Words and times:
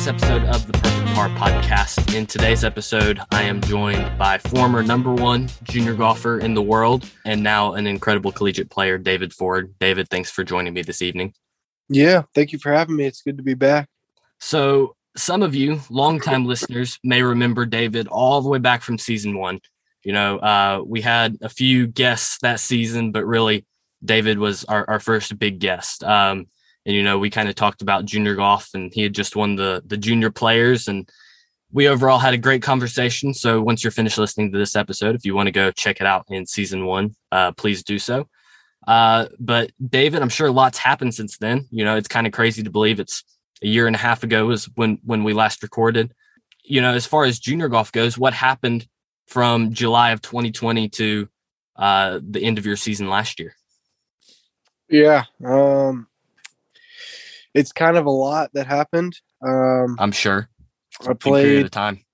this 0.00 0.08
episode 0.08 0.44
of 0.44 0.66
the 0.66 0.72
Perfect 0.72 1.08
Par 1.08 1.28
podcast. 1.28 2.14
In 2.16 2.24
today's 2.24 2.64
episode, 2.64 3.20
I 3.32 3.42
am 3.42 3.60
joined 3.60 4.16
by 4.16 4.38
former 4.38 4.82
number 4.82 5.12
one 5.12 5.50
junior 5.64 5.92
golfer 5.92 6.38
in 6.38 6.54
the 6.54 6.62
world 6.62 7.04
and 7.26 7.42
now 7.42 7.74
an 7.74 7.86
incredible 7.86 8.32
collegiate 8.32 8.70
player, 8.70 8.96
David 8.96 9.34
Ford. 9.34 9.74
David, 9.78 10.08
thanks 10.08 10.30
for 10.30 10.42
joining 10.42 10.72
me 10.72 10.80
this 10.80 11.02
evening. 11.02 11.34
Yeah, 11.90 12.22
thank 12.34 12.50
you 12.50 12.58
for 12.58 12.72
having 12.72 12.96
me. 12.96 13.04
It's 13.04 13.20
good 13.20 13.36
to 13.36 13.42
be 13.42 13.52
back. 13.52 13.90
So, 14.38 14.96
some 15.18 15.42
of 15.42 15.54
you, 15.54 15.82
longtime 15.90 16.46
listeners, 16.46 16.98
may 17.04 17.22
remember 17.22 17.66
David 17.66 18.08
all 18.08 18.40
the 18.40 18.48
way 18.48 18.58
back 18.58 18.80
from 18.80 18.96
season 18.96 19.36
one. 19.36 19.60
You 20.02 20.14
know, 20.14 20.38
uh, 20.38 20.82
we 20.82 21.02
had 21.02 21.36
a 21.42 21.50
few 21.50 21.86
guests 21.86 22.38
that 22.40 22.60
season, 22.60 23.12
but 23.12 23.26
really, 23.26 23.66
David 24.02 24.38
was 24.38 24.64
our, 24.64 24.88
our 24.88 24.98
first 24.98 25.38
big 25.38 25.58
guest. 25.58 26.02
Um, 26.02 26.46
and 26.86 26.94
you 26.94 27.02
know 27.02 27.18
we 27.18 27.30
kind 27.30 27.48
of 27.48 27.54
talked 27.54 27.82
about 27.82 28.04
junior 28.04 28.34
golf 28.34 28.70
and 28.74 28.92
he 28.92 29.02
had 29.02 29.14
just 29.14 29.36
won 29.36 29.56
the 29.56 29.82
the 29.86 29.96
junior 29.96 30.30
players 30.30 30.88
and 30.88 31.08
we 31.72 31.86
overall 31.86 32.18
had 32.18 32.34
a 32.34 32.38
great 32.38 32.62
conversation. 32.62 33.32
So 33.32 33.62
once 33.62 33.84
you're 33.84 33.92
finished 33.92 34.18
listening 34.18 34.50
to 34.50 34.58
this 34.58 34.74
episode 34.74 35.14
if 35.14 35.24
you 35.24 35.34
want 35.34 35.46
to 35.46 35.52
go 35.52 35.70
check 35.70 36.00
it 36.00 36.06
out 36.06 36.26
in 36.28 36.46
season 36.46 36.84
one 36.84 37.14
uh, 37.32 37.52
please 37.52 37.82
do 37.82 37.98
so. 37.98 38.28
Uh, 38.88 39.26
but 39.38 39.70
david 39.88 40.22
i'm 40.22 40.30
sure 40.30 40.50
lots 40.50 40.78
happened 40.78 41.14
since 41.14 41.36
then. 41.38 41.66
You 41.70 41.84
know 41.84 41.96
it's 41.96 42.08
kind 42.08 42.26
of 42.26 42.32
crazy 42.32 42.62
to 42.62 42.70
believe 42.70 42.98
it's 43.00 43.24
a 43.62 43.66
year 43.66 43.86
and 43.86 43.94
a 43.94 43.98
half 43.98 44.22
ago 44.22 44.46
was 44.46 44.66
when 44.74 44.98
when 45.04 45.24
we 45.24 45.32
last 45.32 45.62
recorded. 45.62 46.12
You 46.64 46.80
know 46.80 46.94
as 46.94 47.06
far 47.06 47.24
as 47.24 47.38
junior 47.38 47.68
golf 47.68 47.92
goes 47.92 48.16
what 48.16 48.32
happened 48.34 48.86
from 49.26 49.72
july 49.72 50.10
of 50.10 50.22
2020 50.22 50.88
to 50.88 51.28
uh, 51.76 52.18
the 52.20 52.42
end 52.42 52.58
of 52.58 52.66
your 52.66 52.76
season 52.76 53.08
last 53.08 53.38
year? 53.38 53.54
Yeah 54.88 55.24
um 55.44 56.08
it's 57.54 57.72
kind 57.72 57.96
of 57.96 58.06
a 58.06 58.10
lot 58.10 58.50
that 58.54 58.66
happened. 58.66 59.18
Um, 59.42 59.96
I'm 59.98 60.12
sure. 60.12 60.48
I 61.08 61.14
played 61.14 61.66
a 61.66 61.68
time. 61.68 62.04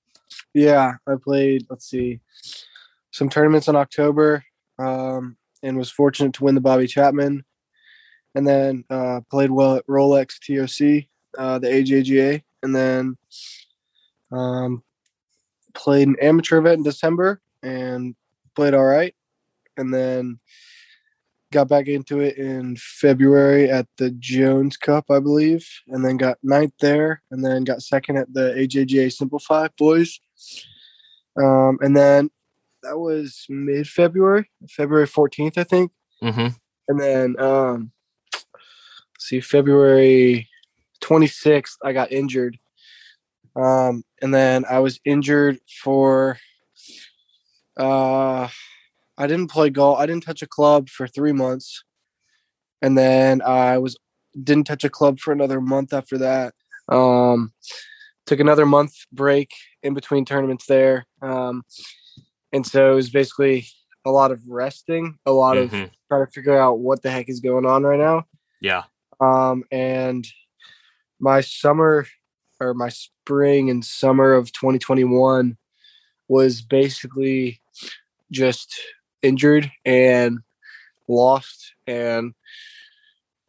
Yeah, 0.54 0.94
I 1.06 1.14
played. 1.22 1.66
Let's 1.68 1.88
see, 1.88 2.20
some 3.10 3.28
tournaments 3.28 3.68
in 3.68 3.76
October, 3.76 4.44
um, 4.78 5.36
and 5.62 5.76
was 5.78 5.90
fortunate 5.90 6.34
to 6.34 6.44
win 6.44 6.54
the 6.54 6.60
Bobby 6.60 6.86
Chapman, 6.86 7.44
and 8.34 8.46
then 8.46 8.84
uh, 8.90 9.20
played 9.30 9.50
well 9.50 9.76
at 9.76 9.86
Rolex 9.86 10.38
TOC, 10.38 11.08
uh, 11.38 11.58
the 11.58 11.68
AJGA, 11.68 12.42
and 12.62 12.74
then 12.74 13.16
um, 14.32 14.82
played 15.74 16.08
an 16.08 16.16
amateur 16.20 16.58
event 16.58 16.78
in 16.78 16.84
December 16.84 17.40
and 17.62 18.14
played 18.54 18.74
all 18.74 18.84
right, 18.84 19.14
and 19.76 19.92
then 19.92 20.38
got 21.56 21.68
back 21.68 21.88
into 21.88 22.20
it 22.20 22.36
in 22.36 22.76
February 22.76 23.70
at 23.70 23.86
the 23.96 24.10
Jones 24.10 24.76
Cup, 24.76 25.06
I 25.10 25.20
believe, 25.20 25.66
and 25.88 26.04
then 26.04 26.18
got 26.18 26.36
ninth 26.42 26.74
there, 26.80 27.22
and 27.30 27.42
then 27.42 27.64
got 27.64 27.80
second 27.80 28.18
at 28.18 28.30
the 28.34 28.52
AJGA 28.52 29.10
Simplify 29.10 29.68
Boys. 29.78 30.20
Um, 31.42 31.78
and 31.80 31.96
then 31.96 32.30
that 32.82 32.98
was 32.98 33.46
mid 33.48 33.88
February, 33.88 34.50
February 34.68 35.06
14th, 35.06 35.56
I 35.56 35.64
think. 35.64 35.92
Mm-hmm. 36.22 36.48
And 36.88 37.00
then, 37.00 37.40
um, 37.40 37.90
see, 39.18 39.40
February 39.40 40.50
26th, 41.02 41.76
I 41.82 41.94
got 41.94 42.12
injured. 42.12 42.58
Um, 43.58 44.04
and 44.20 44.34
then 44.34 44.66
I 44.68 44.80
was 44.80 45.00
injured 45.06 45.58
for 45.82 46.36
uh 47.78 48.48
I 49.18 49.26
didn't 49.26 49.50
play 49.50 49.70
golf. 49.70 49.98
I 49.98 50.06
didn't 50.06 50.24
touch 50.24 50.42
a 50.42 50.46
club 50.46 50.88
for 50.88 51.06
three 51.06 51.32
months, 51.32 51.84
and 52.82 52.96
then 52.96 53.42
I 53.42 53.78
was 53.78 53.96
didn't 54.42 54.66
touch 54.66 54.84
a 54.84 54.90
club 54.90 55.18
for 55.18 55.32
another 55.32 55.60
month 55.60 55.92
after 55.92 56.18
that. 56.18 56.54
Um, 56.88 57.52
took 58.26 58.40
another 58.40 58.66
month 58.66 58.92
break 59.12 59.52
in 59.82 59.94
between 59.94 60.24
tournaments 60.24 60.66
there, 60.66 61.06
um, 61.22 61.64
and 62.52 62.66
so 62.66 62.92
it 62.92 62.96
was 62.96 63.10
basically 63.10 63.66
a 64.04 64.10
lot 64.10 64.30
of 64.30 64.40
resting, 64.48 65.18
a 65.26 65.32
lot 65.32 65.56
mm-hmm. 65.56 65.74
of 65.74 65.90
trying 66.08 66.26
to 66.26 66.32
figure 66.32 66.56
out 66.56 66.78
what 66.78 67.02
the 67.02 67.10
heck 67.10 67.28
is 67.28 67.40
going 67.40 67.66
on 67.66 67.82
right 67.82 67.98
now. 67.98 68.24
Yeah. 68.60 68.84
Um, 69.20 69.64
and 69.72 70.26
my 71.18 71.40
summer 71.40 72.06
or 72.60 72.74
my 72.74 72.88
spring 72.88 73.70
and 73.70 73.84
summer 73.84 74.32
of 74.32 74.52
2021 74.52 75.56
was 76.28 76.62
basically 76.62 77.60
just 78.30 78.78
injured 79.26 79.70
and 79.84 80.38
lost 81.08 81.74
and 81.86 82.34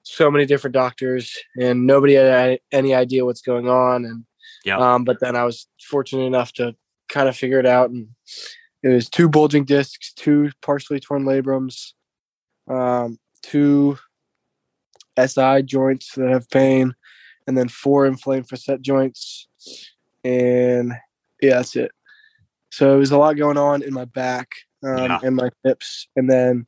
so 0.03 0.31
many 0.31 0.45
different 0.45 0.73
doctors 0.73 1.37
and 1.59 1.85
nobody 1.85 2.13
had 2.13 2.59
any 2.71 2.93
idea 2.93 3.25
what's 3.25 3.41
going 3.41 3.67
on 3.67 4.05
and 4.05 4.25
yeah. 4.63 4.77
um, 4.77 5.03
but 5.03 5.19
then 5.19 5.35
i 5.35 5.43
was 5.43 5.67
fortunate 5.81 6.23
enough 6.23 6.53
to 6.53 6.75
kind 7.09 7.27
of 7.27 7.35
figure 7.35 7.59
it 7.59 7.65
out 7.65 7.89
and 7.89 8.07
it 8.83 8.89
was 8.89 9.09
two 9.09 9.27
bulging 9.27 9.65
discs 9.65 10.13
two 10.13 10.49
partially 10.61 10.99
torn 10.99 11.23
labrums 11.23 11.93
um, 12.69 13.17
two 13.41 13.97
si 15.25 15.61
joints 15.63 16.13
that 16.15 16.29
have 16.29 16.49
pain 16.49 16.93
and 17.47 17.57
then 17.57 17.67
four 17.67 18.05
inflamed 18.05 18.47
facet 18.47 18.81
joints 18.81 19.47
and 20.23 20.93
yeah 21.41 21.55
that's 21.55 21.75
it. 21.75 21.91
So 22.71 22.95
it 22.95 22.99
was 22.99 23.11
a 23.11 23.17
lot 23.17 23.37
going 23.37 23.57
on 23.57 23.81
in 23.81 23.93
my 23.93 24.05
back 24.05 24.51
um, 24.83 24.97
yeah. 24.97 25.19
and 25.23 25.35
my 25.35 25.49
hips. 25.63 26.07
And 26.15 26.29
then, 26.29 26.67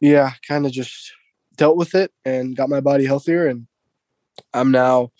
yeah, 0.00 0.32
kind 0.46 0.66
of 0.66 0.72
just 0.72 1.12
dealt 1.56 1.76
with 1.76 1.94
it 1.94 2.12
and 2.24 2.56
got 2.56 2.68
my 2.68 2.80
body 2.80 3.04
healthier. 3.04 3.46
And 3.46 3.66
I'm 4.54 4.70
now, 4.70 5.12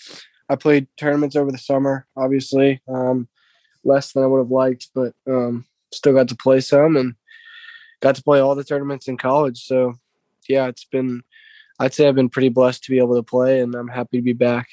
I 0.48 0.56
played 0.56 0.88
tournaments 0.98 1.36
over 1.36 1.52
the 1.52 1.58
summer, 1.58 2.06
obviously, 2.16 2.80
um, 2.88 3.28
less 3.84 4.12
than 4.12 4.22
I 4.22 4.26
would 4.26 4.38
have 4.38 4.50
liked, 4.50 4.88
but 4.94 5.14
um, 5.26 5.66
still 5.92 6.12
got 6.12 6.28
to 6.28 6.36
play 6.36 6.60
some 6.60 6.96
and 6.96 7.14
got 8.00 8.14
to 8.16 8.22
play 8.22 8.40
all 8.40 8.54
the 8.54 8.64
tournaments 8.64 9.08
in 9.08 9.16
college. 9.16 9.64
So, 9.64 9.94
yeah, 10.48 10.66
it's 10.66 10.84
been, 10.84 11.22
I'd 11.78 11.94
say 11.94 12.08
I've 12.08 12.14
been 12.14 12.28
pretty 12.28 12.48
blessed 12.48 12.84
to 12.84 12.90
be 12.90 12.98
able 12.98 13.16
to 13.16 13.22
play, 13.22 13.60
and 13.60 13.74
I'm 13.74 13.88
happy 13.88 14.18
to 14.18 14.22
be 14.22 14.32
back. 14.32 14.68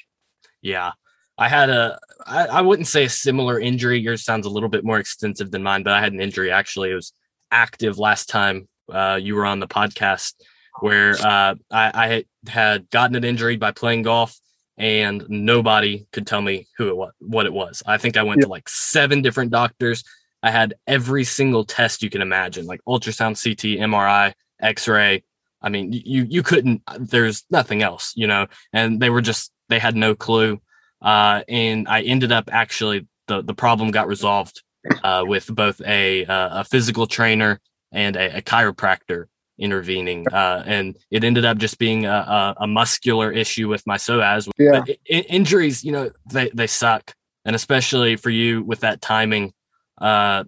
Yeah. 0.60 0.92
I 1.38 1.48
had 1.48 1.70
a, 1.70 1.98
I, 2.26 2.46
I 2.46 2.60
wouldn't 2.60 2.88
say 2.88 3.04
a 3.04 3.08
similar 3.08 3.60
injury. 3.60 4.00
Yours 4.00 4.24
sounds 4.24 4.44
a 4.44 4.50
little 4.50 4.68
bit 4.68 4.84
more 4.84 4.98
extensive 4.98 5.50
than 5.50 5.62
mine, 5.62 5.84
but 5.84 5.92
I 5.92 6.00
had 6.00 6.12
an 6.12 6.20
injury 6.20 6.50
actually. 6.50 6.90
It 6.90 6.94
was 6.94 7.12
active 7.50 7.98
last 7.98 8.28
time 8.28 8.68
uh, 8.92 9.18
you 9.20 9.34
were 9.34 9.46
on 9.46 9.60
the 9.60 9.68
podcast, 9.68 10.34
where 10.80 11.12
uh, 11.20 11.54
I, 11.70 12.24
I, 12.50 12.50
had 12.50 12.88
gotten 12.90 13.16
an 13.16 13.24
injury 13.24 13.56
by 13.56 13.72
playing 13.72 14.02
golf, 14.02 14.38
and 14.76 15.24
nobody 15.28 16.06
could 16.12 16.26
tell 16.26 16.40
me 16.40 16.66
who 16.76 16.88
it 16.88 16.96
was, 16.96 17.12
what 17.18 17.46
it 17.46 17.52
was. 17.52 17.82
I 17.86 17.98
think 17.98 18.16
I 18.16 18.22
went 18.22 18.40
yeah. 18.40 18.46
to 18.46 18.50
like 18.50 18.68
seven 18.68 19.22
different 19.22 19.50
doctors. 19.50 20.04
I 20.42 20.50
had 20.50 20.74
every 20.86 21.24
single 21.24 21.64
test 21.64 22.02
you 22.02 22.10
can 22.10 22.22
imagine, 22.22 22.66
like 22.66 22.80
ultrasound, 22.86 23.42
CT, 23.42 23.80
MRI, 23.80 24.32
X-ray. 24.60 25.24
I 25.60 25.68
mean, 25.68 25.92
you 25.92 26.26
you 26.28 26.42
couldn't. 26.42 26.82
There's 26.98 27.44
nothing 27.50 27.82
else, 27.82 28.12
you 28.14 28.26
know. 28.26 28.46
And 28.72 29.00
they 29.00 29.10
were 29.10 29.20
just 29.20 29.52
they 29.68 29.80
had 29.80 29.96
no 29.96 30.14
clue. 30.14 30.60
Uh, 31.00 31.42
and 31.48 31.88
I 31.88 32.02
ended 32.02 32.32
up 32.32 32.48
actually 32.52 33.06
the 33.26 33.42
the 33.42 33.54
problem 33.54 33.90
got 33.90 34.08
resolved 34.08 34.62
uh, 35.02 35.24
with 35.26 35.54
both 35.54 35.80
a 35.82 36.24
uh, 36.24 36.60
a 36.60 36.64
physical 36.64 37.06
trainer 37.06 37.60
and 37.92 38.16
a, 38.16 38.38
a 38.38 38.42
chiropractor 38.42 39.26
intervening, 39.58 40.26
uh, 40.32 40.62
and 40.66 40.96
it 41.10 41.24
ended 41.24 41.44
up 41.44 41.58
just 41.58 41.78
being 41.78 42.06
a, 42.06 42.54
a, 42.58 42.66
muscular 42.66 43.32
issue 43.32 43.68
with 43.68 43.84
my 43.86 43.96
psoas. 43.96 44.48
Yeah. 44.56 44.80
But 44.80 44.90
I- 44.90 45.26
injuries, 45.28 45.84
you 45.84 45.92
know, 45.92 46.10
they 46.32 46.50
they 46.54 46.66
suck, 46.66 47.14
and 47.44 47.54
especially 47.54 48.16
for 48.16 48.30
you 48.30 48.62
with 48.62 48.80
that 48.80 49.00
timing. 49.00 49.52
Uh, 50.00 50.44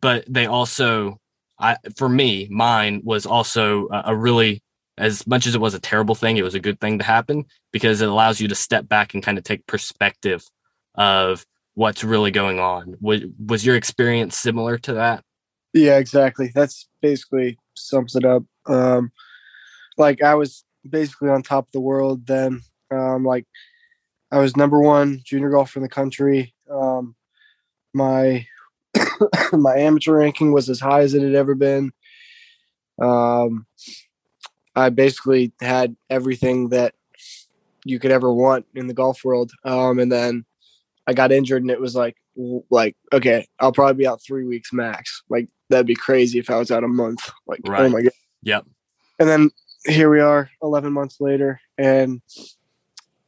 but 0.00 0.24
they 0.28 0.46
also, 0.46 1.18
I 1.58 1.76
for 1.96 2.08
me, 2.08 2.48
mine 2.50 3.02
was 3.04 3.26
also 3.26 3.88
a 3.90 4.14
really 4.14 4.62
as 4.98 5.26
much 5.26 5.46
as 5.46 5.54
it 5.54 5.60
was 5.60 5.74
a 5.74 5.80
terrible 5.80 6.14
thing, 6.14 6.36
it 6.36 6.44
was 6.44 6.54
a 6.54 6.60
good 6.60 6.80
thing 6.80 6.98
to 6.98 7.04
happen 7.04 7.44
because 7.72 8.00
it 8.00 8.08
allows 8.08 8.40
you 8.40 8.48
to 8.48 8.54
step 8.54 8.88
back 8.88 9.14
and 9.14 9.22
kind 9.22 9.38
of 9.38 9.44
take 9.44 9.66
perspective 9.66 10.44
of 10.94 11.44
what's 11.74 12.04
really 12.04 12.30
going 12.30 12.60
on. 12.60 12.96
Was, 13.00 13.22
was 13.44 13.64
your 13.64 13.76
experience 13.76 14.36
similar 14.36 14.78
to 14.78 14.94
that? 14.94 15.24
Yeah, 15.72 15.98
exactly. 15.98 16.50
That's 16.54 16.88
basically 17.00 17.58
sums 17.74 18.14
it 18.14 18.24
up. 18.24 18.44
Um, 18.66 19.10
like 19.96 20.22
I 20.22 20.34
was 20.34 20.64
basically 20.88 21.30
on 21.30 21.42
top 21.42 21.66
of 21.66 21.72
the 21.72 21.80
world 21.80 22.26
then. 22.26 22.60
Um, 22.90 23.24
like 23.24 23.46
I 24.30 24.38
was 24.38 24.56
number 24.56 24.80
one 24.80 25.20
junior 25.24 25.50
golfer 25.50 25.78
in 25.78 25.82
the 25.82 25.88
country. 25.88 26.54
Um, 26.70 27.14
my 27.94 28.46
my 29.52 29.76
amateur 29.76 30.18
ranking 30.18 30.52
was 30.52 30.68
as 30.68 30.80
high 30.80 31.00
as 31.00 31.14
it 31.14 31.22
had 31.22 31.34
ever 31.34 31.54
been. 31.54 31.92
Um, 33.00 33.66
I 34.74 34.88
basically 34.88 35.52
had 35.60 35.96
everything 36.08 36.70
that 36.70 36.94
you 37.84 37.98
could 37.98 38.10
ever 38.10 38.32
want 38.32 38.66
in 38.74 38.86
the 38.86 38.94
golf 38.94 39.24
world. 39.24 39.52
Um, 39.64 39.98
and 39.98 40.10
then 40.10 40.44
I 41.06 41.12
got 41.14 41.32
injured 41.32 41.62
and 41.62 41.70
it 41.70 41.80
was 41.80 41.94
like 41.94 42.16
like 42.70 42.96
okay, 43.12 43.46
I'll 43.58 43.72
probably 43.72 43.94
be 43.94 44.06
out 44.06 44.22
three 44.22 44.44
weeks 44.44 44.72
max. 44.72 45.22
Like 45.28 45.48
that'd 45.68 45.86
be 45.86 45.94
crazy 45.94 46.38
if 46.38 46.48
I 46.48 46.56
was 46.56 46.70
out 46.70 46.84
a 46.84 46.88
month. 46.88 47.30
Like 47.46 47.60
oh 47.66 47.70
right. 47.70 47.82
oh 47.82 47.88
my 47.88 48.02
god. 48.02 48.12
Yep. 48.42 48.66
And 49.18 49.28
then 49.28 49.50
here 49.84 50.10
we 50.10 50.20
are, 50.20 50.50
eleven 50.62 50.92
months 50.92 51.20
later, 51.20 51.60
and 51.76 52.22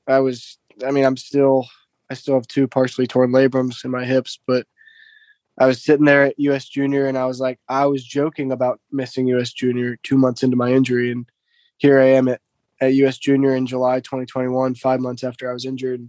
I 0.07 0.21
was. 0.21 0.59
I 0.85 0.91
mean, 0.91 1.05
I'm 1.05 1.17
still 1.17 1.69
I 2.11 2.15
still 2.15 2.35
have 2.35 2.47
two 2.47 2.67
partially 2.67 3.07
torn 3.07 3.31
labrums 3.31 3.85
in 3.85 3.91
my 3.91 4.05
hips, 4.05 4.39
but 4.47 4.67
I 5.59 5.67
was 5.67 5.85
sitting 5.85 6.05
there 6.05 6.25
at 6.25 6.39
US 6.39 6.69
Junior 6.69 7.07
and 7.07 7.17
I 7.17 7.27
was 7.27 7.41
like, 7.41 7.61
I 7.69 7.87
was 7.87 8.05
joking 8.05 8.51
about 8.51 8.81
missing 8.91 9.27
US 9.29 9.53
Junior 9.53 9.97
two 10.03 10.19
months 10.19 10.43
into 10.43 10.57
my 10.57 10.73
injury. 10.73 11.13
And 11.13 11.27
here 11.85 12.01
I 12.01 12.07
am 12.07 12.29
at, 12.29 12.41
at 12.81 12.95
US 12.95 13.19
Junior 13.19 13.55
in 13.55 13.67
July 13.67 14.01
2021, 14.01 14.75
five 14.77 15.01
months 15.01 15.23
after 15.23 15.51
I 15.51 15.53
was 15.53 15.67
injured. 15.67 16.09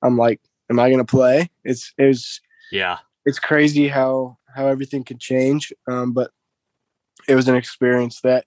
I'm 0.00 0.16
like, 0.16 0.40
am 0.70 0.80
I 0.80 0.88
going 0.88 1.04
to 1.04 1.04
play? 1.04 1.50
It's, 1.62 1.92
it 1.98 2.06
was, 2.06 2.40
yeah, 2.72 2.96
it's 3.26 3.38
crazy 3.38 3.88
how, 3.88 4.38
how 4.56 4.66
everything 4.66 5.04
could 5.04 5.20
change. 5.20 5.74
Um, 5.86 6.12
but 6.12 6.30
it 7.28 7.34
was 7.34 7.48
an 7.48 7.54
experience 7.54 8.22
that 8.22 8.46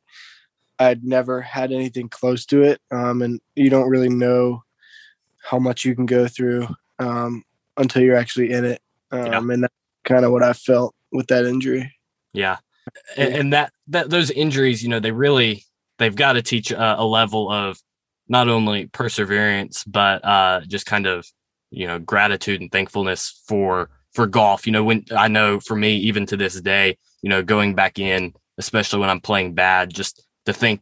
I'd 0.80 1.04
never 1.04 1.42
had 1.42 1.72
anything 1.72 2.10
close 2.10 2.44
to 2.48 2.64
it. 2.64 2.82
Um, 2.90 3.22
and 3.22 3.40
you 3.56 3.70
don't 3.70 3.90
really 3.90 4.10
know 4.10 4.64
how 5.44 5.60
much 5.60 5.86
you 5.86 5.94
can 5.94 6.08
go 6.08 6.28
through 6.28 6.68
um, 6.98 7.44
until 7.78 8.02
you're 8.02 8.18
actually 8.18 8.52
in 8.52 8.66
it. 8.66 8.82
Um, 9.12 9.26
yeah. 9.28 9.38
And 9.38 9.64
that's 9.64 9.74
kind 10.06 10.26
of 10.26 10.32
what 10.32 10.42
I 10.42 10.54
felt 10.54 10.96
with 11.12 11.28
that 11.28 11.46
injury. 11.46 11.94
Yeah. 12.34 12.58
And, 13.16 13.36
and, 13.36 13.54
that, 13.54 13.74
that, 13.90 14.10
those 14.10 14.32
injuries, 14.32 14.82
you 14.82 14.90
know, 14.90 15.00
they 15.00 15.12
really, 15.12 15.64
they've 15.98 16.16
got 16.16 16.34
to 16.34 16.42
teach 16.42 16.72
a, 16.72 17.02
a 17.02 17.06
level 17.06 17.52
of 17.52 17.78
not 18.28 18.50
only 18.50 18.88
perseverance, 18.88 19.84
but 19.84 20.24
uh, 20.26 20.62
just 20.68 20.86
kind 20.86 21.06
of, 21.06 21.26
you 21.72 21.88
know, 21.88 22.00
gratitude 22.00 22.62
and 22.62 22.72
thankfulness 22.72 23.42
for, 23.48 23.90
for 24.14 24.28
golf. 24.28 24.66
You 24.66 24.74
know, 24.74 24.84
when 24.84 25.06
I 25.16 25.28
know 25.28 25.60
for 25.60 25.76
me, 25.76 25.96
even 25.98 26.26
to 26.28 26.38
this 26.38 26.60
day, 26.60 26.98
you 27.22 27.30
know, 27.30 27.44
going 27.44 27.76
back 27.76 28.00
in, 28.00 28.34
especially 28.58 29.00
when 29.00 29.10
I'm 29.10 29.22
playing 29.22 29.54
bad, 29.54 29.94
just 29.94 30.26
to 30.46 30.54
think, 30.54 30.82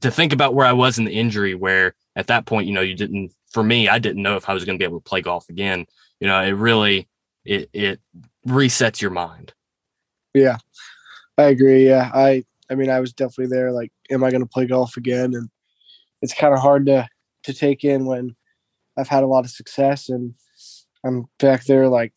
to 0.00 0.10
think 0.10 0.32
about 0.32 0.54
where 0.54 0.66
I 0.66 0.72
was 0.72 0.98
in 0.98 1.04
the 1.04 1.12
injury, 1.12 1.54
where 1.54 1.94
at 2.14 2.26
that 2.26 2.46
point, 2.46 2.66
you 2.66 2.74
know, 2.74 2.80
you 2.80 2.94
didn't 2.94 3.32
for 3.50 3.62
me, 3.62 3.88
I 3.88 3.98
didn't 3.98 4.22
know 4.22 4.36
if 4.36 4.48
I 4.48 4.54
was 4.54 4.64
going 4.64 4.78
to 4.78 4.78
be 4.78 4.84
able 4.84 5.00
to 5.00 5.08
play 5.08 5.22
golf 5.22 5.48
again. 5.48 5.86
You 6.20 6.28
know, 6.28 6.40
it 6.42 6.50
really 6.50 7.08
it 7.44 7.70
it 7.72 8.00
resets 8.46 9.00
your 9.00 9.10
mind. 9.10 9.52
Yeah, 10.34 10.58
I 11.36 11.44
agree. 11.44 11.86
Yeah, 11.86 12.10
I 12.12 12.44
I 12.70 12.74
mean, 12.74 12.90
I 12.90 13.00
was 13.00 13.12
definitely 13.12 13.56
there. 13.56 13.72
Like, 13.72 13.90
am 14.10 14.24
I 14.24 14.30
going 14.30 14.42
to 14.42 14.48
play 14.48 14.66
golf 14.66 14.96
again? 14.96 15.34
And 15.34 15.48
it's 16.22 16.34
kind 16.34 16.54
of 16.54 16.60
hard 16.60 16.86
to 16.86 17.08
to 17.44 17.54
take 17.54 17.84
in 17.84 18.04
when 18.04 18.34
I've 18.96 19.08
had 19.08 19.22
a 19.22 19.28
lot 19.28 19.44
of 19.44 19.50
success 19.50 20.08
and 20.08 20.34
I'm 21.04 21.26
back 21.38 21.64
there 21.64 21.88
like 21.88 22.12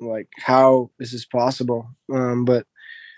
like 0.00 0.28
how 0.36 0.90
is 1.00 1.12
this 1.12 1.24
possible? 1.24 1.88
Um, 2.12 2.44
but 2.44 2.66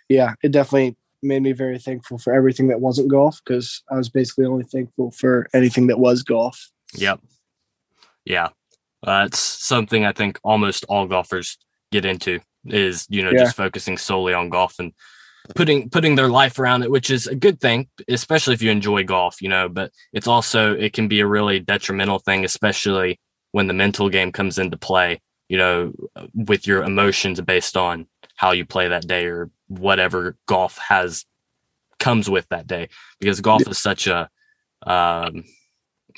yeah, 0.09 0.35
it 0.43 0.53
definitely 0.53 0.97
made 1.23 1.43
me 1.43 1.53
very 1.53 1.79
thankful 1.79 2.19
for 2.19 2.32
everything 2.32 2.69
that 2.69 2.81
wasn't 2.81 3.11
golf 3.11 3.41
because 3.44 3.83
I 3.91 3.97
was 3.97 4.09
basically 4.09 4.47
only 4.47 4.65
thankful 4.65 5.11
for 5.11 5.49
anything 5.53 5.87
that 5.88 5.99
was 5.99 6.23
golf. 6.23 6.71
Yep. 6.94 7.21
Yeah. 8.25 8.49
Uh, 9.06 9.25
it's 9.26 9.38
something 9.38 10.05
I 10.05 10.12
think 10.12 10.38
almost 10.43 10.85
all 10.88 11.06
golfers 11.06 11.59
get 11.93 12.05
into 12.05 12.41
is, 12.67 13.06
you 13.09 13.23
know, 13.23 13.31
yeah. 13.31 13.44
just 13.44 13.56
focusing 13.56 13.97
solely 13.97 14.35
on 14.35 14.49
golf 14.49 14.79
and 14.79 14.93
putting 15.55 15.91
putting 15.91 16.14
their 16.14 16.29
life 16.29 16.58
around 16.58 16.82
it, 16.82 16.91
which 16.91 17.11
is 17.11 17.26
a 17.26 17.35
good 17.35 17.61
thing, 17.61 17.88
especially 18.08 18.55
if 18.55 18.62
you 18.62 18.70
enjoy 18.70 19.05
golf, 19.05 19.41
you 19.43 19.49
know, 19.49 19.69
but 19.69 19.93
it's 20.12 20.26
also 20.26 20.75
it 20.75 20.93
can 20.93 21.08
be 21.08 21.20
a 21.20 21.26
really 21.26 21.58
detrimental 21.61 22.19
thing, 22.19 22.44
especially 22.44 23.20
when 23.52 23.67
the 23.67 23.75
mental 23.75 24.08
game 24.08 24.32
comes 24.32 24.58
into 24.58 24.76
play, 24.76 25.20
you 25.49 25.58
know, 25.58 25.93
with 26.35 26.67
your 26.67 26.82
emotions 26.82 27.41
based 27.41 27.76
on 27.76 28.06
how 28.37 28.52
you 28.52 28.64
play 28.64 28.88
that 28.88 29.06
day 29.06 29.26
or 29.26 29.50
whatever 29.69 30.37
golf 30.47 30.79
has 30.79 31.25
comes 31.99 32.31
with 32.31 32.49
that 32.49 32.67
day. 32.67 32.88
Because 33.19 33.41
golf 33.41 33.67
is 33.69 33.79
such 33.79 34.06
a 34.06 34.29
um 34.87 35.44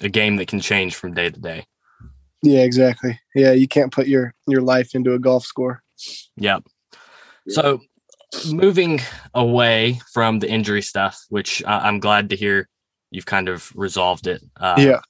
a 0.01 0.09
game 0.09 0.37
that 0.37 0.49
can 0.49 0.61
change 0.61 0.95
from 0.95 1.15
day 1.15 1.31
to 1.31 1.41
day. 1.41 1.67
Yeah, 2.43 2.61
exactly. 2.61 3.19
Yeah, 3.35 3.53
you 3.53 3.69
can't 3.69 3.93
put 3.93 4.09
your 4.09 4.35
your 4.47 4.63
life 4.63 4.95
into 4.95 5.15
a 5.15 5.19
golf 5.19 5.45
score. 5.45 5.83
Yep. 6.37 6.65
So 7.49 7.81
moving 8.53 9.01
away 9.35 10.01
from 10.13 10.39
the 10.39 10.49
injury 10.49 10.83
stuff, 10.83 11.25
which 11.29 11.63
I'm 11.67 12.01
glad 12.01 12.31
to 12.31 12.37
hear 12.37 12.69
you've 13.11 13.27
kind 13.27 13.49
of 13.49 13.71
resolved 13.75 14.27
it. 14.27 14.43
Uh, 14.57 14.75
yeah. 14.79 15.01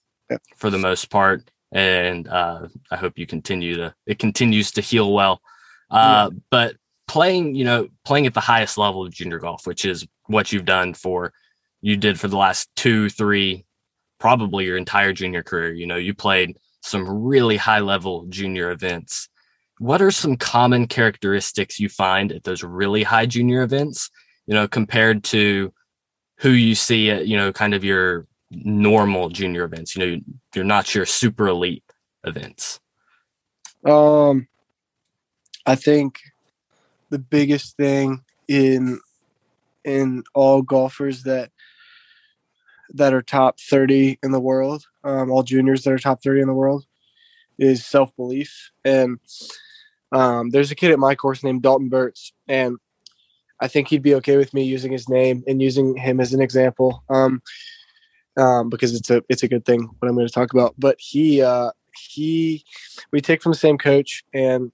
For 0.57 0.71
the 0.71 0.79
most 0.79 1.11
part, 1.11 1.51
and 1.73 2.27
uh, 2.27 2.69
I 2.91 2.97
hope 2.97 3.19
you 3.19 3.27
continue 3.27 3.77
to 3.77 3.95
it 4.07 4.19
continues 4.19 4.71
to 4.73 4.81
heal 4.81 5.13
well. 5.13 5.43
Uh, 5.91 6.31
yeah. 6.33 6.39
But 6.51 6.77
playing, 7.07 7.55
you 7.55 7.65
know, 7.65 7.89
playing 8.05 8.27
at 8.27 8.33
the 8.33 8.41
highest 8.41 8.79
level 8.79 9.05
of 9.05 9.13
junior 9.13 9.39
golf, 9.39 9.67
which 9.67 9.85
is 9.85 10.07
what 10.27 10.53
you've 10.53 10.65
done 10.65 10.95
for 10.95 11.33
you 11.83 11.97
did 11.97 12.19
for 12.19 12.29
the 12.29 12.37
last 12.37 12.71
two, 12.77 13.11
three, 13.11 13.67
probably 14.19 14.65
your 14.65 14.79
entire 14.79 15.13
junior 15.13 15.43
career. 15.43 15.73
You 15.73 15.87
know, 15.87 15.97
you 15.97 16.15
played 16.15 16.57
some 16.81 17.07
really 17.25 17.57
high 17.57 17.81
level 17.81 18.25
junior 18.29 18.71
events. 18.71 19.29
What 19.83 20.01
are 20.01 20.13
some 20.13 20.37
common 20.37 20.87
characteristics 20.87 21.81
you 21.81 21.89
find 21.89 22.31
at 22.31 22.45
those 22.45 22.63
really 22.63 23.03
high 23.03 23.27
junior 23.27 23.65
events, 23.65 24.11
you 24.47 24.55
know, 24.55 24.69
compared 24.69 25.25
to 25.25 25.73
who 26.37 26.51
you 26.51 26.77
see 26.77 27.11
at, 27.11 27.27
you 27.27 27.37
know, 27.37 27.53
kind 27.53 27.75
of 27.75 27.83
your 27.83 28.29
normal 28.53 29.29
junior 29.29 29.65
events? 29.65 29.97
You 29.97 30.07
know, 30.07 30.21
you're 30.55 30.65
not 30.65 30.95
your 30.95 31.05
super 31.05 31.49
elite 31.49 31.83
events. 32.23 32.79
Um, 33.85 34.47
I 35.67 35.75
think 35.75 36.21
the 37.11 37.19
biggest 37.19 37.77
thing 37.77 38.23
in 38.47 39.01
in 39.85 40.23
all 40.33 40.63
golfers 40.63 41.25
that 41.25 41.51
that 42.95 43.13
are 43.13 43.21
top 43.23 43.59
30 43.59 44.21
in 44.23 44.31
the 44.31 44.39
world, 44.39 44.85
um, 45.03 45.33
all 45.33 45.43
juniors 45.43 45.83
that 45.83 45.93
are 45.93 45.99
top 45.99 46.23
30 46.23 46.43
in 46.43 46.47
the 46.47 46.55
world, 46.55 46.87
is 47.59 47.85
self 47.85 48.15
belief. 48.15 48.71
And 48.85 49.19
um, 50.13 50.51
there's 50.51 50.71
a 50.71 50.75
kid 50.75 50.91
at 50.91 50.99
my 50.99 51.15
course 51.15 51.43
named 51.43 51.63
Dalton 51.63 51.89
Burts, 51.89 52.33
and 52.47 52.77
I 53.61 53.69
think 53.69 53.89
he'd 53.89 54.03
be 54.03 54.15
okay 54.17 54.37
with 54.37 54.53
me 54.53 54.65
using 54.65 54.93
his 54.93 55.09
name 55.09 55.43
and 55.47 55.63
using 55.63 55.97
him 55.97 56.21
as 56.21 56.33
an 56.33 56.41
example, 56.41 57.03
um, 57.09 57.43
um, 58.37 58.69
because 58.69 58.95
it's 58.95 59.11
a 59.11 59.23
it's 59.29 59.43
a 59.43 59.49
good 59.49 59.65
thing 59.65 59.83
what 59.99 60.09
I'm 60.09 60.15
going 60.15 60.27
to 60.27 60.33
talk 60.33 60.53
about. 60.53 60.75
But 60.79 60.97
he 60.99 61.43
uh, 61.43 61.71
he 62.11 62.65
we 63.11 63.21
take 63.21 63.43
from 63.43 63.53
the 63.53 63.59
same 63.59 63.79
coach, 63.79 64.23
and 64.35 64.71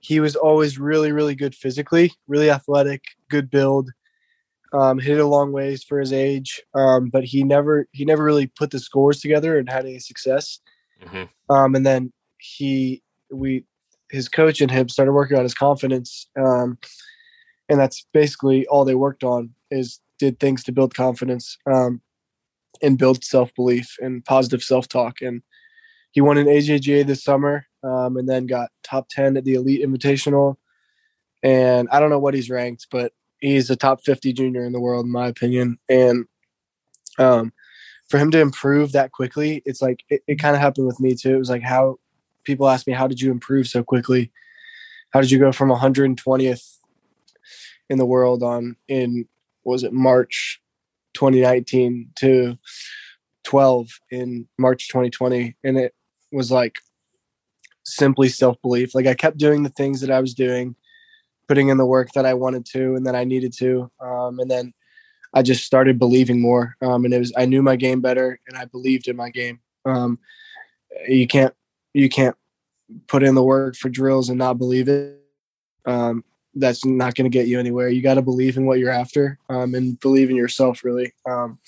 he 0.00 0.20
was 0.20 0.36
always 0.36 0.78
really 0.78 1.12
really 1.12 1.34
good 1.34 1.54
physically, 1.54 2.12
really 2.28 2.50
athletic, 2.50 3.02
good 3.28 3.50
build, 3.50 3.90
um, 4.72 4.98
hit 4.98 5.18
it 5.18 5.20
a 5.20 5.26
long 5.26 5.52
ways 5.52 5.82
for 5.82 5.98
his 5.98 6.12
age, 6.12 6.62
um, 6.74 7.08
but 7.08 7.24
he 7.24 7.42
never 7.42 7.88
he 7.92 8.04
never 8.04 8.22
really 8.22 8.46
put 8.46 8.70
the 8.70 8.78
scores 8.78 9.20
together 9.20 9.58
and 9.58 9.68
had 9.68 9.84
any 9.84 9.98
success. 9.98 10.60
Mm-hmm. 11.04 11.54
Um, 11.54 11.74
and 11.74 11.84
then 11.84 12.12
he 12.38 13.02
we 13.30 13.64
his 14.16 14.28
coach 14.28 14.60
and 14.60 14.70
him 14.70 14.88
started 14.88 15.12
working 15.12 15.36
on 15.36 15.44
his 15.44 15.54
confidence, 15.54 16.28
um, 16.36 16.78
and 17.68 17.78
that's 17.78 18.06
basically 18.12 18.66
all 18.66 18.84
they 18.84 18.94
worked 18.94 19.24
on 19.24 19.50
is 19.70 20.00
did 20.18 20.40
things 20.40 20.64
to 20.64 20.72
build 20.72 20.94
confidence 20.94 21.58
um, 21.70 22.00
and 22.82 22.98
build 22.98 23.22
self 23.22 23.54
belief 23.54 23.96
and 24.00 24.24
positive 24.24 24.62
self 24.62 24.88
talk. 24.88 25.20
And 25.20 25.42
he 26.12 26.20
won 26.20 26.38
an 26.38 26.46
AJGA 26.46 27.06
this 27.06 27.22
summer, 27.22 27.66
um, 27.82 28.16
and 28.16 28.28
then 28.28 28.46
got 28.46 28.70
top 28.82 29.08
ten 29.08 29.36
at 29.36 29.44
the 29.44 29.54
Elite 29.54 29.84
Invitational. 29.84 30.56
And 31.42 31.88
I 31.92 32.00
don't 32.00 32.10
know 32.10 32.18
what 32.18 32.34
he's 32.34 32.50
ranked, 32.50 32.86
but 32.90 33.12
he's 33.40 33.70
a 33.70 33.76
top 33.76 34.02
50 34.02 34.32
junior 34.32 34.64
in 34.64 34.72
the 34.72 34.80
world 34.80 35.06
in 35.06 35.12
my 35.12 35.28
opinion 35.28 35.78
and 35.88 36.24
um, 37.18 37.52
for 38.08 38.18
him 38.18 38.30
to 38.30 38.40
improve 38.40 38.92
that 38.92 39.12
quickly 39.12 39.62
it's 39.64 39.82
like 39.82 40.04
it, 40.08 40.22
it 40.26 40.38
kind 40.38 40.54
of 40.54 40.62
happened 40.62 40.86
with 40.86 41.00
me 41.00 41.14
too 41.14 41.34
it 41.34 41.38
was 41.38 41.50
like 41.50 41.62
how 41.62 41.96
people 42.46 42.68
ask 42.68 42.86
me 42.86 42.92
how 42.92 43.06
did 43.06 43.20
you 43.20 43.30
improve 43.30 43.66
so 43.66 43.82
quickly 43.82 44.32
how 45.12 45.20
did 45.20 45.30
you 45.30 45.38
go 45.38 45.52
from 45.52 45.70
120th 45.70 46.78
in 47.90 47.98
the 47.98 48.06
world 48.06 48.42
on 48.42 48.76
in 48.88 49.26
was 49.64 49.82
it 49.82 49.92
march 49.92 50.60
2019 51.14 52.10
to 52.16 52.58
12 53.44 53.88
in 54.10 54.48
march 54.58 54.88
2020 54.88 55.56
and 55.64 55.76
it 55.76 55.94
was 56.32 56.50
like 56.50 56.78
simply 57.84 58.28
self-belief 58.28 58.94
like 58.94 59.06
i 59.06 59.14
kept 59.14 59.38
doing 59.38 59.62
the 59.62 59.70
things 59.70 60.00
that 60.00 60.10
i 60.10 60.20
was 60.20 60.34
doing 60.34 60.74
putting 61.48 61.68
in 61.68 61.78
the 61.78 61.86
work 61.86 62.10
that 62.12 62.26
I 62.26 62.34
wanted 62.34 62.64
to 62.66 62.94
and 62.94 63.06
that 63.06 63.14
I 63.14 63.24
needed 63.24 63.52
to. 63.58 63.90
Um, 64.00 64.38
and 64.40 64.50
then 64.50 64.72
I 65.34 65.42
just 65.42 65.64
started 65.64 65.98
believing 65.98 66.40
more. 66.40 66.76
Um, 66.82 67.04
and 67.04 67.14
it 67.14 67.18
was, 67.18 67.32
I 67.36 67.46
knew 67.46 67.62
my 67.62 67.76
game 67.76 68.00
better 68.00 68.40
and 68.48 68.56
I 68.56 68.64
believed 68.64 69.08
in 69.08 69.16
my 69.16 69.30
game. 69.30 69.60
Um, 69.84 70.18
you 71.06 71.26
can't, 71.26 71.54
you 71.96 72.08
can't 72.08 72.36
put 73.06 73.22
in 73.22 73.34
the 73.34 73.42
work 73.42 73.74
for 73.76 73.88
drills 73.88 74.28
and 74.28 74.38
not 74.38 74.58
believe 74.58 74.88
it. 74.88 75.20
Um, 75.86 76.24
that's 76.54 76.84
not 76.84 77.14
going 77.14 77.30
to 77.30 77.36
get 77.36 77.48
you 77.48 77.58
anywhere. 77.58 77.88
You 77.88 78.02
got 78.02 78.14
to 78.14 78.22
believe 78.22 78.56
in 78.56 78.66
what 78.66 78.78
you're 78.78 78.90
after 78.90 79.38
um, 79.48 79.74
and 79.74 79.98
believe 80.00 80.30
in 80.30 80.36
yourself 80.36 80.84
really. 80.84 81.12
Um, 81.28 81.58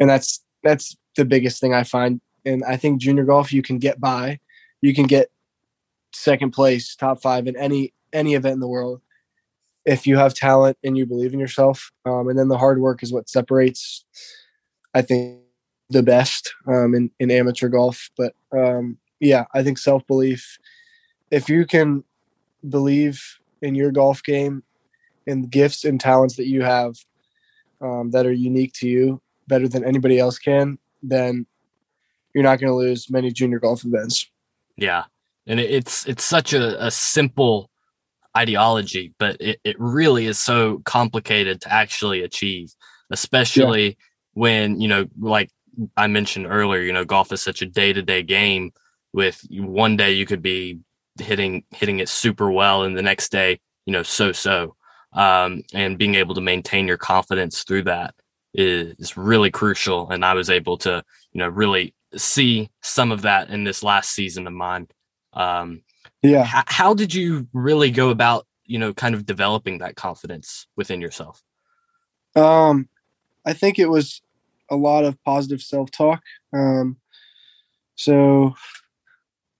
and 0.00 0.08
that's, 0.08 0.42
that's 0.62 0.96
the 1.16 1.24
biggest 1.24 1.60
thing 1.60 1.74
I 1.74 1.82
find. 1.82 2.20
And 2.44 2.64
I 2.64 2.76
think 2.76 3.00
junior 3.00 3.24
golf, 3.24 3.52
you 3.52 3.62
can 3.62 3.78
get 3.78 4.00
by, 4.00 4.40
you 4.80 4.94
can 4.94 5.06
get 5.06 5.30
second 6.12 6.52
place, 6.52 6.96
top 6.96 7.22
five 7.22 7.46
in 7.46 7.56
any 7.56 7.92
any 8.12 8.34
event 8.34 8.54
in 8.54 8.60
the 8.60 8.68
world 8.68 9.00
if 9.84 10.06
you 10.06 10.16
have 10.16 10.34
talent 10.34 10.76
and 10.84 10.96
you 10.96 11.06
believe 11.06 11.32
in 11.32 11.40
yourself 11.40 11.90
um, 12.04 12.28
and 12.28 12.38
then 12.38 12.48
the 12.48 12.58
hard 12.58 12.80
work 12.80 13.02
is 13.02 13.12
what 13.12 13.28
separates 13.28 14.04
i 14.94 15.00
think 15.00 15.40
the 15.90 16.02
best 16.02 16.54
um, 16.66 16.94
in, 16.94 17.10
in 17.18 17.30
amateur 17.30 17.68
golf 17.68 18.10
but 18.16 18.34
um, 18.56 18.98
yeah, 19.22 19.44
I 19.54 19.62
think 19.62 19.78
self 19.78 20.06
belief. 20.06 20.58
If 21.30 21.48
you 21.48 21.64
can 21.64 22.04
believe 22.68 23.22
in 23.62 23.74
your 23.74 23.92
golf 23.92 24.22
game 24.22 24.64
and 25.26 25.50
gifts 25.50 25.84
and 25.84 26.00
talents 26.00 26.36
that 26.36 26.48
you 26.48 26.62
have 26.62 26.96
um, 27.80 28.10
that 28.10 28.26
are 28.26 28.32
unique 28.32 28.72
to 28.74 28.88
you 28.88 29.22
better 29.46 29.68
than 29.68 29.84
anybody 29.84 30.18
else 30.18 30.38
can, 30.38 30.78
then 31.02 31.46
you're 32.34 32.42
not 32.42 32.58
going 32.58 32.70
to 32.70 32.76
lose 32.76 33.10
many 33.10 33.30
junior 33.30 33.60
golf 33.60 33.84
events. 33.84 34.28
Yeah, 34.76 35.04
and 35.46 35.60
it's 35.60 36.06
it's 36.06 36.24
such 36.24 36.52
a, 36.52 36.84
a 36.84 36.90
simple 36.90 37.70
ideology, 38.36 39.14
but 39.18 39.40
it, 39.40 39.60
it 39.62 39.76
really 39.78 40.26
is 40.26 40.38
so 40.38 40.80
complicated 40.84 41.60
to 41.60 41.72
actually 41.72 42.22
achieve, 42.22 42.74
especially 43.10 43.86
yeah. 43.86 43.94
when, 44.32 44.80
you 44.80 44.88
know, 44.88 45.06
like 45.20 45.50
I 45.96 46.06
mentioned 46.06 46.46
earlier, 46.48 46.80
you 46.80 46.92
know, 46.92 47.04
golf 47.04 47.30
is 47.30 47.42
such 47.42 47.62
a 47.62 47.66
day 47.66 47.92
to 47.92 48.02
day 48.02 48.22
game 48.22 48.72
with 49.12 49.44
one 49.50 49.96
day 49.96 50.12
you 50.12 50.26
could 50.26 50.42
be 50.42 50.80
hitting 51.18 51.64
hitting 51.70 52.00
it 52.00 52.08
super 52.08 52.50
well 52.50 52.84
and 52.84 52.96
the 52.96 53.02
next 53.02 53.30
day, 53.30 53.60
you 53.86 53.92
know, 53.92 54.02
so 54.02 54.32
so. 54.32 54.76
Um, 55.14 55.62
and 55.74 55.98
being 55.98 56.14
able 56.14 56.34
to 56.36 56.40
maintain 56.40 56.86
your 56.86 56.96
confidence 56.96 57.64
through 57.64 57.82
that 57.82 58.14
is, 58.54 58.94
is 58.98 59.16
really 59.16 59.50
crucial. 59.50 60.08
And 60.10 60.24
I 60.24 60.32
was 60.32 60.48
able 60.48 60.78
to, 60.78 61.04
you 61.32 61.38
know, 61.38 61.48
really 61.48 61.94
see 62.16 62.70
some 62.80 63.12
of 63.12 63.22
that 63.22 63.50
in 63.50 63.64
this 63.64 63.82
last 63.82 64.12
season 64.12 64.46
of 64.46 64.54
mine. 64.54 64.88
Um, 65.34 65.82
yeah. 66.22 66.44
H- 66.44 66.64
how 66.66 66.94
did 66.94 67.12
you 67.12 67.46
really 67.52 67.90
go 67.90 68.08
about, 68.08 68.46
you 68.64 68.78
know, 68.78 68.94
kind 68.94 69.14
of 69.14 69.26
developing 69.26 69.78
that 69.78 69.96
confidence 69.96 70.66
within 70.76 71.00
yourself? 71.00 71.42
Um, 72.34 72.88
I 73.44 73.52
think 73.52 73.78
it 73.78 73.90
was 73.90 74.22
a 74.70 74.76
lot 74.76 75.04
of 75.04 75.22
positive 75.24 75.60
self 75.60 75.90
talk. 75.90 76.22
Um, 76.54 76.96
so 77.96 78.54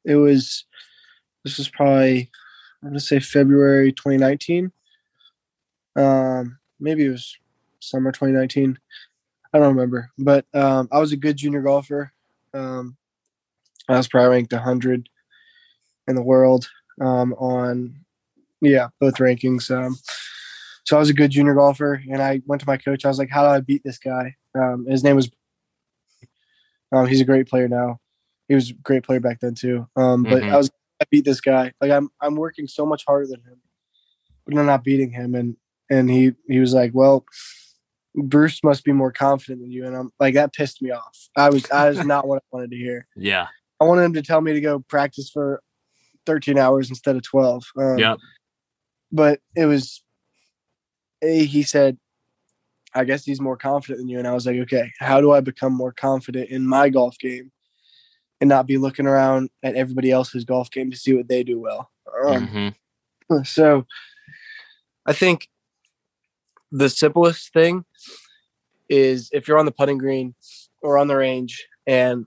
it 0.05 0.17
was, 0.17 0.65
this 1.45 1.59
was 1.59 1.69
probably, 1.69 2.31
I'm 2.83 2.91
going 2.91 2.95
to 2.95 3.01
say 3.01 3.21
February 3.21 3.93
2019. 3.93 4.73
Um, 5.97 6.59
maybe 6.81 7.07
it 7.07 7.11
was 7.11 7.37
summer 7.81 8.13
2019. 8.13 8.79
I 9.53 9.59
don't 9.59 9.75
remember, 9.75 10.11
but 10.19 10.47
um, 10.55 10.89
I 10.91 10.99
was 10.99 11.13
a 11.13 11.17
good 11.17 11.37
junior 11.37 11.61
golfer. 11.61 12.13
Um, 12.55 12.97
I 13.89 13.97
was 13.97 14.09
probably 14.09 14.31
ranked 14.31 14.53
100 14.53 15.09
in 16.09 16.15
the 16.15 16.23
world 16.23 16.69
um, 17.01 17.35
on, 17.35 17.95
yeah, 18.61 18.89
both 19.01 19.17
rankings. 19.17 19.71
Um, 19.71 19.97
so 20.85 20.97
I 20.97 21.01
was 21.01 21.11
a 21.11 21.15
good 21.15 21.31
junior 21.31 21.55
golfer, 21.55 22.03
and 22.11 22.21
I 22.21 22.43
went 22.47 22.61
to 22.61 22.67
my 22.67 22.77
coach. 22.77 23.05
I 23.05 23.09
was 23.09 23.19
like, 23.19 23.31
"How 23.31 23.43
do 23.43 23.49
I 23.49 23.61
beat 23.61 23.83
this 23.85 23.99
guy?" 23.99 24.35
Um, 24.55 24.87
his 24.87 25.05
name 25.05 25.17
was. 25.17 25.31
Um, 26.93 27.07
he's 27.07 27.21
a 27.21 27.25
great 27.25 27.49
player 27.49 27.69
now. 27.69 28.01
He 28.53 28.55
was 28.55 28.69
a 28.69 28.75
great 28.75 29.03
player 29.03 29.19
back 29.19 29.41
then 29.41 29.55
too. 29.55 29.89
Um, 29.97 30.25
but 30.25 30.43
mm-hmm. 30.43 30.53
I 30.53 30.59
was 30.59 30.71
I 31.01 31.07
beat 31.11 31.25
this 31.25 31.41
guy. 31.41 31.73
Like 31.81 31.91
I'm 31.91 32.11
I'm 32.21 32.35
working 32.35 32.69
so 32.69 32.85
much 32.85 33.03
harder 33.07 33.27
than 33.27 33.41
him, 33.41 33.63
but 34.45 34.59
I'm 34.59 34.67
not 34.67 34.85
beating 34.85 35.11
him. 35.11 35.35
And 35.35 35.57
and 35.89 36.11
he 36.11 36.33
he 36.47 36.59
was 36.59 36.75
like, 36.75 36.91
"Well, 36.93 37.25
Bruce 38.15 38.63
must 38.63 38.85
be 38.85 38.93
more 38.93 39.11
confident 39.11 39.63
than 39.63 39.71
you." 39.71 39.87
And 39.87 39.97
I'm 39.97 40.11
like, 40.21 40.35
that 40.35 40.53
pissed 40.53 40.83
me 40.83 40.91
off. 40.91 41.31
I 41.35 41.49
was 41.49 41.71
I 41.71 41.89
was 41.89 42.05
not 42.05 42.29
what 42.29 42.43
I 42.43 42.45
wanted 42.53 42.73
to 42.73 42.77
hear. 42.77 43.07
Yeah. 43.17 43.47
I 43.81 43.85
wanted 43.85 44.03
him 44.03 44.13
to 44.13 44.23
tell 44.23 44.43
me 44.43 44.53
to 44.53 44.61
go 44.61 44.81
practice 44.81 45.31
for 45.31 45.63
13 46.27 46.59
hours 46.59 46.91
instead 46.91 47.17
of 47.17 47.23
12. 47.23 47.65
Um, 47.79 47.99
yeah. 47.99 48.17
But 49.11 49.41
it 49.57 49.65
was, 49.65 50.05
he 51.23 51.63
said, 51.63 51.97
I 52.95 53.05
guess 53.05 53.25
he's 53.25 53.41
more 53.41 53.57
confident 53.57 54.01
than 54.01 54.09
you. 54.11 54.19
And 54.19 54.29
I 54.29 54.35
was 54.35 54.45
like, 54.45 54.57
okay, 54.57 54.93
how 54.99 55.23
do 55.23 55.33
I 55.33 55.41
become 55.41 55.73
more 55.73 55.93
confident 55.93 56.51
in 56.51 56.67
my 56.67 56.91
golf 56.91 57.19
game 57.19 57.51
and 58.43 58.49
not 58.49 58.67
be 58.67 58.77
looking 58.77 59.07
around 59.07 59.51
at 59.63 59.77
everybody 59.77 60.11
else's 60.11 60.45
golf 60.45 60.69
game 60.69 60.91
to 60.91 60.97
see 60.97 61.15
what 61.15 61.29
they 61.29 61.45
do 61.45 61.61
well? 61.61 61.93
Um, 62.27 62.49
mm-hmm. 62.49 63.43
So 63.45 63.87
I 65.07 65.13
think 65.13 65.49
the 66.73 66.91
simplest 66.91 67.53
thing 67.53 67.85
is 68.89 69.31
if 69.33 69.47
you're 69.47 69.61
on 69.61 69.65
the 69.65 69.71
putting 69.71 69.97
green 69.97 70.35
or 70.83 70.99
on 70.99 71.07
the 71.07 71.15
range 71.15 71.65
and 71.87 72.27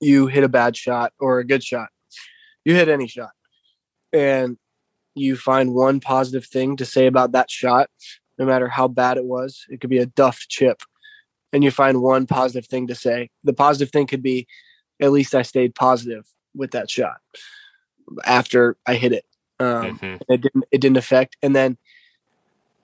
you 0.00 0.28
hit 0.28 0.44
a 0.44 0.48
bad 0.48 0.76
shot 0.76 1.12
or 1.18 1.40
a 1.40 1.44
good 1.44 1.64
shot, 1.64 1.88
you 2.64 2.76
hit 2.76 2.88
any 2.88 3.08
shot 3.08 3.32
and 4.12 4.56
you 5.16 5.36
find 5.36 5.74
one 5.74 5.98
positive 5.98 6.46
thing 6.46 6.76
to 6.76 6.84
say 6.84 7.08
about 7.08 7.32
that 7.32 7.50
shot, 7.50 7.90
no 8.38 8.46
matter 8.46 8.68
how 8.68 8.86
bad 8.86 9.16
it 9.16 9.24
was. 9.24 9.64
It 9.68 9.80
could 9.80 9.90
be 9.90 9.98
a 9.98 10.06
duffed 10.06 10.48
chip, 10.48 10.82
and 11.52 11.64
you 11.64 11.72
find 11.72 12.00
one 12.00 12.26
positive 12.26 12.68
thing 12.68 12.86
to 12.86 12.94
say. 12.94 13.30
The 13.42 13.52
positive 13.52 13.90
thing 13.90 14.06
could 14.06 14.22
be, 14.22 14.46
at 15.00 15.12
least 15.12 15.34
I 15.34 15.42
stayed 15.42 15.74
positive 15.74 16.26
with 16.54 16.72
that 16.72 16.90
shot 16.90 17.16
after 18.24 18.76
I 18.86 18.94
hit 18.94 19.12
it. 19.12 19.24
Um, 19.60 19.98
mm-hmm. 19.98 20.32
It 20.32 20.40
didn't. 20.40 20.64
It 20.70 20.80
didn't 20.80 20.96
affect. 20.96 21.36
And 21.42 21.54
then, 21.54 21.76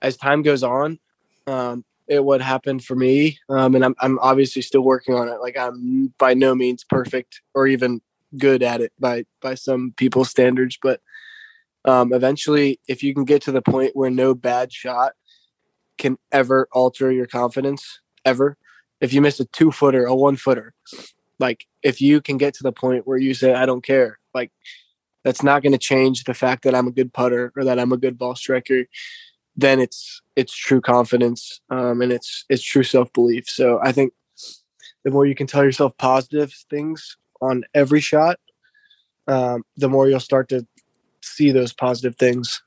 as 0.01 0.17
time 0.17 0.41
goes 0.41 0.63
on, 0.63 0.99
um, 1.47 1.83
it 2.07 2.23
what 2.23 2.41
happened 2.41 2.83
for 2.83 2.95
me, 2.95 3.39
um, 3.49 3.75
and 3.75 3.83
I'm 3.83 3.95
I'm 3.99 4.19
obviously 4.19 4.61
still 4.61 4.81
working 4.81 5.15
on 5.15 5.27
it. 5.27 5.41
Like 5.41 5.57
I'm 5.57 6.13
by 6.17 6.33
no 6.33 6.55
means 6.55 6.83
perfect 6.83 7.41
or 7.53 7.67
even 7.67 8.01
good 8.37 8.63
at 8.63 8.81
it 8.81 8.93
by 8.99 9.25
by 9.41 9.55
some 9.55 9.93
people's 9.97 10.29
standards, 10.29 10.77
but 10.81 11.01
um, 11.85 12.13
eventually, 12.13 12.79
if 12.87 13.03
you 13.03 13.13
can 13.13 13.25
get 13.25 13.41
to 13.43 13.51
the 13.51 13.61
point 13.61 13.95
where 13.95 14.09
no 14.09 14.35
bad 14.35 14.71
shot 14.71 15.13
can 15.97 16.17
ever 16.31 16.67
alter 16.71 17.11
your 17.11 17.27
confidence, 17.27 17.99
ever, 18.23 18.57
if 18.99 19.13
you 19.13 19.21
miss 19.21 19.39
a 19.39 19.45
two 19.45 19.71
footer, 19.71 20.05
a 20.05 20.15
one 20.15 20.35
footer, 20.35 20.73
like 21.41 21.65
if 21.83 21.99
you 21.99 22.21
can 22.21 22.37
get 22.37 22.53
to 22.55 22.63
the 22.63 22.71
point 22.71 23.05
where 23.05 23.17
you 23.17 23.33
say, 23.33 23.53
"I 23.53 23.65
don't 23.65 23.83
care," 23.83 24.19
like 24.33 24.51
that's 25.23 25.43
not 25.43 25.61
going 25.61 25.73
to 25.73 25.77
change 25.77 26.23
the 26.23 26.33
fact 26.33 26.63
that 26.63 26.75
I'm 26.75 26.87
a 26.87 26.91
good 26.91 27.13
putter 27.13 27.51
or 27.55 27.63
that 27.65 27.79
I'm 27.79 27.91
a 27.91 27.97
good 27.97 28.17
ball 28.17 28.35
striker. 28.35 28.85
Then 29.55 29.79
it's 29.79 30.21
it's 30.35 30.55
true 30.55 30.81
confidence 30.81 31.59
um, 31.69 32.01
and 32.01 32.11
it's 32.11 32.45
it's 32.49 32.63
true 32.63 32.83
self 32.83 33.11
belief. 33.13 33.49
So 33.49 33.79
I 33.83 33.91
think 33.91 34.13
the 35.03 35.11
more 35.11 35.25
you 35.25 35.35
can 35.35 35.47
tell 35.47 35.63
yourself 35.63 35.97
positive 35.97 36.53
things 36.69 37.17
on 37.41 37.63
every 37.73 37.99
shot, 37.99 38.39
um, 39.27 39.63
the 39.75 39.89
more 39.89 40.07
you'll 40.07 40.19
start 40.19 40.49
to 40.49 40.65
see 41.21 41.51
those 41.51 41.73
positive 41.73 42.15
things. 42.15 42.61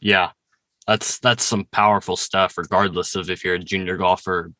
Yeah, 0.00 0.30
that's 0.86 1.18
that's 1.18 1.44
some 1.44 1.64
powerful 1.66 2.16
stuff. 2.16 2.58
Regardless 2.58 3.14
of 3.14 3.30
if 3.30 3.44
you're 3.44 3.54
a 3.54 3.58
junior 3.58 3.96
golfer, 3.96 4.52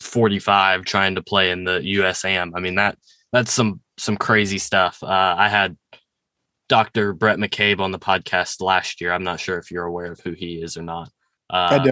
forty 0.00 0.38
five 0.38 0.84
trying 0.84 1.14
to 1.14 1.22
play 1.22 1.50
in 1.50 1.64
the 1.64 1.80
USAM. 1.80 2.52
I 2.54 2.60
mean 2.60 2.76
that 2.76 2.98
that's 3.32 3.52
some 3.52 3.80
some 3.98 4.16
crazy 4.16 4.58
stuff. 4.58 5.02
Uh, 5.02 5.34
I 5.38 5.48
had 5.48 5.76
Dr. 6.68 7.12
Brett 7.12 7.38
McCabe 7.38 7.80
on 7.80 7.92
the 7.92 7.98
podcast 7.98 8.60
last 8.60 9.00
year. 9.00 9.12
I'm 9.12 9.24
not 9.24 9.40
sure 9.40 9.58
if 9.58 9.70
you're 9.70 9.84
aware 9.84 10.12
of 10.12 10.20
who 10.20 10.32
he 10.32 10.56
is 10.56 10.76
or 10.76 10.82
not. 10.82 11.10
Uh. 11.48 11.90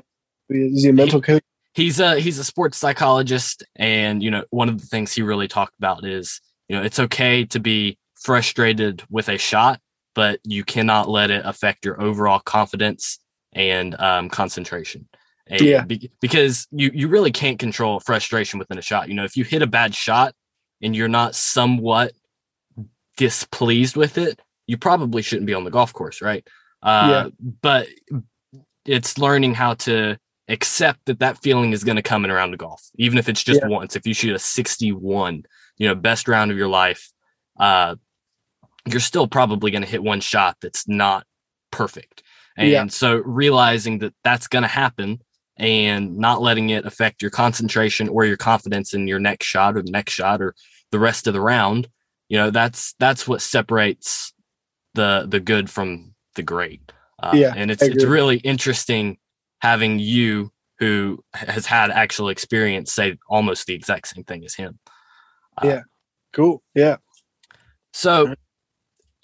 Is 0.50 0.82
he 0.82 0.90
a 0.90 0.92
mental 0.92 1.22
coach? 1.22 1.42
he's 1.74 2.00
a 2.00 2.18
he's 2.18 2.38
a 2.38 2.44
sports 2.44 2.78
psychologist 2.78 3.62
and 3.76 4.22
you 4.22 4.30
know 4.30 4.44
one 4.50 4.68
of 4.68 4.80
the 4.80 4.86
things 4.86 5.12
he 5.12 5.22
really 5.22 5.48
talked 5.48 5.76
about 5.76 6.06
is 6.06 6.40
you 6.68 6.76
know 6.76 6.82
it's 6.82 6.98
okay 6.98 7.44
to 7.44 7.60
be 7.60 7.98
frustrated 8.14 9.02
with 9.10 9.28
a 9.28 9.36
shot 9.36 9.80
but 10.14 10.38
you 10.44 10.64
cannot 10.64 11.08
let 11.08 11.30
it 11.30 11.42
affect 11.44 11.84
your 11.84 12.00
overall 12.00 12.38
confidence 12.38 13.18
and 13.52 14.00
um, 14.00 14.30
concentration 14.30 15.06
and 15.46 15.60
yeah. 15.60 15.84
Be- 15.84 16.10
because 16.20 16.66
you 16.70 16.90
you 16.94 17.08
really 17.08 17.32
can't 17.32 17.58
control 17.58 18.00
frustration 18.00 18.58
within 18.58 18.78
a 18.78 18.82
shot 18.82 19.08
you 19.08 19.14
know 19.14 19.24
if 19.24 19.36
you 19.36 19.44
hit 19.44 19.62
a 19.62 19.66
bad 19.66 19.94
shot 19.94 20.34
and 20.82 20.94
you're 20.96 21.08
not 21.08 21.34
somewhat 21.34 22.12
displeased 23.16 23.96
with 23.96 24.18
it 24.18 24.40
you 24.66 24.76
probably 24.76 25.22
shouldn't 25.22 25.46
be 25.46 25.54
on 25.54 25.64
the 25.64 25.70
golf 25.70 25.92
course 25.92 26.22
right 26.22 26.46
uh, 26.82 27.30
yeah. 27.32 27.46
but 27.62 27.88
it's 28.84 29.18
learning 29.18 29.54
how 29.54 29.74
to 29.74 30.18
accept 30.48 31.00
that 31.06 31.20
that 31.20 31.38
feeling 31.38 31.72
is 31.72 31.84
going 31.84 31.96
to 31.96 32.02
come 32.02 32.24
in 32.24 32.30
around 32.30 32.50
the 32.50 32.56
golf, 32.56 32.82
even 32.96 33.18
if 33.18 33.28
it's 33.28 33.42
just 33.42 33.60
yeah. 33.62 33.68
once. 33.68 33.96
If 33.96 34.06
you 34.06 34.14
shoot 34.14 34.34
a 34.34 34.38
61, 34.38 35.44
you 35.78 35.88
know, 35.88 35.94
best 35.94 36.28
round 36.28 36.50
of 36.50 36.58
your 36.58 36.68
life, 36.68 37.10
uh, 37.58 37.96
you're 38.86 39.00
still 39.00 39.26
probably 39.26 39.70
going 39.70 39.82
to 39.82 39.88
hit 39.88 40.02
one 40.02 40.20
shot 40.20 40.58
that's 40.60 40.86
not 40.86 41.26
perfect. 41.70 42.22
And 42.56 42.68
yeah. 42.68 42.86
so 42.86 43.16
realizing 43.16 43.98
that 44.00 44.14
that's 44.22 44.46
going 44.46 44.62
to 44.62 44.68
happen 44.68 45.20
and 45.56 46.16
not 46.16 46.42
letting 46.42 46.70
it 46.70 46.84
affect 46.84 47.22
your 47.22 47.30
concentration 47.30 48.08
or 48.08 48.24
your 48.24 48.36
confidence 48.36 48.92
in 48.94 49.06
your 49.06 49.20
next 49.20 49.46
shot 49.46 49.76
or 49.76 49.82
the 49.82 49.90
next 49.90 50.12
shot 50.12 50.42
or 50.42 50.54
the 50.90 50.98
rest 50.98 51.26
of 51.26 51.34
the 51.34 51.40
round, 51.40 51.88
you 52.28 52.36
know, 52.36 52.50
that's 52.50 52.94
that's 52.98 53.28
what 53.28 53.42
separates 53.42 54.32
the 54.94 55.26
the 55.28 55.40
good 55.40 55.70
from 55.70 56.14
the 56.34 56.42
great. 56.42 56.92
Uh, 57.22 57.32
yeah, 57.34 57.52
and 57.56 57.70
it's 57.70 57.82
it's 57.82 58.04
really 58.04 58.38
interesting 58.38 59.18
having 59.60 59.98
you 59.98 60.52
who 60.78 61.22
has 61.32 61.66
had 61.66 61.90
actual 61.90 62.28
experience 62.28 62.92
say 62.92 63.16
almost 63.28 63.66
the 63.66 63.74
exact 63.74 64.08
same 64.08 64.24
thing 64.24 64.44
as 64.44 64.54
him. 64.54 64.78
Uh, 65.56 65.68
yeah. 65.68 65.80
Cool. 66.32 66.62
Yeah. 66.74 66.96
So 67.92 68.34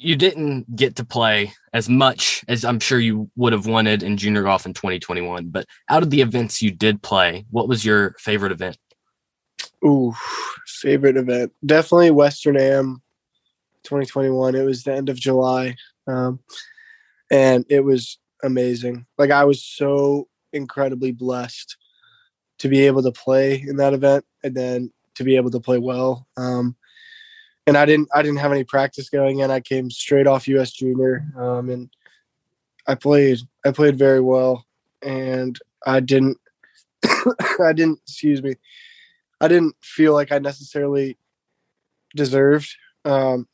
you 0.02 0.16
didn't 0.16 0.74
get 0.74 0.96
to 0.96 1.04
play 1.04 1.52
as 1.74 1.88
much 1.88 2.42
as 2.48 2.64
I'm 2.64 2.80
sure 2.80 2.98
you 2.98 3.30
would 3.36 3.52
have 3.52 3.66
wanted 3.66 4.02
in 4.02 4.16
junior 4.16 4.42
golf 4.42 4.64
in 4.64 4.72
2021, 4.72 5.48
but 5.48 5.66
out 5.90 6.02
of 6.02 6.08
the 6.08 6.22
events 6.22 6.62
you 6.62 6.70
did 6.70 7.02
play, 7.02 7.44
what 7.50 7.68
was 7.68 7.84
your 7.84 8.14
favorite 8.18 8.50
event? 8.50 8.78
Ooh, 9.84 10.14
favorite 10.66 11.18
event. 11.18 11.52
Definitely 11.64 12.12
Western 12.12 12.56
Am 12.58 13.02
2021. 13.84 14.54
It 14.54 14.62
was 14.62 14.84
the 14.84 14.94
end 14.94 15.10
of 15.10 15.20
July. 15.20 15.76
Um, 16.06 16.40
and 17.30 17.66
it 17.68 17.80
was 17.80 18.18
amazing. 18.42 19.06
Like 19.18 19.30
I 19.30 19.44
was 19.44 19.62
so 19.62 20.28
incredibly 20.52 21.12
blessed 21.12 21.76
to 22.58 22.68
be 22.68 22.86
able 22.86 23.02
to 23.02 23.12
play 23.12 23.62
in 23.66 23.76
that 23.76 23.92
event 23.92 24.24
and 24.42 24.54
then 24.54 24.92
to 25.16 25.24
be 25.24 25.36
able 25.36 25.50
to 25.50 25.60
play 25.60 25.78
well. 25.78 26.26
Um, 26.38 26.76
and 27.70 27.78
I 27.78 27.86
didn't 27.86 28.08
I 28.12 28.22
didn't 28.22 28.40
have 28.40 28.50
any 28.50 28.64
practice 28.64 29.08
going 29.08 29.38
in. 29.38 29.50
I 29.52 29.60
came 29.60 29.92
straight 29.92 30.26
off 30.26 30.48
US 30.48 30.72
Junior, 30.72 31.24
um, 31.36 31.70
and 31.70 31.88
I 32.88 32.96
played 32.96 33.38
I 33.64 33.70
played 33.70 33.96
very 33.96 34.20
well, 34.20 34.66
and 35.02 35.56
I 35.86 36.00
didn't 36.00 36.38
I 37.04 37.72
didn't 37.72 38.00
excuse 38.02 38.42
me 38.42 38.56
I 39.40 39.46
didn't 39.46 39.76
feel 39.80 40.14
like 40.14 40.32
I 40.32 40.40
necessarily 40.40 41.16
deserved 42.16 42.74
um, 43.04 43.46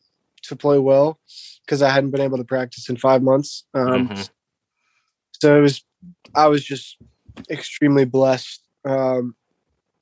to 0.45 0.57
play 0.57 0.79
well 0.79 1.21
because 1.67 1.83
I 1.83 1.91
hadn't 1.91 2.11
been 2.11 2.23
able 2.23 2.39
to 2.39 2.45
practice 2.45 2.89
in 2.89 2.97
five 2.97 3.23
months. 3.23 3.65
Um, 3.75 4.09
mm-hmm. 4.09 4.23
So 5.33 5.59
it 5.59 5.61
was 5.61 5.85
I 6.35 6.47
was 6.47 6.65
just 6.65 6.97
extremely 7.51 8.07
blessed, 8.07 8.63
um, 8.87 9.37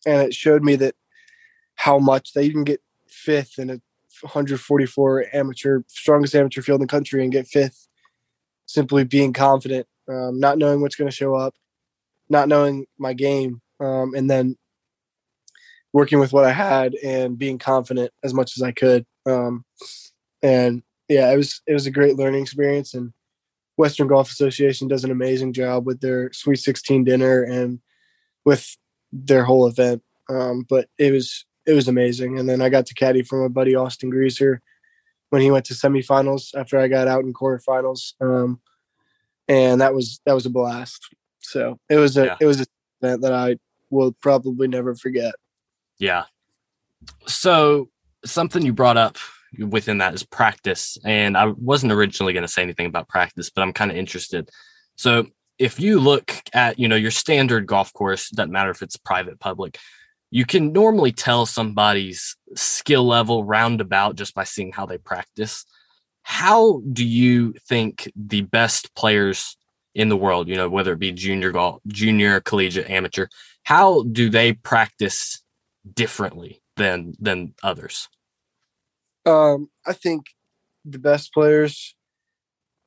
and 0.06 0.22
it 0.22 0.34
showed 0.34 0.62
me 0.62 0.76
that 0.76 0.94
how 1.74 1.98
much 1.98 2.32
that 2.34 2.44
you 2.44 2.52
can 2.52 2.62
get 2.62 2.80
fifth 3.08 3.58
in 3.58 3.70
a 3.70 3.80
144 4.22 5.26
amateur 5.32 5.82
strongest 5.88 6.34
amateur 6.34 6.62
field 6.62 6.80
in 6.80 6.86
the 6.86 6.90
country 6.90 7.22
and 7.22 7.32
get 7.32 7.46
fifth 7.46 7.88
simply 8.66 9.04
being 9.04 9.32
confident, 9.32 9.86
um, 10.08 10.40
not 10.40 10.58
knowing 10.58 10.80
what's 10.80 10.96
going 10.96 11.10
to 11.10 11.16
show 11.16 11.34
up, 11.34 11.54
not 12.28 12.48
knowing 12.48 12.86
my 12.98 13.12
game, 13.12 13.60
um, 13.80 14.14
and 14.14 14.30
then 14.30 14.56
working 15.92 16.18
with 16.18 16.32
what 16.32 16.44
I 16.44 16.52
had 16.52 16.94
and 16.96 17.38
being 17.38 17.58
confident 17.58 18.10
as 18.22 18.34
much 18.34 18.56
as 18.56 18.62
I 18.62 18.72
could. 18.72 19.06
Um, 19.26 19.64
and 20.42 20.82
yeah, 21.08 21.32
it 21.32 21.36
was 21.36 21.62
it 21.66 21.72
was 21.72 21.86
a 21.86 21.90
great 21.90 22.16
learning 22.16 22.42
experience. 22.42 22.94
And 22.94 23.12
Western 23.76 24.08
Golf 24.08 24.30
Association 24.30 24.88
does 24.88 25.04
an 25.04 25.10
amazing 25.10 25.52
job 25.52 25.86
with 25.86 26.00
their 26.00 26.32
Sweet 26.32 26.56
16 26.56 27.04
dinner 27.04 27.42
and 27.42 27.80
with 28.44 28.76
their 29.12 29.44
whole 29.44 29.66
event. 29.66 30.02
Um, 30.28 30.66
but 30.68 30.88
it 30.98 31.12
was 31.12 31.44
it 31.66 31.72
was 31.72 31.88
amazing. 31.88 32.38
And 32.38 32.48
then 32.48 32.60
I 32.60 32.68
got 32.68 32.86
to 32.86 32.94
caddy 32.94 33.22
for 33.22 33.42
my 33.42 33.48
buddy 33.48 33.74
Austin 33.74 34.10
Greaser 34.10 34.60
when 35.30 35.42
he 35.42 35.50
went 35.50 35.64
to 35.66 35.74
semifinals 35.74 36.54
after 36.54 36.78
I 36.78 36.88
got 36.88 37.08
out 37.08 37.24
in 37.24 37.32
quarterfinals. 37.32 38.12
Um, 38.20 38.60
and 39.48 39.80
that 39.80 39.94
was 39.94 40.20
that 40.26 40.34
was 40.34 40.46
a 40.46 40.50
blast. 40.50 41.08
So 41.40 41.78
it 41.88 41.96
was 41.96 42.16
a 42.16 42.26
yeah. 42.26 42.36
it 42.40 42.46
was 42.46 42.60
an 42.60 42.66
event 43.02 43.22
that 43.22 43.32
I 43.32 43.56
will 43.90 44.12
probably 44.12 44.68
never 44.68 44.94
forget. 44.94 45.34
Yeah. 45.98 46.24
So 47.26 47.90
something 48.24 48.64
you 48.64 48.72
brought 48.72 48.96
up 48.96 49.18
within 49.58 49.98
that 49.98 50.14
is 50.14 50.22
practice, 50.22 50.98
and 51.04 51.36
I 51.36 51.46
wasn't 51.46 51.92
originally 51.92 52.32
going 52.32 52.42
to 52.42 52.48
say 52.48 52.62
anything 52.62 52.86
about 52.86 53.08
practice, 53.08 53.50
but 53.50 53.62
I'm 53.62 53.72
kind 53.72 53.90
of 53.90 53.96
interested. 53.96 54.50
So 54.96 55.26
if 55.58 55.78
you 55.78 56.00
look 56.00 56.34
at 56.52 56.78
you 56.78 56.88
know 56.88 56.96
your 56.96 57.10
standard 57.10 57.66
golf 57.66 57.92
course, 57.92 58.30
doesn't 58.30 58.52
matter 58.52 58.70
if 58.70 58.82
it's 58.82 58.96
private, 58.96 59.38
public, 59.38 59.78
you 60.34 60.44
can 60.44 60.72
normally 60.72 61.12
tell 61.12 61.46
somebody's 61.46 62.36
skill 62.56 63.04
level 63.04 63.44
roundabout 63.44 64.16
just 64.16 64.34
by 64.34 64.42
seeing 64.42 64.72
how 64.72 64.84
they 64.84 64.98
practice. 64.98 65.64
How 66.22 66.82
do 66.92 67.06
you 67.06 67.54
think 67.68 68.10
the 68.16 68.40
best 68.40 68.92
players 68.96 69.56
in 69.94 70.08
the 70.08 70.16
world, 70.16 70.48
you 70.48 70.56
know, 70.56 70.68
whether 70.68 70.94
it 70.94 70.98
be 70.98 71.12
junior 71.12 71.52
golf, 71.52 71.80
junior, 71.86 72.40
collegiate, 72.40 72.90
amateur, 72.90 73.28
how 73.62 74.02
do 74.10 74.28
they 74.28 74.54
practice 74.54 75.40
differently 75.94 76.60
than 76.74 77.14
than 77.20 77.54
others? 77.62 78.08
Um, 79.24 79.70
I 79.86 79.92
think 79.92 80.24
the 80.84 80.98
best 80.98 81.32
players 81.32 81.94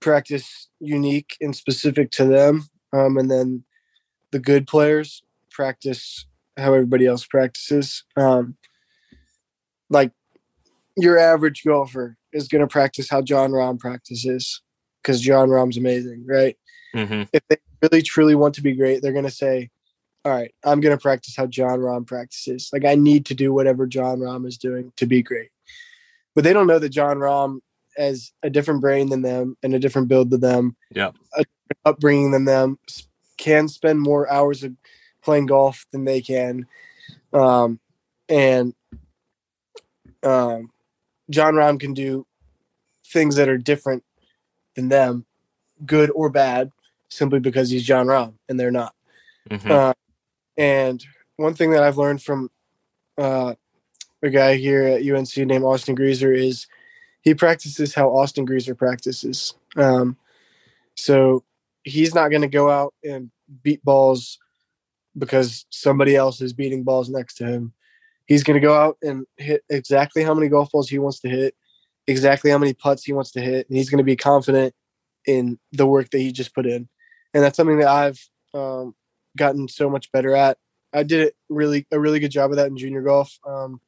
practice 0.01 0.67
unique 0.81 1.37
and 1.39 1.55
specific 1.55 2.11
to 2.11 2.25
them, 2.25 2.65
um, 2.91 3.17
and 3.17 3.31
then 3.31 3.63
the 4.31 4.39
good 4.39 4.67
players 4.67 5.23
practice 5.49 6.25
how 6.57 6.73
everybody 6.73 7.05
else 7.05 7.25
practices. 7.25 8.03
Um, 8.15 8.57
like 9.89 10.11
your 10.95 11.17
average 11.17 11.63
golfer 11.63 12.17
is 12.33 12.47
going 12.47 12.61
to 12.61 12.67
practice 12.67 13.09
how 13.09 13.21
Jon 13.21 13.51
Rahm 13.51 13.79
practices 13.79 14.61
because 15.01 15.21
Jon 15.21 15.49
Rahm's 15.49 15.77
amazing, 15.77 16.25
right? 16.27 16.57
Mm-hmm. 16.95 17.23
If 17.31 17.43
they 17.49 17.57
really 17.81 18.01
truly 18.01 18.35
want 18.35 18.55
to 18.55 18.61
be 18.61 18.73
great, 18.73 19.01
they're 19.01 19.13
going 19.13 19.25
to 19.25 19.31
say, 19.31 19.69
"All 20.25 20.31
right, 20.31 20.53
I'm 20.63 20.81
going 20.81 20.95
to 20.95 21.01
practice 21.01 21.35
how 21.35 21.45
Jon 21.45 21.79
Rahm 21.79 22.05
practices. 22.05 22.69
Like 22.73 22.85
I 22.85 22.95
need 22.95 23.25
to 23.27 23.35
do 23.35 23.53
whatever 23.53 23.85
Jon 23.85 24.19
Rahm 24.19 24.47
is 24.47 24.57
doing 24.57 24.91
to 24.97 25.05
be 25.05 25.21
great." 25.21 25.49
But 26.35 26.43
they 26.43 26.53
don't 26.53 26.67
know 26.67 26.79
that 26.79 26.89
Jon 26.89 27.17
Rahm 27.17 27.59
has 27.97 28.31
a 28.43 28.49
different 28.49 28.81
brain 28.81 29.09
than 29.09 29.21
them 29.21 29.57
and 29.63 29.73
a 29.73 29.79
different 29.79 30.07
build 30.07 30.29
than 30.29 30.41
them. 30.41 30.75
Yeah, 30.93 31.11
upbringing 31.85 32.31
than 32.31 32.45
them. 32.45 32.79
Can 33.37 33.67
spend 33.67 34.01
more 34.01 34.29
hours 34.31 34.63
of 34.63 34.73
playing 35.27 35.45
golf 35.45 35.85
than 35.91 36.05
they 36.05 36.21
can. 36.21 36.65
Um, 37.33 37.81
and 38.29 38.73
um, 40.23 40.71
Jon 41.29 41.55
Rahm 41.55 41.77
can 41.77 41.93
do 41.93 42.25
things 43.05 43.35
that 43.35 43.49
are 43.49 43.57
different 43.57 44.05
than 44.77 44.87
them, 44.87 45.25
good 45.85 46.11
or 46.11 46.29
bad, 46.29 46.71
simply 47.09 47.41
because 47.41 47.69
he's 47.69 47.83
Jon 47.83 48.07
Rahm 48.07 48.35
and 48.47 48.57
they're 48.57 48.71
not. 48.71 48.95
Mm-hmm. 49.49 49.69
Uh, 49.69 49.93
and 50.57 51.05
one 51.35 51.53
thing 51.55 51.71
that 51.71 51.83
I've 51.83 51.97
learned 51.97 52.23
from 52.23 52.49
uh, 53.17 53.55
a 54.23 54.29
guy 54.29 54.55
here 54.55 54.83
at 54.83 55.05
UNC 55.05 55.35
named 55.35 55.65
Austin 55.65 55.93
Greaser 55.93 56.31
is 56.31 56.67
he 57.19 57.33
practices 57.33 57.93
how 57.93 58.15
Austin 58.15 58.45
Greaser 58.45 58.75
practices. 58.75 59.55
Um, 59.75 60.15
so 60.95 61.43
he's 61.83 62.15
not 62.15 62.29
going 62.29 62.43
to 62.43 62.47
go 62.47 62.69
out 62.71 62.93
and 63.03 63.29
beat 63.61 63.83
balls 63.83 64.39
because 65.17 65.65
somebody 65.69 66.15
else 66.15 66.41
is 66.41 66.53
beating 66.53 66.83
balls 66.83 67.09
next 67.09 67.35
to 67.35 67.45
him. 67.45 67.73
He's 68.25 68.43
going 68.43 68.59
to 68.59 68.65
go 68.65 68.73
out 68.73 68.97
and 69.01 69.25
hit 69.37 69.63
exactly 69.69 70.23
how 70.23 70.33
many 70.33 70.49
golf 70.49 70.71
balls 70.71 70.89
he 70.89 70.99
wants 70.99 71.19
to 71.21 71.29
hit, 71.29 71.55
exactly 72.07 72.51
how 72.51 72.57
many 72.57 72.73
putts 72.73 73.03
he 73.03 73.13
wants 73.13 73.31
to 73.31 73.41
hit, 73.41 73.67
and 73.69 73.77
he's 73.77 73.89
going 73.89 73.99
to 73.99 74.03
be 74.03 74.15
confident 74.15 74.73
in 75.25 75.57
the 75.71 75.87
work 75.87 76.09
that 76.11 76.19
he 76.19 76.31
just 76.31 76.53
put 76.53 76.65
in. 76.65 76.87
And 77.33 77.43
that's 77.43 77.57
something 77.57 77.79
that 77.79 77.87
I've 77.87 78.19
um, 78.53 78.95
gotten 79.37 79.67
so 79.67 79.89
much 79.89 80.11
better 80.11 80.35
at. 80.35 80.57
I 80.93 81.03
did 81.03 81.21
it 81.21 81.35
really 81.49 81.85
a 81.91 81.99
really 81.99 82.19
good 82.19 82.31
job 82.31 82.51
of 82.51 82.57
that 82.57 82.67
in 82.67 82.77
junior 82.77 83.01
golf, 83.01 83.37
um, 83.47 83.79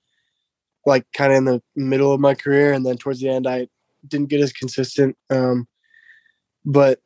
like 0.85 1.05
kind 1.13 1.31
of 1.31 1.37
in 1.37 1.45
the 1.45 1.61
middle 1.75 2.13
of 2.13 2.19
my 2.19 2.35
career, 2.35 2.73
and 2.73 2.85
then 2.85 2.97
towards 2.97 3.19
the 3.19 3.29
end, 3.29 3.47
I 3.47 3.67
didn't 4.07 4.29
get 4.29 4.41
as 4.41 4.53
consistent. 4.53 5.17
Um, 5.29 5.67
but 6.65 6.99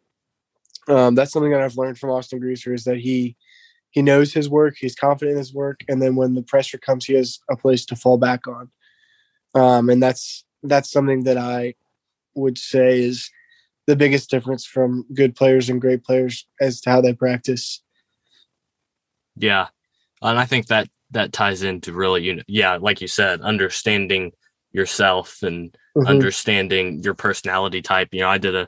um, 0.87 1.15
that's 1.15 1.31
something 1.31 1.51
that 1.51 1.61
I've 1.61 1.77
learned 1.77 1.97
from 1.97 2.09
Austin 2.09 2.39
Greaser 2.39 2.73
is 2.73 2.83
that 2.83 2.97
he 2.97 3.35
he 3.93 4.01
knows 4.01 4.33
his 4.33 4.49
work, 4.49 4.75
he's 4.77 4.95
confident 4.95 5.33
in 5.33 5.37
his 5.37 5.53
work, 5.53 5.81
and 5.87 6.01
then 6.01 6.15
when 6.15 6.33
the 6.33 6.41
pressure 6.41 6.79
comes, 6.79 7.05
he 7.05 7.13
has 7.13 7.39
a 7.49 7.55
place 7.55 7.85
to 7.85 7.95
fall 7.95 8.17
back 8.17 8.47
on. 8.47 8.71
Um, 9.53 9.89
and 9.89 10.01
that's 10.01 10.43
that's 10.63 10.91
something 10.91 11.25
that 11.25 11.37
I 11.37 11.75
would 12.33 12.57
say 12.57 13.01
is 13.01 13.29
the 13.85 13.95
biggest 13.95 14.31
difference 14.31 14.65
from 14.65 15.05
good 15.13 15.35
players 15.35 15.69
and 15.69 15.79
great 15.79 16.03
players 16.03 16.47
as 16.59 16.81
to 16.81 16.89
how 16.89 17.01
they 17.01 17.13
practice. 17.13 17.83
Yeah, 19.35 19.67
and 20.23 20.39
I 20.39 20.45
think 20.45 20.67
that 20.67 20.89
that 21.11 21.31
ties 21.31 21.61
into 21.61 21.93
really, 21.93 22.23
you 22.23 22.35
know, 22.37 22.43
yeah, 22.47 22.77
like 22.77 22.99
you 22.99 23.07
said, 23.07 23.41
understanding 23.41 24.31
yourself 24.71 25.43
and 25.43 25.71
mm-hmm. 25.95 26.07
understanding 26.07 27.03
your 27.03 27.13
personality 27.13 27.83
type. 27.83 28.09
You 28.11 28.21
know, 28.21 28.29
I 28.29 28.39
did 28.39 28.55
a 28.55 28.67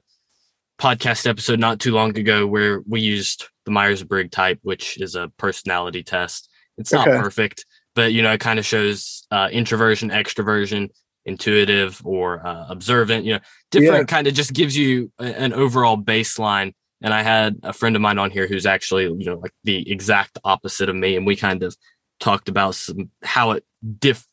podcast 0.80 1.28
episode 1.28 1.60
not 1.60 1.80
too 1.80 1.94
long 1.94 2.16
ago 2.16 2.46
where 2.46 2.82
we 2.88 3.02
used 3.02 3.48
the 3.66 3.72
Myers 3.72 4.04
Briggs 4.04 4.32
type, 4.32 4.60
which 4.64 5.00
is 5.02 5.16
a 5.16 5.32
personality 5.38 6.04
test. 6.04 6.50
It's 6.78 6.92
not 6.92 7.08
okay. 7.08 7.18
perfect, 7.18 7.66
but 7.96 8.14
you 8.14 8.22
know, 8.22 8.32
it 8.32 8.40
kind 8.40 8.60
of 8.60 8.66
shows 8.66 9.26
uh, 9.32 9.50
introversion, 9.52 10.10
extroversion, 10.10 10.90
intuitive, 11.26 12.02
or 12.06 12.46
uh, 12.46 12.68
observant. 12.70 13.26
You 13.26 13.34
know, 13.34 13.40
different 13.72 14.10
yeah. 14.10 14.16
kind 14.16 14.28
of 14.28 14.34
just 14.34 14.54
gives 14.54 14.78
you 14.78 15.12
a, 15.20 15.24
an 15.24 15.54
overall 15.54 15.98
baseline. 15.98 16.74
And 17.02 17.14
I 17.14 17.24
had 17.24 17.60
a 17.64 17.74
friend 17.74 17.96
of 17.96 18.02
mine 18.02 18.18
on 18.18 18.32
here 18.32 18.48
who's 18.48 18.66
actually, 18.66 19.04
you 19.04 19.26
know, 19.26 19.38
like 19.38 19.52
the 19.64 19.90
exact 19.92 20.40
opposite 20.44 20.90
of 20.90 20.96
me, 20.96 21.16
and 21.16 21.26
we 21.26 21.36
kind 21.36 21.64
of 21.64 21.76
talked 22.20 22.50
about 22.50 22.76
some 22.76 23.10
how 23.24 23.52
it 23.52 23.66
diff 24.00 24.28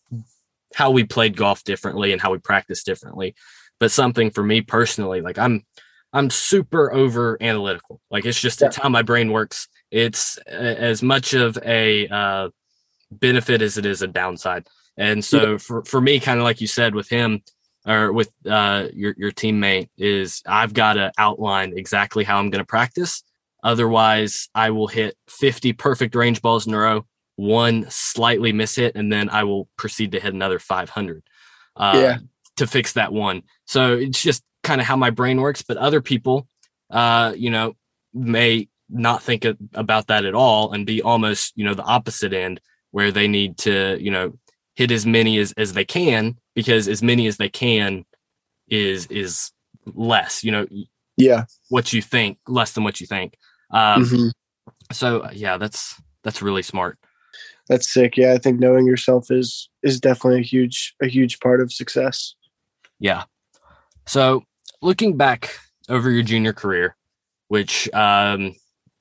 how 0.74 0.90
we 0.90 1.04
played 1.04 1.36
golf 1.36 1.64
differently 1.64 2.12
and 2.12 2.20
how 2.20 2.32
we 2.32 2.38
practice 2.38 2.82
differently. 2.82 3.34
But 3.78 3.90
something 3.90 4.30
for 4.30 4.42
me 4.42 4.60
personally, 4.60 5.20
like 5.20 5.38
I'm 5.38 5.64
I'm 6.12 6.30
super 6.30 6.92
over 6.92 7.38
analytical. 7.40 8.00
Like 8.10 8.26
it's 8.26 8.40
just 8.40 8.60
yeah. 8.60 8.68
it's 8.68 8.76
how 8.76 8.88
my 8.88 9.02
brain 9.02 9.32
works. 9.32 9.68
It's 9.90 10.36
as 10.38 11.02
much 11.02 11.34
of 11.34 11.58
a 11.64 12.08
uh, 12.08 12.48
benefit 13.10 13.62
as 13.62 13.78
it 13.78 13.86
is 13.86 14.02
a 14.02 14.06
downside. 14.06 14.66
And 14.96 15.24
so 15.24 15.52
yeah. 15.52 15.58
for 15.58 15.84
for 15.84 16.00
me, 16.00 16.20
kind 16.20 16.38
of 16.38 16.44
like 16.44 16.60
you 16.60 16.66
said 16.66 16.94
with 16.94 17.08
him 17.08 17.42
or 17.86 18.12
with 18.12 18.30
uh, 18.48 18.88
your 18.92 19.14
your 19.16 19.32
teammate, 19.32 19.88
is 19.96 20.42
I've 20.46 20.74
got 20.74 20.94
to 20.94 21.12
outline 21.18 21.76
exactly 21.76 22.24
how 22.24 22.38
I'm 22.38 22.50
going 22.50 22.62
to 22.62 22.66
practice. 22.66 23.22
Otherwise, 23.64 24.48
I 24.54 24.70
will 24.70 24.88
hit 24.88 25.16
50 25.28 25.72
perfect 25.74 26.14
range 26.14 26.42
balls 26.42 26.66
in 26.66 26.74
a 26.74 26.78
row, 26.78 27.06
one 27.36 27.86
slightly 27.90 28.52
miss 28.52 28.74
hit, 28.76 28.96
and 28.96 29.12
then 29.12 29.30
I 29.30 29.44
will 29.44 29.68
proceed 29.76 30.12
to 30.12 30.20
hit 30.20 30.34
another 30.34 30.58
500 30.58 31.22
uh, 31.76 31.92
Yeah. 31.94 32.18
to 32.56 32.66
fix 32.66 32.94
that 32.94 33.12
one. 33.12 33.42
So 33.66 33.94
it's 33.94 34.20
just 34.20 34.42
kind 34.62 34.80
of 34.80 34.86
how 34.86 34.96
my 34.96 35.10
brain 35.10 35.40
works. 35.40 35.62
But 35.62 35.76
other 35.76 36.00
people, 36.00 36.46
uh, 36.90 37.32
you 37.36 37.50
know, 37.50 37.74
may 38.14 38.68
not 38.88 39.22
think 39.22 39.44
of, 39.44 39.56
about 39.74 40.06
that 40.08 40.24
at 40.24 40.34
all 40.34 40.72
and 40.72 40.86
be 40.86 41.00
almost, 41.02 41.52
you 41.56 41.64
know, 41.64 41.74
the 41.74 41.82
opposite 41.82 42.32
end 42.32 42.60
where 42.90 43.10
they 43.10 43.26
need 43.26 43.56
to, 43.58 43.96
you 44.00 44.10
know, 44.10 44.32
hit 44.74 44.90
as 44.90 45.06
many 45.06 45.38
as, 45.38 45.52
as 45.52 45.72
they 45.72 45.84
can 45.84 46.36
because 46.54 46.88
as 46.88 47.02
many 47.02 47.26
as 47.26 47.36
they 47.38 47.48
can 47.48 48.04
is 48.68 49.06
is 49.06 49.50
less, 49.94 50.44
you 50.44 50.50
know, 50.52 50.66
Yeah. 51.16 51.44
what 51.68 51.92
you 51.92 52.00
think, 52.02 52.38
less 52.46 52.72
than 52.72 52.84
what 52.84 53.00
you 53.00 53.06
think. 53.06 53.36
Um, 53.70 54.04
Mhm. 54.04 54.32
so 54.92 55.28
yeah, 55.32 55.56
that's 55.56 56.00
that's 56.22 56.42
really 56.42 56.62
smart. 56.62 56.98
That's 57.68 57.90
sick. 57.92 58.16
Yeah, 58.16 58.32
I 58.34 58.38
think 58.38 58.60
knowing 58.60 58.86
yourself 58.86 59.30
is 59.30 59.68
is 59.82 60.00
definitely 60.00 60.40
a 60.40 60.44
huge 60.44 60.94
a 61.02 61.08
huge 61.08 61.40
part 61.40 61.60
of 61.60 61.72
success. 61.72 62.34
Yeah. 62.98 63.24
So 64.06 64.44
looking 64.82 65.16
back 65.16 65.58
over 65.88 66.10
your 66.10 66.22
junior 66.22 66.52
career, 66.52 66.96
which 67.48 67.92
um 67.94 68.54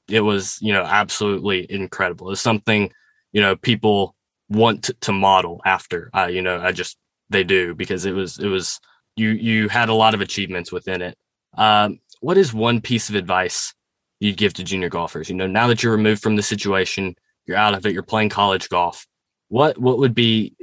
it 0.07 0.21
was, 0.21 0.57
you 0.61 0.73
know, 0.73 0.83
absolutely 0.83 1.69
incredible. 1.71 2.31
It's 2.31 2.41
something, 2.41 2.91
you 3.31 3.41
know, 3.41 3.55
people 3.55 4.15
want 4.49 4.89
to, 5.01 5.11
model 5.11 5.61
after. 5.65 6.09
Uh, 6.13 6.27
you 6.27 6.41
know, 6.41 6.59
I 6.59 6.71
just 6.73 6.97
they 7.29 7.43
do 7.43 7.73
because 7.73 8.05
it 8.05 8.13
was 8.13 8.37
it 8.39 8.47
was 8.47 8.79
you 9.15 9.29
you 9.29 9.69
had 9.69 9.89
a 9.89 9.93
lot 9.93 10.13
of 10.13 10.21
achievements 10.21 10.71
within 10.71 11.01
it. 11.01 11.17
Um, 11.57 11.99
what 12.19 12.37
is 12.37 12.53
one 12.53 12.81
piece 12.81 13.09
of 13.09 13.15
advice 13.15 13.73
you'd 14.19 14.37
give 14.37 14.53
to 14.55 14.63
junior 14.63 14.89
golfers? 14.89 15.29
You 15.29 15.35
know, 15.35 15.47
now 15.47 15.67
that 15.67 15.81
you're 15.81 15.95
removed 15.95 16.21
from 16.21 16.35
the 16.35 16.43
situation, 16.43 17.15
you're 17.45 17.57
out 17.57 17.73
of 17.73 17.85
it, 17.85 17.93
you're 17.93 18.03
playing 18.03 18.29
college 18.29 18.69
golf. 18.69 19.07
What 19.47 19.77
what 19.77 19.97
would 19.97 20.13
be 20.13 20.55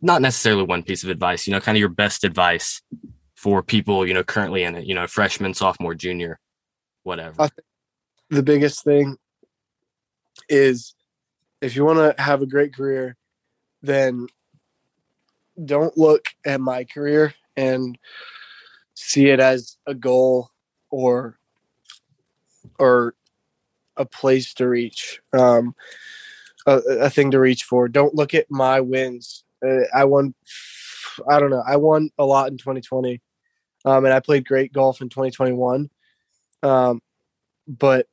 not 0.00 0.22
necessarily 0.22 0.62
one 0.62 0.82
piece 0.82 1.04
of 1.04 1.10
advice, 1.10 1.46
you 1.46 1.52
know, 1.52 1.60
kind 1.60 1.76
of 1.76 1.80
your 1.80 1.88
best 1.88 2.24
advice 2.24 2.82
for 3.44 3.62
people, 3.62 4.06
you 4.06 4.14
know, 4.14 4.24
currently 4.24 4.62
in 4.62 4.74
it, 4.74 4.86
you 4.86 4.94
know, 4.94 5.06
freshman, 5.06 5.52
sophomore, 5.52 5.94
junior, 5.94 6.40
whatever. 7.02 7.50
The 8.30 8.42
biggest 8.42 8.82
thing 8.84 9.18
is 10.48 10.94
if 11.60 11.76
you 11.76 11.84
want 11.84 11.98
to 12.16 12.22
have 12.22 12.40
a 12.40 12.46
great 12.46 12.74
career, 12.74 13.18
then 13.82 14.28
don't 15.62 15.94
look 15.98 16.30
at 16.46 16.58
my 16.58 16.84
career 16.84 17.34
and 17.54 17.98
see 18.94 19.26
it 19.28 19.40
as 19.40 19.76
a 19.86 19.92
goal 19.94 20.48
or 20.88 21.38
or 22.78 23.14
a 23.98 24.06
place 24.06 24.54
to 24.54 24.66
reach 24.66 25.20
um 25.34 25.74
a, 26.66 26.78
a 26.78 27.10
thing 27.10 27.30
to 27.32 27.38
reach 27.38 27.64
for. 27.64 27.88
Don't 27.88 28.14
look 28.14 28.32
at 28.32 28.50
my 28.50 28.80
wins. 28.80 29.44
Uh, 29.62 29.84
i 29.94 30.02
won 30.02 30.34
i 31.28 31.38
don't 31.38 31.50
know 31.50 31.62
i 31.66 31.76
won 31.76 32.10
a 32.18 32.24
lot 32.24 32.50
in 32.50 32.56
2020 32.56 33.20
um 33.84 34.04
and 34.04 34.14
i 34.14 34.20
played 34.20 34.46
great 34.46 34.72
golf 34.72 35.00
in 35.00 35.08
2021 35.08 35.88
um 36.62 37.00
but 37.66 38.06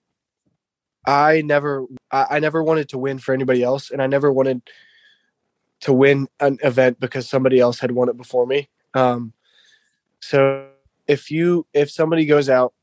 i 1.06 1.42
never 1.42 1.86
I, 2.12 2.26
I 2.32 2.40
never 2.40 2.64
wanted 2.64 2.90
to 2.90 2.98
win 2.98 3.20
for 3.20 3.34
anybody 3.34 3.64
else 3.64 3.92
and 3.92 4.02
i 4.02 4.08
never 4.08 4.32
wanted 4.32 4.62
to 5.82 5.94
win 5.94 6.28
an 6.40 6.60
event 6.64 7.00
because 7.00 7.28
somebody 7.28 7.60
else 7.60 7.80
had 7.80 7.92
won 7.92 8.10
it 8.10 8.18
before 8.18 8.46
me 8.46 8.70
um 8.94 9.34
so 10.22 10.68
if 11.08 11.32
you 11.32 11.66
if 11.74 11.90
somebody 11.90 12.26
goes 12.26 12.50
out 12.50 12.74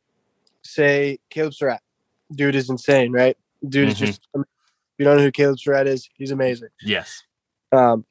say 0.63 1.19
caleb 1.31 1.55
surratt 1.55 1.83
dude 2.33 2.55
is 2.57 2.69
insane 2.69 3.13
right 3.13 3.37
dude 3.69 3.89
is 3.89 3.95
Mhm. 3.95 3.99
just 3.99 4.27
you 4.99 5.05
don't 5.05 5.17
know 5.17 5.23
who 5.23 5.31
caleb 5.33 5.59
surratt 5.59 5.87
is 5.87 6.09
he's 6.15 6.31
amazing 6.33 6.69
Yes. 6.83 7.23
um, 7.73 8.05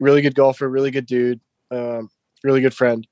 really 0.00 0.22
good 0.22 0.34
golfer, 0.34 0.68
really 0.68 0.90
good 0.90 1.04
dude, 1.06 1.40
um, 1.70 2.08
really 2.42 2.62
good 2.62 2.72
friend. 2.74 3.06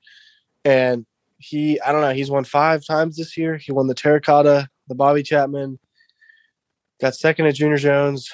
And 0.69 1.07
he, 1.39 1.81
I 1.81 1.91
don't 1.91 2.01
know, 2.01 2.13
he's 2.13 2.29
won 2.29 2.43
five 2.43 2.85
times 2.85 3.17
this 3.17 3.35
year. 3.35 3.57
He 3.57 3.71
won 3.71 3.87
the 3.87 3.95
Terracotta, 3.95 4.69
the 4.87 4.93
Bobby 4.93 5.23
Chapman, 5.23 5.79
got 7.01 7.15
second 7.15 7.47
at 7.47 7.55
Junior 7.55 7.77
Jones, 7.77 8.31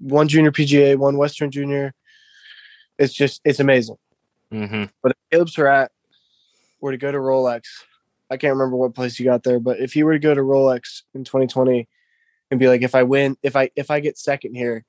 won 0.00 0.26
Junior 0.26 0.50
PGA, 0.50 0.96
won 0.96 1.16
Western 1.16 1.52
Junior. 1.52 1.94
It's 2.98 3.12
just, 3.12 3.40
it's 3.44 3.60
amazing. 3.60 3.98
hmm 4.50 4.84
But 5.00 5.12
if 5.12 5.16
Caleb 5.30 5.48
Surratt 5.48 5.92
were 6.80 6.90
to 6.90 6.98
go 6.98 7.12
to 7.12 7.18
Rolex, 7.18 7.62
I 8.28 8.36
can't 8.36 8.54
remember 8.54 8.76
what 8.76 8.96
place 8.96 9.14
he 9.14 9.22
got 9.22 9.44
there, 9.44 9.60
but 9.60 9.78
if 9.78 9.92
he 9.92 10.02
were 10.02 10.14
to 10.14 10.18
go 10.18 10.34
to 10.34 10.40
Rolex 10.40 11.02
in 11.14 11.22
2020 11.22 11.86
and 12.50 12.58
be 12.58 12.66
like, 12.66 12.82
if 12.82 12.96
I 12.96 13.04
win, 13.04 13.36
if 13.44 13.54
I 13.54 13.70
if 13.76 13.92
I 13.92 14.00
get 14.00 14.18
second 14.18 14.56
here, 14.56 14.84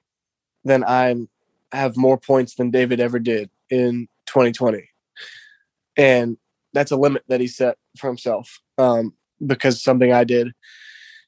then 0.63 0.83
I'm 0.83 1.29
have 1.71 1.95
more 1.95 2.17
points 2.17 2.55
than 2.55 2.71
David 2.71 2.99
ever 2.99 3.19
did 3.19 3.51
in 3.69 4.07
2020, 4.25 4.89
and 5.97 6.37
that's 6.73 6.91
a 6.91 6.97
limit 6.97 7.23
that 7.27 7.41
he 7.41 7.47
set 7.47 7.77
for 7.97 8.07
himself 8.07 8.59
um, 8.77 9.13
because 9.45 9.83
something 9.83 10.11
I 10.11 10.23
did. 10.23 10.53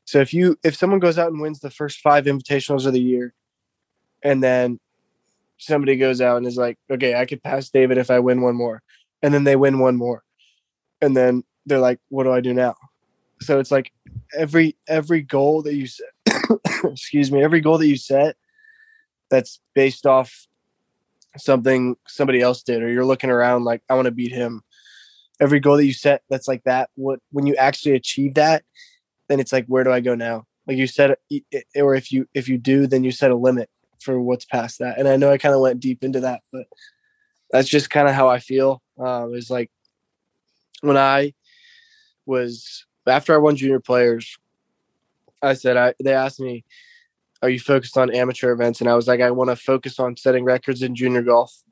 So 0.05 0.19
if 0.19 0.33
you 0.33 0.57
if 0.63 0.75
someone 0.75 0.99
goes 0.99 1.17
out 1.17 1.31
and 1.31 1.41
wins 1.41 1.59
the 1.59 1.71
first 1.71 1.99
five 1.99 2.25
invitationals 2.25 2.85
of 2.85 2.93
the 2.93 3.01
year, 3.01 3.33
and 4.23 4.43
then 4.43 4.79
somebody 5.57 5.95
goes 5.95 6.21
out 6.21 6.37
and 6.37 6.45
is 6.45 6.57
like, 6.57 6.77
okay, 6.91 7.15
I 7.15 7.25
could 7.25 7.41
pass 7.41 7.69
David 7.69 7.97
if 7.97 8.11
I 8.11 8.19
win 8.19 8.41
one 8.41 8.55
more, 8.55 8.81
and 9.21 9.33
then 9.33 9.43
they 9.43 9.55
win 9.55 9.79
one 9.79 9.95
more, 9.95 10.23
and 11.01 11.15
then 11.15 11.43
they're 11.65 11.79
like, 11.79 11.99
what 12.09 12.23
do 12.23 12.31
I 12.31 12.41
do 12.41 12.53
now? 12.53 12.75
So 13.41 13.59
it's 13.59 13.71
like 13.71 13.91
every 14.37 14.75
every 14.87 15.21
goal 15.21 15.63
that 15.63 15.75
you 15.75 15.87
set, 15.87 16.07
excuse 16.83 17.31
me, 17.31 17.43
every 17.43 17.61
goal 17.61 17.77
that 17.79 17.87
you 17.87 17.97
set 17.97 18.35
that's 19.29 19.59
based 19.73 20.05
off 20.05 20.47
something 21.37 21.95
somebody 22.07 22.41
else 22.41 22.63
did, 22.63 22.81
or 22.81 22.89
you're 22.89 23.05
looking 23.05 23.29
around 23.29 23.63
like, 23.63 23.81
I 23.89 23.95
want 23.95 24.05
to 24.05 24.11
beat 24.11 24.31
him. 24.31 24.61
Every 25.39 25.59
goal 25.59 25.77
that 25.77 25.85
you 25.85 25.93
set 25.93 26.23
that's 26.29 26.47
like 26.47 26.63
that, 26.63 26.89
what 26.95 27.19
when 27.31 27.45
you 27.45 27.55
actually 27.55 27.95
achieve 27.95 28.35
that, 28.35 28.63
then 29.27 29.39
it's 29.39 29.51
like, 29.51 29.65
where 29.67 29.83
do 29.83 29.91
I 29.91 29.99
go 29.99 30.15
now? 30.15 30.45
Like 30.67 30.77
you 30.77 30.87
said, 30.87 31.15
or 31.75 31.95
if 31.95 32.11
you 32.11 32.27
if 32.33 32.47
you 32.47 32.57
do, 32.57 32.87
then 32.87 33.03
you 33.03 33.11
set 33.11 33.31
a 33.31 33.35
limit 33.35 33.69
for 33.99 34.19
what's 34.21 34.45
past 34.45 34.79
that. 34.79 34.97
And 34.97 35.07
I 35.07 35.17
know 35.17 35.31
I 35.31 35.37
kind 35.37 35.53
of 35.53 35.61
went 35.61 35.79
deep 35.79 36.03
into 36.03 36.21
that, 36.21 36.41
but 36.51 36.67
that's 37.51 37.67
just 37.67 37.89
kind 37.89 38.07
of 38.07 38.15
how 38.15 38.29
I 38.29 38.39
feel. 38.39 38.81
Um, 38.97 39.33
is 39.33 39.49
like 39.49 39.69
when 40.81 40.97
I 40.97 41.33
was 42.25 42.85
after 43.05 43.33
I 43.33 43.37
won 43.37 43.55
junior 43.55 43.79
players, 43.79 44.37
I 45.41 45.53
said 45.53 45.77
I 45.77 45.93
they 46.01 46.13
asked 46.13 46.39
me, 46.39 46.63
"Are 47.45 47.49
you 47.49 47.59
focused 47.59 47.97
on 47.97 48.13
amateur 48.13 48.51
events?" 48.51 48.81
And 48.81 48.89
I 48.89 48.95
was 48.95 49.07
like, 49.07 49.21
"I 49.21 49.31
want 49.31 49.49
to 49.49 49.55
focus 49.55 49.99
on 49.99 50.17
setting 50.17 50.43
records 50.43 50.81
in 50.81 50.95
junior 50.95 51.21
golf 51.21 51.63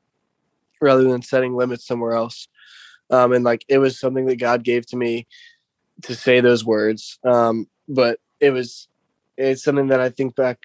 rather 0.82 1.04
than 1.04 1.22
setting 1.22 1.56
limits 1.56 1.86
somewhere 1.86 2.14
else." 2.14 2.48
Um, 3.10 3.34
and 3.34 3.44
like 3.44 3.66
it 3.68 3.80
was 3.80 4.00
something 4.00 4.26
that 4.28 4.38
God 4.38 4.64
gave 4.64 4.86
to 4.88 4.98
me 4.98 5.28
to 6.04 6.16
say 6.16 6.40
those 6.40 6.66
words. 6.66 7.20
Um, 7.24 7.68
but 7.88 8.20
it 8.40 8.52
was 8.52 8.88
it's 9.38 9.64
something 9.64 9.88
that 9.88 10.00
I 10.00 10.10
think 10.10 10.36
back 10.36 10.60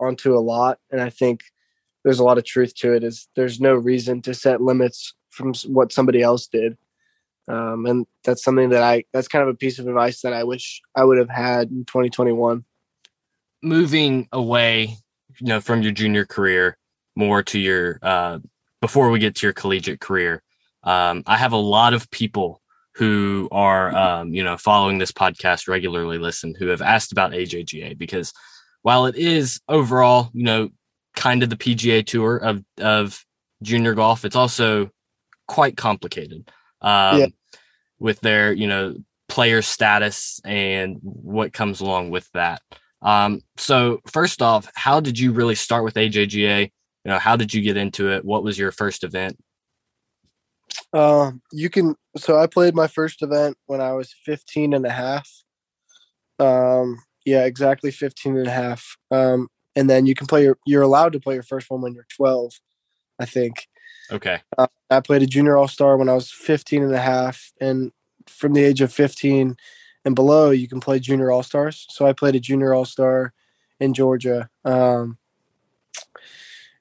onto 0.00 0.36
a 0.36 0.40
lot, 0.40 0.78
and 0.90 1.00
I 1.00 1.10
think 1.10 1.42
there's 2.02 2.18
a 2.18 2.24
lot 2.24 2.38
of 2.38 2.44
truth 2.44 2.74
to 2.76 2.94
it. 2.94 3.04
Is 3.04 3.28
there's 3.36 3.60
no 3.60 3.74
reason 3.74 4.22
to 4.22 4.34
set 4.34 4.60
limits 4.60 5.14
from 5.30 5.54
what 5.66 5.92
somebody 5.92 6.22
else 6.22 6.46
did 6.46 6.76
um, 7.48 7.86
and 7.86 8.06
that's 8.22 8.42
something 8.42 8.70
that 8.70 8.82
I 8.82 9.04
that's 9.12 9.28
kind 9.28 9.42
of 9.42 9.48
a 9.48 9.56
piece 9.56 9.78
of 9.78 9.86
advice 9.86 10.22
that 10.22 10.32
I 10.32 10.44
wish 10.44 10.80
I 10.94 11.04
would 11.04 11.18
have 11.18 11.28
had 11.28 11.70
in 11.70 11.84
2021. 11.84 12.64
Moving 13.64 14.28
away, 14.32 14.96
you 15.40 15.46
know, 15.46 15.60
from 15.60 15.82
your 15.82 15.92
junior 15.92 16.26
career 16.26 16.76
more 17.16 17.42
to 17.44 17.58
your 17.58 17.98
uh 18.02 18.38
before 18.80 19.10
we 19.10 19.18
get 19.18 19.34
to 19.36 19.46
your 19.46 19.54
collegiate 19.54 20.00
career. 20.00 20.42
Um, 20.82 21.22
I 21.26 21.38
have 21.38 21.52
a 21.52 21.56
lot 21.56 21.94
of 21.94 22.10
people 22.10 22.60
who 22.96 23.48
are 23.50 23.94
um, 23.96 24.34
you 24.34 24.44
know, 24.44 24.56
following 24.58 24.98
this 24.98 25.12
podcast 25.12 25.66
regularly 25.66 26.18
listen 26.18 26.54
who 26.58 26.66
have 26.68 26.82
asked 26.82 27.10
about 27.12 27.32
AJGA 27.32 27.96
because 27.96 28.32
while 28.82 29.06
it 29.06 29.16
is 29.16 29.60
overall, 29.68 30.30
you 30.34 30.44
know, 30.44 30.68
kind 31.16 31.42
of 31.42 31.48
the 31.48 31.56
PGA 31.56 32.04
tour 32.06 32.36
of 32.36 32.62
of 32.78 33.24
junior 33.62 33.94
golf, 33.94 34.24
it's 34.26 34.36
also 34.36 34.90
quite 35.48 35.76
complicated. 35.76 36.50
Um, 36.82 37.20
Yeah. 37.20 37.26
with 37.98 38.20
their, 38.20 38.52
you 38.52 38.66
know, 38.66 38.96
player 39.28 39.62
status 39.62 40.40
and 40.44 40.98
what 41.00 41.52
comes 41.54 41.80
along 41.80 42.10
with 42.10 42.30
that. 42.32 42.60
Um, 43.04 43.42
so 43.56 44.00
first 44.06 44.42
off, 44.42 44.70
how 44.74 44.98
did 44.98 45.18
you 45.18 45.32
really 45.32 45.54
start 45.54 45.84
with 45.84 45.94
AJGA? 45.94 46.62
You 46.62 47.10
know, 47.10 47.18
how 47.18 47.36
did 47.36 47.52
you 47.52 47.60
get 47.60 47.76
into 47.76 48.10
it? 48.10 48.24
What 48.24 48.42
was 48.42 48.58
your 48.58 48.72
first 48.72 49.04
event? 49.04 49.38
Um, 50.92 51.42
you 51.52 51.68
can 51.68 51.94
so 52.16 52.38
I 52.38 52.46
played 52.46 52.74
my 52.74 52.86
first 52.86 53.22
event 53.22 53.58
when 53.66 53.80
I 53.80 53.92
was 53.92 54.14
15 54.24 54.72
and 54.72 54.86
a 54.86 54.90
half. 54.90 55.28
Um, 56.38 56.98
yeah, 57.26 57.44
exactly 57.44 57.90
15 57.90 58.38
and 58.38 58.46
a 58.46 58.50
half. 58.50 58.96
Um, 59.10 59.48
and 59.76 59.90
then 59.90 60.06
you 60.06 60.14
can 60.14 60.26
play 60.26 60.44
your 60.44 60.58
you're 60.66 60.82
allowed 60.82 61.12
to 61.12 61.20
play 61.20 61.34
your 61.34 61.42
first 61.42 61.70
one 61.70 61.82
when 61.82 61.94
you're 61.94 62.06
12, 62.16 62.52
I 63.18 63.26
think. 63.26 63.66
Okay. 64.10 64.40
Uh, 64.56 64.66
I 64.90 65.00
played 65.00 65.22
a 65.22 65.26
junior 65.26 65.56
all 65.56 65.68
star 65.68 65.96
when 65.96 66.08
I 66.08 66.14
was 66.14 66.30
15 66.30 66.82
and 66.82 66.94
a 66.94 67.00
half. 67.00 67.52
And 67.60 67.92
from 68.26 68.54
the 68.54 68.64
age 68.64 68.80
of 68.80 68.92
15 68.92 69.56
and 70.04 70.14
below, 70.14 70.50
you 70.50 70.68
can 70.68 70.80
play 70.80 70.98
junior 70.98 71.30
all 71.30 71.42
stars. 71.42 71.86
So 71.90 72.06
I 72.06 72.12
played 72.12 72.34
a 72.34 72.40
junior 72.40 72.74
all 72.74 72.84
star 72.84 73.32
in 73.80 73.94
Georgia. 73.94 74.48
Um, 74.64 75.18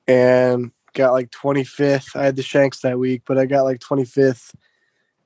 and 0.07 0.71
got 0.93 1.13
like 1.13 1.31
25th. 1.31 2.15
I 2.15 2.25
had 2.25 2.35
the 2.35 2.43
Shanks 2.43 2.81
that 2.81 2.99
week, 2.99 3.23
but 3.25 3.37
I 3.37 3.45
got 3.45 3.63
like 3.63 3.79
25th, 3.79 4.53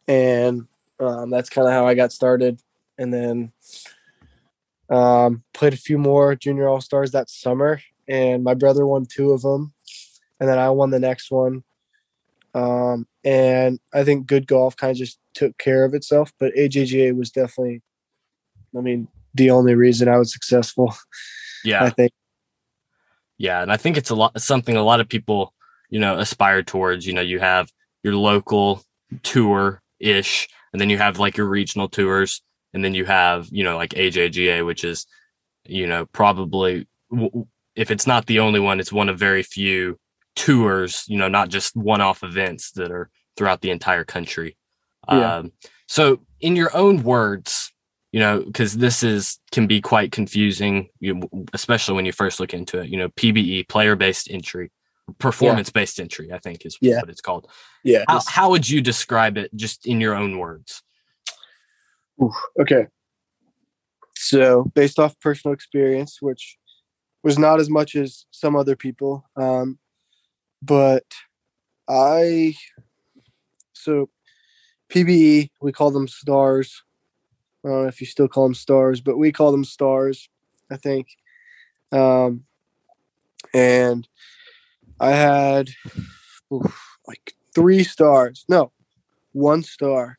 and 0.07 0.67
um, 0.99 1.29
that's 1.29 1.49
kind 1.49 1.67
of 1.67 1.73
how 1.73 1.87
I 1.87 1.93
got 1.93 2.11
started. 2.11 2.61
And 2.97 3.13
then 3.13 3.51
um, 4.89 5.43
played 5.53 5.73
a 5.73 5.77
few 5.77 5.97
more 5.97 6.35
junior 6.35 6.67
all 6.67 6.81
stars 6.81 7.11
that 7.11 7.29
summer, 7.29 7.81
and 8.07 8.43
my 8.43 8.53
brother 8.53 8.85
won 8.85 9.05
two 9.05 9.31
of 9.31 9.41
them, 9.41 9.73
and 10.39 10.49
then 10.49 10.57
I 10.57 10.69
won 10.69 10.89
the 10.89 10.99
next 10.99 11.31
one. 11.31 11.63
Um, 12.53 13.07
and 13.23 13.79
I 13.93 14.03
think 14.03 14.25
good 14.25 14.47
golf 14.47 14.75
kind 14.77 14.91
of 14.91 14.97
just 14.97 15.19
took 15.33 15.57
care 15.57 15.85
of 15.85 15.93
itself, 15.93 16.31
but 16.39 16.55
AJGA 16.55 17.15
was 17.15 17.29
definitely, 17.29 17.83
I 18.75 18.81
mean, 18.81 19.07
the 19.33 19.51
only 19.51 19.75
reason 19.75 20.07
I 20.07 20.17
was 20.17 20.31
successful. 20.31 20.93
Yeah, 21.63 21.83
I 21.83 21.89
think. 21.89 22.11
Yeah, 23.37 23.61
and 23.61 23.71
I 23.71 23.77
think 23.77 23.97
it's 23.97 24.09
a 24.09 24.15
lot 24.15 24.39
something 24.41 24.75
a 24.75 24.83
lot 24.83 24.99
of 24.99 25.09
people 25.09 25.53
you 25.89 25.99
know 25.99 26.17
aspire 26.19 26.63
towards. 26.63 27.05
You 27.05 27.13
know, 27.13 27.21
you 27.21 27.39
have 27.39 27.71
your 28.03 28.15
local 28.15 28.83
tour 29.23 29.81
ish, 29.99 30.47
and 30.71 30.79
then 30.79 30.89
you 30.89 30.97
have 30.97 31.19
like 31.19 31.37
your 31.37 31.47
regional 31.47 31.89
tours, 31.89 32.41
and 32.73 32.83
then 32.83 32.93
you 32.93 33.05
have 33.05 33.47
you 33.51 33.63
know 33.63 33.75
like 33.75 33.91
AJGA, 33.91 34.65
which 34.65 34.83
is 34.83 35.05
you 35.65 35.87
know 35.87 36.05
probably 36.07 36.87
if 37.75 37.91
it's 37.91 38.07
not 38.07 38.25
the 38.25 38.39
only 38.39 38.59
one, 38.59 38.79
it's 38.79 38.91
one 38.91 39.09
of 39.09 39.19
very 39.19 39.43
few 39.43 39.99
tours. 40.35 41.03
You 41.07 41.17
know, 41.17 41.27
not 41.27 41.49
just 41.49 41.75
one 41.75 42.01
off 42.01 42.23
events 42.23 42.71
that 42.71 42.91
are 42.91 43.09
throughout 43.35 43.61
the 43.61 43.71
entire 43.71 44.03
country. 44.03 44.57
Yeah. 45.09 45.37
Um, 45.37 45.51
so, 45.87 46.19
in 46.41 46.55
your 46.55 46.75
own 46.75 47.03
words, 47.03 47.66
you 48.17 48.23
know, 48.23 48.39
because 48.39 48.77
this 48.77 49.03
is 49.03 49.37
can 49.51 49.67
be 49.67 49.79
quite 49.79 50.11
confusing, 50.11 50.89
you, 50.99 51.21
especially 51.53 51.93
when 51.93 52.07
you 52.07 52.11
first 52.11 52.39
look 52.39 52.51
into 52.51 52.79
it. 52.79 52.89
You 52.89 52.97
know, 52.97 53.09
PBE, 53.09 53.69
player 53.69 53.95
based 53.95 54.31
entry, 54.31 54.71
performance 55.19 55.69
based 55.69 55.99
yeah. 55.99 56.03
entry, 56.05 56.33
I 56.33 56.39
think 56.39 56.65
is 56.65 56.79
yeah. 56.81 56.99
what 56.99 57.11
it's 57.11 57.21
called. 57.21 57.47
Yeah. 57.83 58.05
How, 58.07 58.21
how, 58.27 58.49
would 58.49 58.67
you 58.67 58.81
describe 58.81 59.37
it, 59.37 59.55
just 59.55 59.85
in 59.85 60.01
your 60.01 60.15
own 60.15 60.39
words? 60.39 60.81
Ooh, 62.19 62.33
okay. 62.59 62.87
So, 64.15 64.63
based 64.73 64.97
off 64.97 65.19
personal 65.19 65.53
experience, 65.53 66.17
which 66.19 66.57
was 67.21 67.37
not 67.37 67.59
as 67.59 67.69
much 67.69 67.95
as 67.95 68.25
some 68.31 68.55
other 68.55 68.75
people, 68.75 69.29
um, 69.35 69.77
but 70.63 71.05
I 71.87 72.55
so 73.73 74.09
PBE 74.89 75.51
we 75.61 75.71
call 75.71 75.91
them 75.91 76.07
stars 76.07 76.81
I 77.67 77.69
don't 77.69 77.81
know 77.83 77.89
if 77.89 77.99
you 77.99 78.07
still 78.07 78.29
call 78.29 78.43
them 78.43 78.53
stars, 78.53 79.01
but 79.01 79.17
we 79.17 79.33
call 79.33 79.51
them 79.51 79.65
stars, 79.65 80.29
I 80.71 80.77
think. 80.77 81.09
Um, 81.91 82.45
and 83.53 84.07
I 85.01 85.11
had 85.11 85.69
oof, 86.53 86.97
like 87.05 87.33
three 87.53 87.83
stars. 87.83 88.45
No, 88.47 88.71
one 89.33 89.63
star 89.63 90.15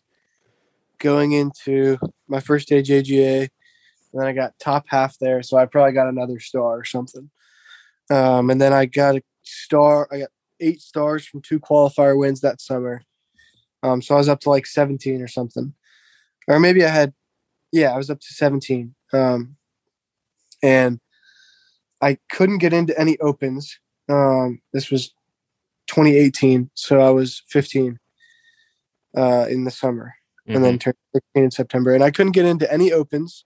going 0.98 1.32
into 1.32 1.96
my 2.26 2.40
first 2.40 2.68
AJGA. 2.68 3.40
And 3.40 4.20
then 4.20 4.26
I 4.26 4.32
got 4.32 4.58
top 4.58 4.84
half 4.88 5.18
there, 5.18 5.42
so 5.42 5.56
I 5.56 5.64
probably 5.64 5.92
got 5.92 6.08
another 6.08 6.40
star 6.40 6.78
or 6.78 6.84
something. 6.84 7.30
Um, 8.10 8.50
and 8.50 8.60
then 8.60 8.74
I 8.74 8.84
got 8.84 9.16
a 9.16 9.22
star. 9.42 10.06
I 10.12 10.18
got 10.18 10.30
eight 10.60 10.82
stars 10.82 11.26
from 11.26 11.40
two 11.40 11.60
qualifier 11.60 12.18
wins 12.18 12.42
that 12.42 12.60
summer. 12.60 13.04
Um, 13.82 14.02
so 14.02 14.16
I 14.16 14.18
was 14.18 14.28
up 14.28 14.40
to 14.40 14.50
like 14.50 14.66
17 14.66 15.22
or 15.22 15.28
something. 15.28 15.72
Or 16.46 16.58
maybe 16.58 16.84
I 16.84 16.88
had 16.88 17.14
yeah, 17.72 17.92
I 17.92 17.96
was 17.96 18.10
up 18.10 18.20
to 18.20 18.32
17. 18.32 18.94
Um, 19.12 19.56
and 20.62 21.00
I 22.00 22.18
couldn't 22.30 22.58
get 22.58 22.72
into 22.72 22.98
any 22.98 23.16
opens. 23.18 23.78
Um, 24.08 24.60
this 24.72 24.90
was 24.90 25.12
2018, 25.88 26.70
so 26.74 27.00
I 27.00 27.10
was 27.10 27.42
15 27.48 27.98
uh, 29.16 29.46
in 29.48 29.64
the 29.64 29.70
summer, 29.70 30.14
mm-hmm. 30.46 30.56
and 30.56 30.64
then 30.64 30.74
mm-hmm. 30.74 30.90
turned 30.90 30.96
16 31.14 31.44
in 31.44 31.50
September. 31.50 31.94
And 31.94 32.04
I 32.04 32.10
couldn't 32.10 32.32
get 32.32 32.46
into 32.46 32.72
any 32.72 32.92
opens. 32.92 33.44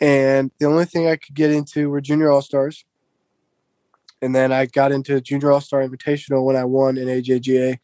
And 0.00 0.50
the 0.58 0.66
only 0.66 0.84
thing 0.84 1.08
I 1.08 1.16
could 1.16 1.34
get 1.34 1.50
into 1.50 1.88
were 1.88 2.00
junior 2.00 2.30
all 2.30 2.42
stars. 2.42 2.84
And 4.20 4.34
then 4.34 4.52
I 4.52 4.66
got 4.66 4.92
into 4.92 5.20
junior 5.20 5.52
all 5.52 5.60
star 5.60 5.86
invitational 5.86 6.44
when 6.44 6.56
I 6.56 6.64
won 6.64 6.96
in 6.96 7.08
AJGA. 7.08 7.78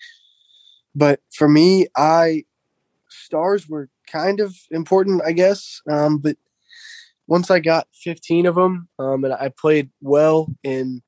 But 0.95 1.21
for 1.31 1.49
me, 1.49 1.87
I 1.97 2.45
stars 3.09 3.69
were 3.69 3.89
kind 4.07 4.41
of 4.41 4.55
important, 4.71 5.23
I 5.25 5.33
guess. 5.33 5.81
Um, 5.91 6.19
but 6.19 6.37
once 7.27 7.51
I 7.51 7.61
got 7.61 7.89
15 7.93 8.47
of 8.47 8.55
them, 8.55 8.89
um, 8.99 9.25
and 9.25 9.35
I 9.35 9.49
played 9.49 9.91
well 10.01 10.49
in 10.63 11.03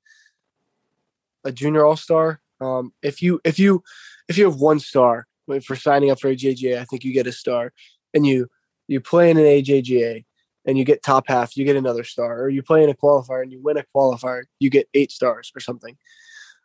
a 1.44 1.52
junior 1.52 1.84
all 1.84 1.96
star. 1.96 2.40
Um, 2.60 2.92
if 3.02 3.20
you 3.20 3.40
if 3.44 3.58
you 3.58 3.82
if 4.28 4.38
you 4.38 4.44
have 4.44 4.60
one 4.60 4.80
star 4.80 5.26
for 5.64 5.76
signing 5.76 6.10
up 6.10 6.20
for 6.20 6.32
AJGA, 6.32 6.78
I 6.78 6.84
think 6.84 7.04
you 7.04 7.12
get 7.12 7.26
a 7.26 7.32
star, 7.32 7.72
and 8.14 8.26
you 8.26 8.48
you 8.88 9.00
play 9.00 9.30
in 9.30 9.36
an 9.36 9.44
AJGA 9.44 10.24
and 10.66 10.78
you 10.78 10.84
get 10.84 11.02
top 11.02 11.24
half, 11.28 11.56
you 11.56 11.64
get 11.64 11.76
another 11.76 12.04
star, 12.04 12.40
or 12.40 12.48
you 12.48 12.62
play 12.62 12.82
in 12.82 12.90
a 12.90 12.94
qualifier 12.94 13.42
and 13.42 13.52
you 13.52 13.60
win 13.60 13.76
a 13.76 13.84
qualifier, 13.94 14.44
you 14.60 14.70
get 14.70 14.88
eight 14.94 15.12
stars 15.12 15.52
or 15.54 15.60
something. 15.60 15.96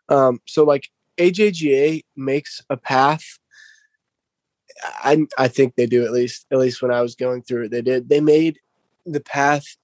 Um, 0.07 0.41
so 0.45 0.63
like 0.63 0.89
AJGA 1.17 2.03
makes 2.15 2.61
a 2.69 2.77
path 2.77 3.38
I 4.83 5.25
I 5.37 5.47
think 5.47 5.75
they 5.75 5.85
do 5.85 6.05
at 6.05 6.11
least 6.11 6.45
at 6.51 6.57
least 6.57 6.81
when 6.81 6.91
I 6.91 7.01
was 7.01 7.15
going 7.15 7.41
through 7.41 7.65
it 7.65 7.71
they 7.71 7.81
did 7.81 8.09
they 8.09 8.21
made 8.21 8.59
the 9.05 9.19
path 9.19 9.77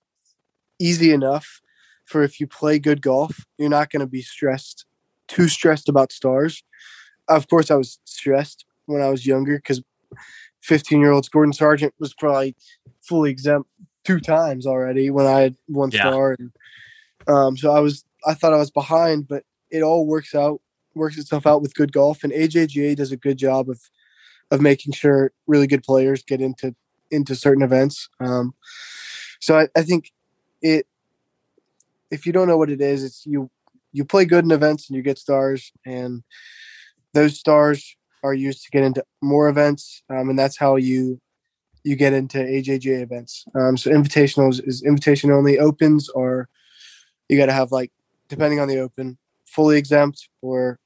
easy 0.80 1.12
enough 1.12 1.62
for 2.06 2.24
if 2.24 2.40
you 2.40 2.48
play 2.48 2.80
good 2.80 3.02
golf 3.02 3.46
you're 3.58 3.70
not 3.70 3.90
going 3.90 4.02
to 4.02 4.08
be 4.08 4.22
stressed 4.22 4.86
too 5.28 5.48
stressed 5.48 5.90
about 5.90 6.12
stars 6.12 6.64
of 7.28 7.48
course 7.48 7.72
I 7.72 7.76
was 7.76 8.00
stressed 8.06 8.66
when 8.86 9.02
I 9.02 9.10
was 9.10 9.26
younger 9.26 9.58
because 9.58 9.82
15 10.62 11.00
year 11.00 11.12
old 11.12 11.30
Gordon 11.32 11.54
Sargent 11.54 11.94
was 12.00 12.14
probably 12.14 12.56
fully 13.02 13.32
exempt 13.32 13.70
two 14.04 14.20
times 14.20 14.66
already 14.66 15.10
when 15.10 15.26
I 15.26 15.42
had 15.42 15.56
one 15.68 15.92
yeah. 15.92 16.02
star 16.02 16.36
and 16.38 16.52
um, 17.28 17.58
so 17.58 17.72
I 17.72 17.80
was 17.80 18.06
I 18.26 18.34
thought 18.34 18.54
I 18.54 18.58
was 18.58 18.72
behind 18.72 19.28
but 19.28 19.44
it 19.72 19.82
all 19.82 20.06
works 20.06 20.36
out 20.36 20.62
works 20.94 21.18
itself 21.18 21.46
out 21.46 21.62
with 21.62 21.76
good 21.76 21.92
golf 21.92 22.24
and 22.24 22.32
AJGA 22.32 22.96
does 22.96 23.12
a 23.12 23.18
good 23.18 23.38
job 23.38 23.70
of 23.70 23.80
of 24.56 24.62
making 24.62 24.94
sure 24.94 25.32
really 25.46 25.68
good 25.68 25.84
players 25.84 26.24
get 26.24 26.42
into 26.42 26.74
into 27.12 27.36
certain 27.36 27.62
events. 27.62 28.10
Um, 28.20 28.56
so 29.40 29.60
I, 29.60 29.68
I 29.76 29.84
think 29.84 30.12
it 30.62 30.88
if 32.10 32.26
you 32.26 32.34
don't 32.34 32.48
know 32.48 32.58
what 32.58 32.72
it 32.72 32.82
is, 32.82 33.04
it's 33.04 33.26
you 33.26 33.52
you 33.92 34.06
play 34.06 34.26
good 34.26 34.46
in 34.46 34.52
events 34.52 34.90
and 34.90 34.96
you 34.96 35.04
get 35.04 35.20
stars, 35.20 35.72
and 35.86 36.24
those 37.14 37.38
stars 37.38 37.96
are 38.24 38.34
used 38.34 38.64
to 38.64 38.72
get 38.72 38.84
into 38.84 39.04
more 39.22 39.48
events, 39.50 40.02
um, 40.10 40.30
and 40.30 40.40
that's 40.40 40.58
how 40.58 40.78
you 40.78 41.20
you 41.84 41.96
get 41.96 42.14
into 42.14 42.40
AJJ 42.40 43.02
events. 43.02 43.46
Um, 43.54 43.78
so 43.78 43.92
invitationals 43.92 44.66
is 44.66 44.82
invitation 44.84 45.32
only. 45.32 45.60
Opens 45.60 46.10
or 46.10 46.50
you 47.30 47.38
got 47.38 47.48
to 47.48 47.54
have 47.54 47.72
like 47.72 47.92
depending 48.30 48.60
on 48.60 48.68
the 48.68 48.80
open, 48.80 49.18
fully 49.46 49.78
exempt 49.78 50.30
or 50.42 50.80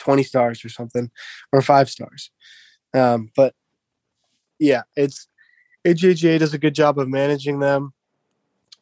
20 0.00 0.22
stars 0.22 0.64
or 0.64 0.68
something 0.68 1.10
or 1.52 1.62
five 1.62 1.88
stars. 1.88 2.30
Um, 2.92 3.30
but 3.36 3.54
yeah, 4.58 4.82
it's 4.96 5.28
AJGA 5.86 6.38
does 6.38 6.54
a 6.54 6.58
good 6.58 6.74
job 6.74 6.98
of 6.98 7.08
managing 7.08 7.60
them 7.60 7.92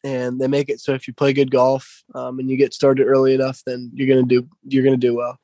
and 0.03 0.39
they 0.39 0.47
make 0.47 0.69
it 0.69 0.79
so 0.79 0.93
if 0.93 1.07
you 1.07 1.13
play 1.13 1.33
good 1.33 1.51
golf 1.51 2.03
um, 2.15 2.39
and 2.39 2.49
you 2.49 2.57
get 2.57 2.73
started 2.73 3.05
early 3.05 3.33
enough, 3.33 3.61
then 3.65 3.91
you're 3.93 4.07
to 4.21 4.27
do, 4.27 4.47
you're 4.67 4.83
to 4.83 4.97
do 4.97 5.15
well. 5.15 5.37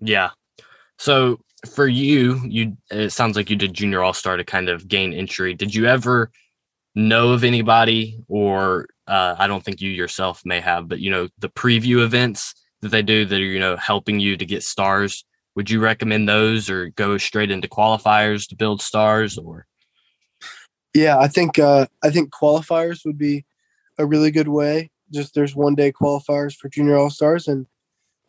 Yeah. 0.00 0.30
So 0.98 1.40
for 1.72 1.86
you, 1.86 2.40
you, 2.44 2.76
it 2.90 3.10
sounds 3.10 3.36
like 3.36 3.50
you 3.50 3.56
did 3.56 3.74
junior 3.74 4.02
all 4.02 4.12
star 4.12 4.36
to 4.36 4.44
kind 4.44 4.68
of 4.68 4.88
gain 4.88 5.12
entry. 5.12 5.54
Did 5.54 5.74
you 5.74 5.86
ever 5.86 6.30
know 6.94 7.32
of 7.32 7.44
anybody 7.44 8.18
or 8.28 8.88
uh, 9.06 9.36
I 9.38 9.46
don't 9.46 9.64
think 9.64 9.80
you 9.80 9.90
yourself 9.90 10.42
may 10.44 10.60
have, 10.60 10.88
but 10.88 10.98
you 10.98 11.10
know, 11.10 11.28
the 11.38 11.48
preview 11.48 12.02
events 12.02 12.54
that 12.86 12.90
they 12.92 13.02
do 13.02 13.24
that 13.24 13.40
are 13.40 13.44
you 13.44 13.60
know 13.60 13.76
helping 13.76 14.20
you 14.20 14.36
to 14.36 14.46
get 14.46 14.62
stars 14.62 15.24
would 15.54 15.70
you 15.70 15.80
recommend 15.80 16.28
those 16.28 16.68
or 16.68 16.90
go 16.90 17.16
straight 17.16 17.50
into 17.50 17.66
qualifiers 17.66 18.46
to 18.48 18.56
build 18.56 18.82
stars 18.82 19.38
or? 19.38 19.66
Yeah 20.94 21.18
i 21.18 21.28
think 21.28 21.58
uh 21.58 21.86
i 22.04 22.10
think 22.10 22.30
qualifiers 22.30 23.04
would 23.04 23.18
be 23.18 23.44
a 23.98 24.06
really 24.06 24.30
good 24.30 24.48
way. 24.48 24.90
Just 25.12 25.34
there's 25.34 25.56
one 25.56 25.74
day 25.74 25.92
qualifiers 25.92 26.54
for 26.54 26.68
junior 26.68 26.96
all 26.96 27.10
stars 27.10 27.48
and 27.48 27.66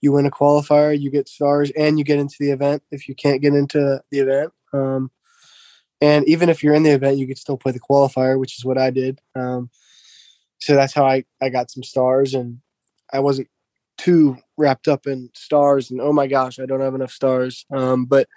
you 0.01 0.11
win 0.11 0.25
a 0.25 0.31
qualifier 0.31 0.97
you 0.97 1.09
get 1.09 1.27
stars 1.27 1.71
and 1.71 1.97
you 1.97 2.05
get 2.05 2.19
into 2.19 2.35
the 2.39 2.51
event 2.51 2.83
if 2.91 3.07
you 3.07 3.15
can't 3.15 3.41
get 3.41 3.53
into 3.53 4.01
the 4.11 4.19
event 4.19 4.53
um 4.73 5.09
and 5.99 6.27
even 6.27 6.49
if 6.49 6.61
you're 6.61 6.75
in 6.75 6.83
the 6.83 6.91
event 6.91 7.17
you 7.17 7.25
could 7.25 7.37
still 7.37 7.57
play 7.57 7.71
the 7.71 7.79
qualifier 7.79 8.39
which 8.39 8.57
is 8.57 8.63
what 8.63 8.77
i 8.77 8.91
did 8.91 9.19
um 9.35 9.71
so 10.59 10.75
that's 10.75 10.93
how 10.93 11.03
i 11.03 11.23
i 11.41 11.49
got 11.49 11.71
some 11.71 11.81
stars 11.81 12.35
and 12.35 12.59
i 13.11 13.19
wasn't 13.19 13.47
too 13.97 14.37
wrapped 14.57 14.87
up 14.87 15.07
in 15.07 15.29
stars 15.33 15.91
and 15.91 16.01
oh 16.01 16.11
my 16.11 16.27
gosh, 16.27 16.59
I 16.59 16.65
don't 16.65 16.81
have 16.81 16.95
enough 16.95 17.11
stars. 17.11 17.65
Um, 17.71 18.05
but 18.05 18.27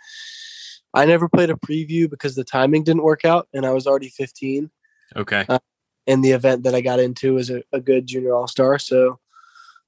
I 0.93 1.05
never 1.07 1.29
played 1.29 1.51
a 1.51 1.55
preview 1.55 2.09
because 2.09 2.35
the 2.35 2.45
timing 2.45 2.85
didn't 2.85 3.03
work 3.03 3.25
out 3.25 3.49
and 3.55 3.65
I 3.65 3.71
was 3.71 3.87
already 3.87 4.09
15. 4.09 4.71
Okay. 5.17 5.45
Uh, 5.49 5.59
and 6.07 6.25
the 6.25 6.33
event 6.33 6.65
that 6.65 6.75
I 6.75 6.81
got 6.81 7.01
into 7.01 7.35
was 7.35 7.51
a, 7.51 7.63
a 7.73 7.81
good 7.81 8.07
junior 8.07 8.35
all 8.35 8.49
star. 8.49 8.79
So 8.79 9.19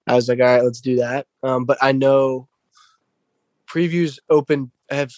I 0.07 0.15
was 0.15 0.29
like, 0.29 0.41
all 0.41 0.47
right, 0.47 0.65
let's 0.65 0.81
do 0.81 0.97
that. 0.97 1.27
Um, 1.43 1.65
but 1.65 1.79
I 1.81 1.93
know 1.93 2.49
previews 3.67 4.19
open 4.31 4.71
have 4.91 5.13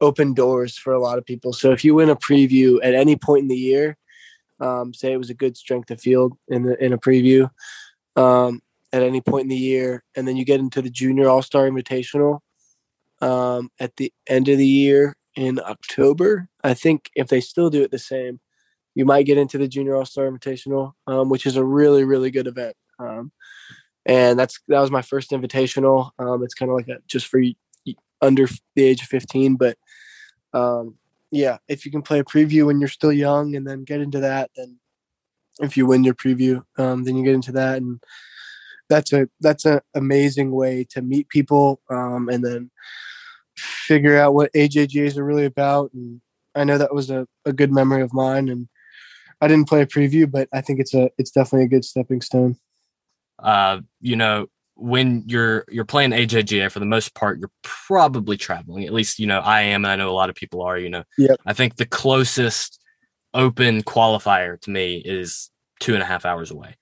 open 0.00 0.32
doors 0.32 0.76
for 0.78 0.92
a 0.92 1.00
lot 1.00 1.18
of 1.18 1.26
people. 1.26 1.52
So 1.52 1.72
if 1.72 1.84
you 1.84 1.94
win 1.94 2.08
a 2.08 2.16
preview 2.16 2.78
at 2.82 2.94
any 2.94 3.16
point 3.16 3.42
in 3.42 3.48
the 3.48 3.56
year, 3.56 3.96
um, 4.60 4.94
say 4.94 5.12
it 5.12 5.18
was 5.18 5.30
a 5.30 5.34
good 5.34 5.56
strength 5.56 5.90
of 5.90 6.00
field 6.00 6.36
in 6.48 6.62
the 6.62 6.82
in 6.82 6.92
a 6.92 6.98
preview 6.98 7.50
um, 8.18 8.60
at 8.92 9.02
any 9.02 9.20
point 9.20 9.42
in 9.44 9.48
the 9.48 9.56
year, 9.56 10.02
and 10.16 10.26
then 10.26 10.36
you 10.36 10.44
get 10.44 10.60
into 10.60 10.82
the 10.82 10.90
junior 10.90 11.28
all 11.28 11.42
star 11.42 11.68
invitational 11.68 12.40
um, 13.20 13.70
at 13.80 13.96
the 13.96 14.12
end 14.28 14.48
of 14.48 14.58
the 14.58 14.66
year 14.66 15.16
in 15.36 15.60
October. 15.60 16.48
I 16.64 16.74
think 16.74 17.10
if 17.14 17.28
they 17.28 17.40
still 17.40 17.70
do 17.70 17.82
it 17.82 17.90
the 17.90 17.98
same, 17.98 18.40
you 18.94 19.04
might 19.04 19.26
get 19.26 19.38
into 19.38 19.58
the 19.58 19.68
Junior 19.68 19.94
All 19.94 20.04
Star 20.04 20.28
Invitational, 20.28 20.92
um, 21.06 21.28
which 21.28 21.46
is 21.46 21.56
a 21.56 21.64
really 21.64 22.04
really 22.04 22.30
good 22.30 22.46
event. 22.46 22.76
Um, 22.98 23.30
and 24.06 24.38
that's 24.38 24.60
that 24.68 24.80
was 24.80 24.90
my 24.90 25.02
first 25.02 25.30
invitational. 25.30 26.10
Um, 26.18 26.42
it's 26.42 26.54
kind 26.54 26.70
of 26.70 26.76
like 26.76 26.88
a, 26.88 26.96
just 27.06 27.26
for 27.26 27.40
under 28.20 28.48
the 28.74 28.82
age 28.82 29.02
of 29.02 29.08
15, 29.08 29.54
but 29.54 29.78
um, 30.52 30.96
yeah, 31.30 31.58
if 31.68 31.84
you 31.84 31.92
can 31.92 32.02
play 32.02 32.18
a 32.18 32.24
preview 32.24 32.66
when 32.66 32.80
you're 32.80 32.88
still 32.88 33.12
young 33.12 33.54
and 33.54 33.64
then 33.64 33.84
get 33.84 34.00
into 34.00 34.18
that, 34.18 34.50
then 34.56 34.80
if 35.60 35.76
you 35.76 35.86
win 35.86 36.02
your 36.02 36.14
preview, 36.14 36.64
um, 36.78 37.04
then 37.04 37.16
you 37.16 37.24
get 37.24 37.34
into 37.34 37.52
that, 37.52 37.76
and 37.76 38.02
that's 38.88 39.12
a 39.12 39.28
that's 39.40 39.64
an 39.64 39.80
amazing 39.94 40.50
way 40.50 40.86
to 40.90 41.02
meet 41.02 41.28
people 41.28 41.80
um, 41.90 42.28
and 42.28 42.44
then 42.44 42.70
figure 43.56 44.18
out 44.18 44.34
what 44.34 44.52
AJGAs 44.52 45.16
are 45.16 45.24
really 45.24 45.44
about. 45.44 45.92
And 45.92 46.20
I 46.54 46.64
know 46.64 46.78
that 46.78 46.94
was 46.94 47.10
a, 47.10 47.26
a 47.44 47.52
good 47.52 47.72
memory 47.72 48.02
of 48.02 48.12
mine. 48.12 48.48
And 48.48 48.68
I 49.40 49.48
didn't 49.48 49.68
play 49.68 49.82
a 49.82 49.86
preview, 49.86 50.30
but 50.30 50.48
I 50.52 50.60
think 50.60 50.80
it's 50.80 50.94
a 50.94 51.10
it's 51.18 51.30
definitely 51.30 51.66
a 51.66 51.68
good 51.68 51.84
stepping 51.84 52.20
stone. 52.20 52.56
Uh, 53.38 53.80
you 54.00 54.16
know, 54.16 54.46
when 54.74 55.24
you're 55.26 55.64
you're 55.68 55.84
playing 55.84 56.10
AJGA 56.10 56.70
for 56.70 56.80
the 56.80 56.86
most 56.86 57.14
part, 57.14 57.38
you're 57.38 57.50
probably 57.62 58.36
traveling. 58.36 58.84
At 58.84 58.92
least 58.92 59.18
you 59.18 59.26
know 59.26 59.40
I 59.40 59.62
am, 59.62 59.84
and 59.84 59.92
I 59.92 59.96
know 59.96 60.10
a 60.10 60.12
lot 60.12 60.30
of 60.30 60.36
people 60.36 60.62
are. 60.62 60.78
You 60.78 60.90
know, 60.90 61.04
yeah. 61.16 61.34
I 61.46 61.52
think 61.52 61.76
the 61.76 61.86
closest 61.86 62.80
open 63.34 63.82
qualifier 63.82 64.60
to 64.62 64.70
me 64.70 65.02
is 65.04 65.50
two 65.80 65.94
and 65.94 66.02
a 66.02 66.06
half 66.06 66.24
hours 66.24 66.50
away. 66.50 66.76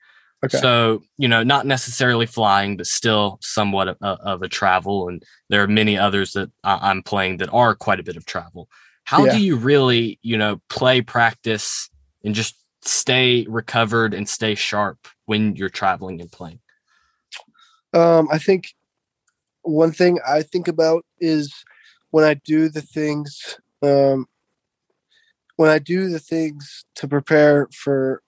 Okay. 0.45 0.59
So, 0.59 1.01
you 1.17 1.27
know, 1.27 1.41
not 1.41 1.65
necessarily 1.65 2.27
flying, 2.27 2.77
but 2.77 2.85
still 2.85 3.39
somewhat 3.41 3.87
of, 3.87 3.97
of 4.01 4.41
a 4.43 4.47
travel. 4.47 5.09
And 5.09 5.23
there 5.49 5.63
are 5.63 5.67
many 5.67 5.97
others 5.97 6.33
that 6.33 6.51
I'm 6.63 7.01
playing 7.01 7.37
that 7.37 7.49
are 7.51 7.73
quite 7.75 7.99
a 7.99 8.03
bit 8.03 8.17
of 8.17 8.25
travel. 8.25 8.69
How 9.03 9.25
yeah. 9.25 9.31
do 9.33 9.41
you 9.41 9.55
really, 9.55 10.19
you 10.21 10.37
know, 10.37 10.61
play, 10.69 11.01
practice, 11.01 11.89
and 12.23 12.35
just 12.35 12.55
stay 12.83 13.45
recovered 13.49 14.13
and 14.13 14.29
stay 14.29 14.53
sharp 14.53 15.07
when 15.25 15.55
you're 15.55 15.69
traveling 15.69 16.21
and 16.21 16.31
playing? 16.31 16.59
Um, 17.93 18.27
I 18.31 18.37
think 18.37 18.75
one 19.63 19.91
thing 19.91 20.19
I 20.27 20.43
think 20.43 20.67
about 20.67 21.03
is 21.19 21.53
when 22.11 22.25
I 22.25 22.35
do 22.35 22.69
the 22.69 22.81
things, 22.81 23.57
um, 23.81 24.27
when 25.55 25.69
I 25.69 25.79
do 25.79 26.09
the 26.09 26.19
things 26.19 26.85
to 26.95 27.07
prepare 27.07 27.67
for 27.73 28.21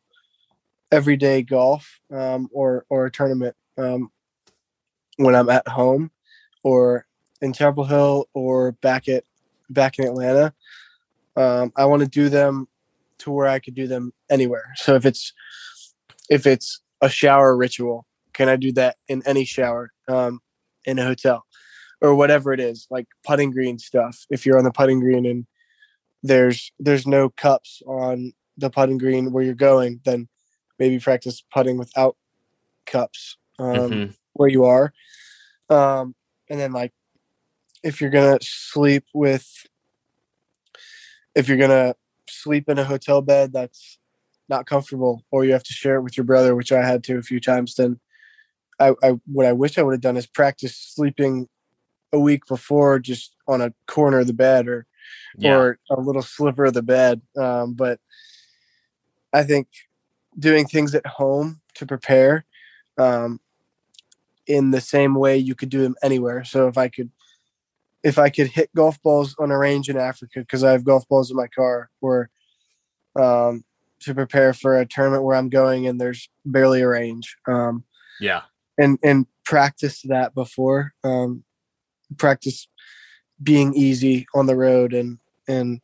everyday 0.91 1.41
golf 1.41 1.99
um, 2.11 2.49
or 2.51 2.85
or 2.89 3.05
a 3.05 3.11
tournament 3.11 3.55
um, 3.77 4.11
when 5.17 5.35
I'm 5.35 5.49
at 5.49 5.67
home 5.67 6.11
or 6.63 7.05
in 7.41 7.53
Chapel 7.53 7.85
Hill 7.85 8.27
or 8.33 8.73
back 8.73 9.07
at 9.07 9.23
back 9.69 9.99
in 9.99 10.05
Atlanta. 10.05 10.53
Um, 11.35 11.71
I 11.75 11.85
want 11.85 12.01
to 12.01 12.07
do 12.07 12.29
them 12.29 12.67
to 13.19 13.31
where 13.31 13.47
I 13.47 13.59
could 13.59 13.75
do 13.75 13.87
them 13.87 14.13
anywhere. 14.29 14.73
So 14.75 14.95
if 14.95 15.05
it's 15.05 15.33
if 16.29 16.45
it's 16.45 16.81
a 17.01 17.09
shower 17.09 17.55
ritual, 17.55 18.05
can 18.33 18.49
I 18.49 18.55
do 18.55 18.71
that 18.73 18.97
in 19.07 19.23
any 19.25 19.45
shower 19.45 19.91
um, 20.07 20.39
in 20.85 20.99
a 20.99 21.05
hotel 21.05 21.45
or 22.01 22.15
whatever 22.15 22.53
it 22.53 22.59
is, 22.59 22.87
like 22.89 23.07
putting 23.25 23.51
green 23.51 23.77
stuff? 23.79 24.25
If 24.29 24.45
you're 24.45 24.57
on 24.57 24.63
the 24.63 24.71
putting 24.71 24.99
green 24.99 25.25
and 25.25 25.45
there's 26.23 26.71
there's 26.79 27.07
no 27.07 27.29
cups 27.29 27.81
on 27.85 28.33
the 28.57 28.69
putting 28.69 28.97
green 28.97 29.31
where 29.31 29.43
you're 29.43 29.53
going, 29.53 30.01
then 30.03 30.27
maybe 30.79 30.99
practice 30.99 31.43
putting 31.53 31.77
without 31.77 32.15
cups 32.85 33.37
um, 33.59 33.75
mm-hmm. 33.75 34.11
where 34.33 34.49
you 34.49 34.65
are. 34.65 34.93
Um, 35.69 36.15
and 36.49 36.59
then 36.59 36.71
like 36.71 36.93
if 37.83 38.01
you're 38.01 38.09
gonna 38.09 38.39
sleep 38.41 39.05
with 39.13 39.65
if 41.35 41.47
you're 41.47 41.57
gonna 41.57 41.95
sleep 42.27 42.69
in 42.69 42.79
a 42.79 42.83
hotel 42.83 43.21
bed 43.21 43.53
that's 43.53 43.99
not 44.47 44.65
comfortable 44.65 45.23
or 45.31 45.45
you 45.45 45.53
have 45.53 45.63
to 45.63 45.73
share 45.73 45.95
it 45.95 46.01
with 46.01 46.17
your 46.17 46.23
brother 46.23 46.55
which 46.55 46.71
i 46.71 46.85
had 46.85 47.03
to 47.03 47.17
a 47.17 47.21
few 47.21 47.39
times 47.39 47.75
then 47.75 47.99
I, 48.79 48.93
I 49.03 49.19
what 49.31 49.45
i 49.45 49.53
wish 49.53 49.77
i 49.77 49.83
would 49.83 49.93
have 49.93 50.01
done 50.01 50.17
is 50.17 50.25
practice 50.25 50.75
sleeping 50.75 51.47
a 52.11 52.19
week 52.19 52.45
before 52.47 52.99
just 52.99 53.35
on 53.47 53.61
a 53.61 53.73
corner 53.87 54.19
of 54.19 54.27
the 54.27 54.33
bed 54.33 54.67
or 54.67 54.87
yeah. 55.37 55.55
or 55.55 55.79
a 55.91 55.99
little 55.99 56.21
sliver 56.21 56.65
of 56.65 56.73
the 56.73 56.81
bed 56.81 57.21
um, 57.37 57.73
but 57.73 57.99
i 59.33 59.43
think 59.43 59.67
doing 60.39 60.65
things 60.65 60.95
at 60.95 61.05
home 61.05 61.61
to 61.75 61.85
prepare 61.85 62.45
um, 62.97 63.39
in 64.47 64.71
the 64.71 64.81
same 64.81 65.15
way 65.15 65.37
you 65.37 65.55
could 65.55 65.69
do 65.69 65.81
them 65.81 65.95
anywhere. 66.01 66.43
So 66.43 66.67
if 66.67 66.77
I 66.77 66.87
could, 66.87 67.11
if 68.03 68.17
I 68.17 68.29
could 68.29 68.47
hit 68.47 68.73
golf 68.75 69.01
balls 69.01 69.35
on 69.39 69.51
a 69.51 69.57
range 69.57 69.89
in 69.89 69.97
Africa 69.97 70.39
because 70.39 70.63
I 70.63 70.71
have 70.71 70.85
golf 70.85 71.07
balls 71.07 71.29
in 71.29 71.37
my 71.37 71.47
car, 71.47 71.89
or 72.01 72.29
um, 73.19 73.63
to 74.01 74.15
prepare 74.15 74.53
for 74.53 74.79
a 74.79 74.85
tournament 74.85 75.23
where 75.23 75.35
I'm 75.35 75.49
going 75.49 75.87
and 75.87 75.99
there's 75.99 76.29
barely 76.45 76.81
a 76.81 76.87
range. 76.87 77.35
Um, 77.47 77.83
yeah, 78.19 78.41
and 78.77 78.97
and 79.03 79.27
practice 79.45 80.01
that 80.03 80.33
before. 80.33 80.93
Um, 81.03 81.43
practice 82.17 82.67
being 83.41 83.73
easy 83.75 84.25
on 84.33 84.45
the 84.45 84.55
road 84.55 84.93
and 84.93 85.19
and 85.47 85.81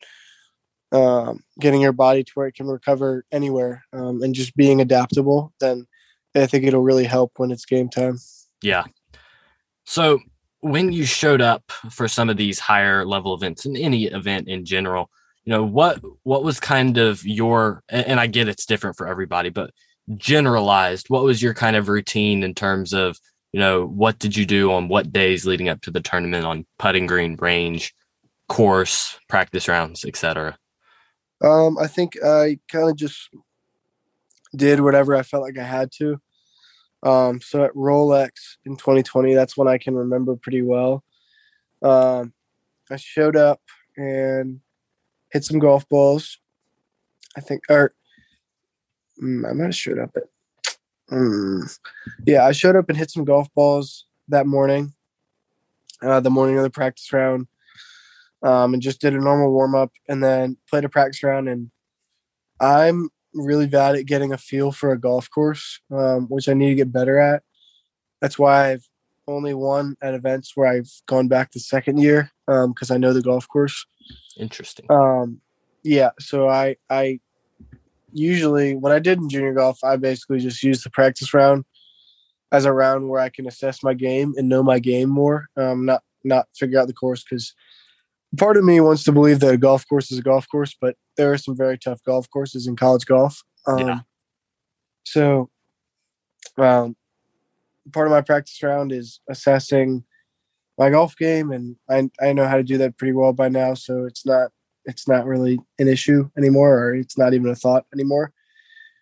um, 0.95 1.43
getting 1.59 1.81
your 1.81 1.91
body 1.91 2.23
to 2.23 2.31
where 2.35 2.47
it 2.47 2.55
can 2.55 2.67
recover 2.67 3.25
anywhere 3.31 3.83
um, 3.91 4.23
and 4.23 4.33
just 4.33 4.55
being 4.55 4.79
adaptable, 4.79 5.53
then 5.59 5.85
I 6.33 6.45
think 6.45 6.63
it'll 6.63 6.81
really 6.81 7.03
help 7.03 7.33
when 7.35 7.51
it's 7.51 7.65
game 7.65 7.89
time. 7.89 8.17
Yeah. 8.61 8.85
So 9.83 10.19
when 10.61 10.91
you 10.91 11.05
showed 11.05 11.41
up 11.41 11.69
for 11.91 12.07
some 12.07 12.29
of 12.29 12.37
these 12.37 12.59
higher 12.59 13.05
level 13.05 13.33
events 13.33 13.65
and 13.65 13.77
any 13.77 14.05
event 14.05 14.47
in 14.47 14.63
general, 14.63 15.09
you 15.43 15.51
know 15.51 15.63
what 15.63 16.01
what 16.23 16.43
was 16.43 16.59
kind 16.59 16.97
of 16.97 17.23
your 17.23 17.83
and 17.89 18.19
I 18.19 18.25
get 18.25 18.47
it's 18.47 18.65
different 18.65 18.97
for 18.97 19.07
everybody, 19.07 19.49
but 19.49 19.71
generalized, 20.15 21.09
what 21.09 21.23
was 21.23 21.41
your 21.41 21.53
kind 21.53 21.75
of 21.75 21.87
routine 21.89 22.41
in 22.41 22.55
terms 22.55 22.93
of 22.93 23.19
you 23.51 23.59
know 23.59 23.85
what 23.85 24.17
did 24.17 24.35
you 24.35 24.45
do 24.45 24.71
on 24.71 24.87
what 24.87 25.13
days 25.13 25.45
leading 25.45 25.69
up 25.69 25.81
to 25.81 25.91
the 25.91 26.01
tournament 26.01 26.45
on 26.45 26.65
putting 26.79 27.05
green 27.05 27.35
range 27.35 27.93
course 28.49 29.17
practice 29.27 29.67
rounds 29.67 30.05
etc 30.05 30.55
um, 31.45 31.77
I 31.77 31.87
think 31.87 32.17
I 32.23 32.59
kind 32.71 32.89
of 32.89 32.95
just 32.95 33.29
did 34.55 34.81
whatever 34.81 35.15
I 35.15 35.21
felt 35.21 35.43
like 35.43 35.57
I 35.57 35.63
had 35.63 35.91
to. 35.99 36.19
Um, 37.03 37.39
so 37.39 37.63
at 37.63 37.73
Rolex 37.73 38.31
in 38.65 38.75
2020, 38.77 39.35
that's 39.35 39.55
when 39.55 39.67
I 39.67 39.77
can 39.77 39.95
remember 39.95 40.35
pretty 40.35 40.63
well. 40.63 41.03
Um, 41.83 42.33
I 42.89 42.95
showed 42.95 43.35
up 43.35 43.61
and 43.95 44.59
hit 45.31 45.43
some 45.43 45.59
golf 45.59 45.87
balls. 45.87 46.39
I 47.37 47.41
think, 47.41 47.61
or 47.69 47.93
mm, 49.21 49.47
I 49.47 49.53
might 49.53 49.65
have 49.65 49.75
showed 49.75 49.99
up 49.99 50.11
at. 50.15 50.23
Mm, 51.11 51.77
yeah, 52.25 52.45
I 52.45 52.53
showed 52.53 52.75
up 52.75 52.89
and 52.89 52.97
hit 52.97 53.11
some 53.11 53.25
golf 53.25 53.53
balls 53.53 54.05
that 54.29 54.47
morning, 54.47 54.93
uh, 56.01 56.21
the 56.21 56.31
morning 56.31 56.57
of 56.57 56.63
the 56.63 56.71
practice 56.71 57.13
round 57.13 57.47
um, 58.45 58.73
and 58.73 58.83
just 58.83 59.01
did 59.01 59.15
a 59.15 59.19
normal 59.19 59.51
warm 59.51 59.75
up 59.75 59.91
and 60.07 60.23
then 60.23 60.55
played 60.69 60.85
a 60.85 60.89
practice 60.89 61.23
round. 61.23 61.49
And 61.49 61.71
I'm 62.61 63.09
really 63.33 63.67
bad 63.67 63.95
at 63.95 64.05
getting 64.05 64.31
a 64.31 64.37
feel 64.37 64.71
for 64.71 64.91
a 64.91 64.99
golf 64.99 65.29
course, 65.29 65.81
um, 65.91 66.27
which 66.27 66.47
I 66.47 66.53
need 66.53 66.69
to 66.69 66.75
get 66.75 66.93
better 66.93 67.17
at. 67.17 67.41
That's 68.21 68.37
why 68.37 68.71
I've 68.71 68.87
only 69.27 69.55
won 69.55 69.97
at 70.01 70.13
events 70.13 70.51
where 70.55 70.67
I've 70.67 70.91
gone 71.07 71.27
back 71.27 71.51
the 71.51 71.59
second 71.59 71.97
year 71.97 72.31
because 72.45 72.91
um, 72.91 72.95
I 72.95 72.97
know 72.97 73.13
the 73.13 73.21
golf 73.21 73.47
course. 73.47 73.85
Interesting. 74.37 74.85
Um, 74.89 75.41
yeah, 75.83 76.11
so 76.19 76.47
I 76.47 76.77
I 76.89 77.19
usually 78.13 78.75
when 78.75 78.93
I 78.93 78.99
did 78.99 79.17
in 79.17 79.29
junior 79.29 79.53
golf, 79.53 79.83
I 79.83 79.97
basically 79.97 80.39
just 80.39 80.63
used 80.63 80.85
the 80.85 80.89
practice 80.91 81.33
round 81.33 81.65
as 82.51 82.65
a 82.65 82.71
round 82.71 83.09
where 83.09 83.21
I 83.21 83.29
can 83.29 83.47
assess 83.47 83.83
my 83.83 83.93
game 83.93 84.33
and 84.37 84.47
know 84.47 84.63
my 84.63 84.79
game 84.79 85.09
more. 85.09 85.47
Um, 85.57 85.85
not 85.85 86.03
not 86.23 86.47
figure 86.55 86.79
out 86.79 86.87
the 86.87 86.93
course 86.93 87.23
because 87.23 87.53
part 88.37 88.57
of 88.57 88.63
me 88.63 88.79
wants 88.79 89.03
to 89.05 89.11
believe 89.11 89.39
that 89.39 89.53
a 89.53 89.57
golf 89.57 89.87
course 89.87 90.11
is 90.11 90.19
a 90.19 90.23
golf 90.23 90.47
course, 90.49 90.75
but 90.79 90.95
there 91.17 91.31
are 91.31 91.37
some 91.37 91.55
very 91.55 91.77
tough 91.77 92.03
golf 92.03 92.29
courses 92.29 92.67
in 92.67 92.75
college 92.75 93.05
golf. 93.05 93.41
Um, 93.67 93.79
yeah. 93.79 93.99
So, 95.03 95.49
um, 96.57 96.95
part 97.93 98.07
of 98.07 98.11
my 98.11 98.21
practice 98.21 98.61
round 98.63 98.91
is 98.91 99.19
assessing 99.29 100.03
my 100.77 100.89
golf 100.89 101.15
game, 101.17 101.51
and 101.51 101.75
I 101.89 102.09
I 102.21 102.33
know 102.33 102.47
how 102.47 102.57
to 102.57 102.63
do 102.63 102.77
that 102.79 102.97
pretty 102.97 103.13
well 103.13 103.33
by 103.33 103.49
now. 103.49 103.73
So 103.75 104.05
it's 104.05 104.25
not 104.25 104.51
it's 104.85 105.07
not 105.07 105.25
really 105.25 105.59
an 105.79 105.87
issue 105.87 106.29
anymore, 106.37 106.77
or 106.77 106.95
it's 106.95 107.17
not 107.17 107.33
even 107.33 107.49
a 107.49 107.55
thought 107.55 107.85
anymore. 107.93 108.33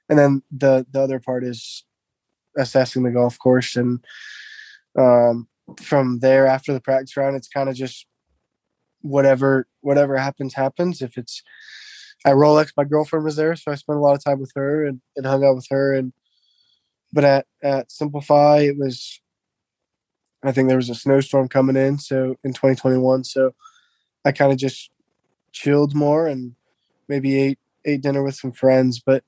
and 0.10 0.20
then 0.20 0.44
the 0.52 0.86
the 0.92 1.02
other 1.02 1.20
part 1.20 1.44
is 1.44 1.86
assessing 2.58 3.04
the 3.04 3.12
golf 3.12 3.38
course 3.40 3.76
and 3.76 4.04
um, 4.98 5.48
from 5.82 6.20
there 6.20 6.46
after 6.46 6.74
the 6.74 6.80
practice 6.82 7.18
round 7.18 7.36
it's 7.36 7.48
kind 7.48 7.70
of 7.70 7.76
just 7.76 8.06
whatever 9.04 9.68
whatever 9.82 10.18
happens 10.18 10.56
happens. 10.56 11.02
If 11.02 11.18
it's 11.18 11.44
at 12.26 12.36
rolex 12.36 12.72
my 12.78 12.84
girlfriend 12.84 13.26
was 13.26 13.36
there 13.36 13.56
so 13.56 13.72
i 13.72 13.76
spent 13.76 13.98
a 13.98 14.02
lot 14.02 14.16
of 14.16 14.24
time 14.24 14.40
with 14.40 14.52
her 14.56 14.86
and, 14.86 15.02
and 15.16 15.26
hung 15.26 15.44
out 15.44 15.56
with 15.56 15.68
her 15.70 15.94
and 15.94 16.14
but 17.12 17.24
at 17.24 17.46
at 17.62 17.92
simplify 17.92 18.60
it 18.60 18.78
was 18.78 19.22
i 20.44 20.52
think 20.52 20.68
there 20.68 20.78
was 20.78 20.90
a 20.90 20.96
snowstorm 20.96 21.48
coming 21.48 21.76
in 21.76 21.98
so 21.98 22.36
in 22.44 22.52
2021 22.54 23.24
so 23.24 23.54
i 24.26 24.32
kind 24.32 24.52
of 24.52 24.58
just 24.58 24.90
chilled 25.52 25.94
more 25.94 26.28
and 26.28 26.56
maybe 27.08 27.40
ate 27.40 27.60
ate 27.86 28.02
dinner 28.02 28.24
with 28.24 28.36
some 28.36 28.52
friends 28.52 29.02
but 29.06 29.24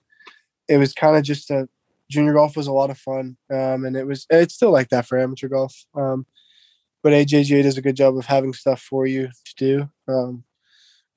it 0.67 0.77
was 0.77 0.93
kind 0.93 1.17
of 1.17 1.23
just 1.23 1.51
a 1.51 1.67
junior 2.09 2.33
golf 2.33 2.55
was 2.55 2.67
a 2.67 2.71
lot 2.71 2.89
of 2.89 2.97
fun 2.97 3.35
um, 3.51 3.83
and 3.85 3.97
it 3.97 4.07
was 4.07 4.25
it's 4.29 4.53
still 4.53 4.71
like 4.71 4.89
that 4.89 5.05
for 5.05 5.19
amateur 5.19 5.47
golf 5.47 5.85
um, 5.95 6.25
but 7.05 7.13
AJGA 7.13 7.61
does 7.61 7.77
a 7.77 7.83
good 7.83 7.95
job 7.95 8.17
of 8.17 8.25
having 8.25 8.51
stuff 8.51 8.81
for 8.81 9.05
you 9.05 9.27
to 9.27 9.55
do 9.57 9.89
um, 10.07 10.43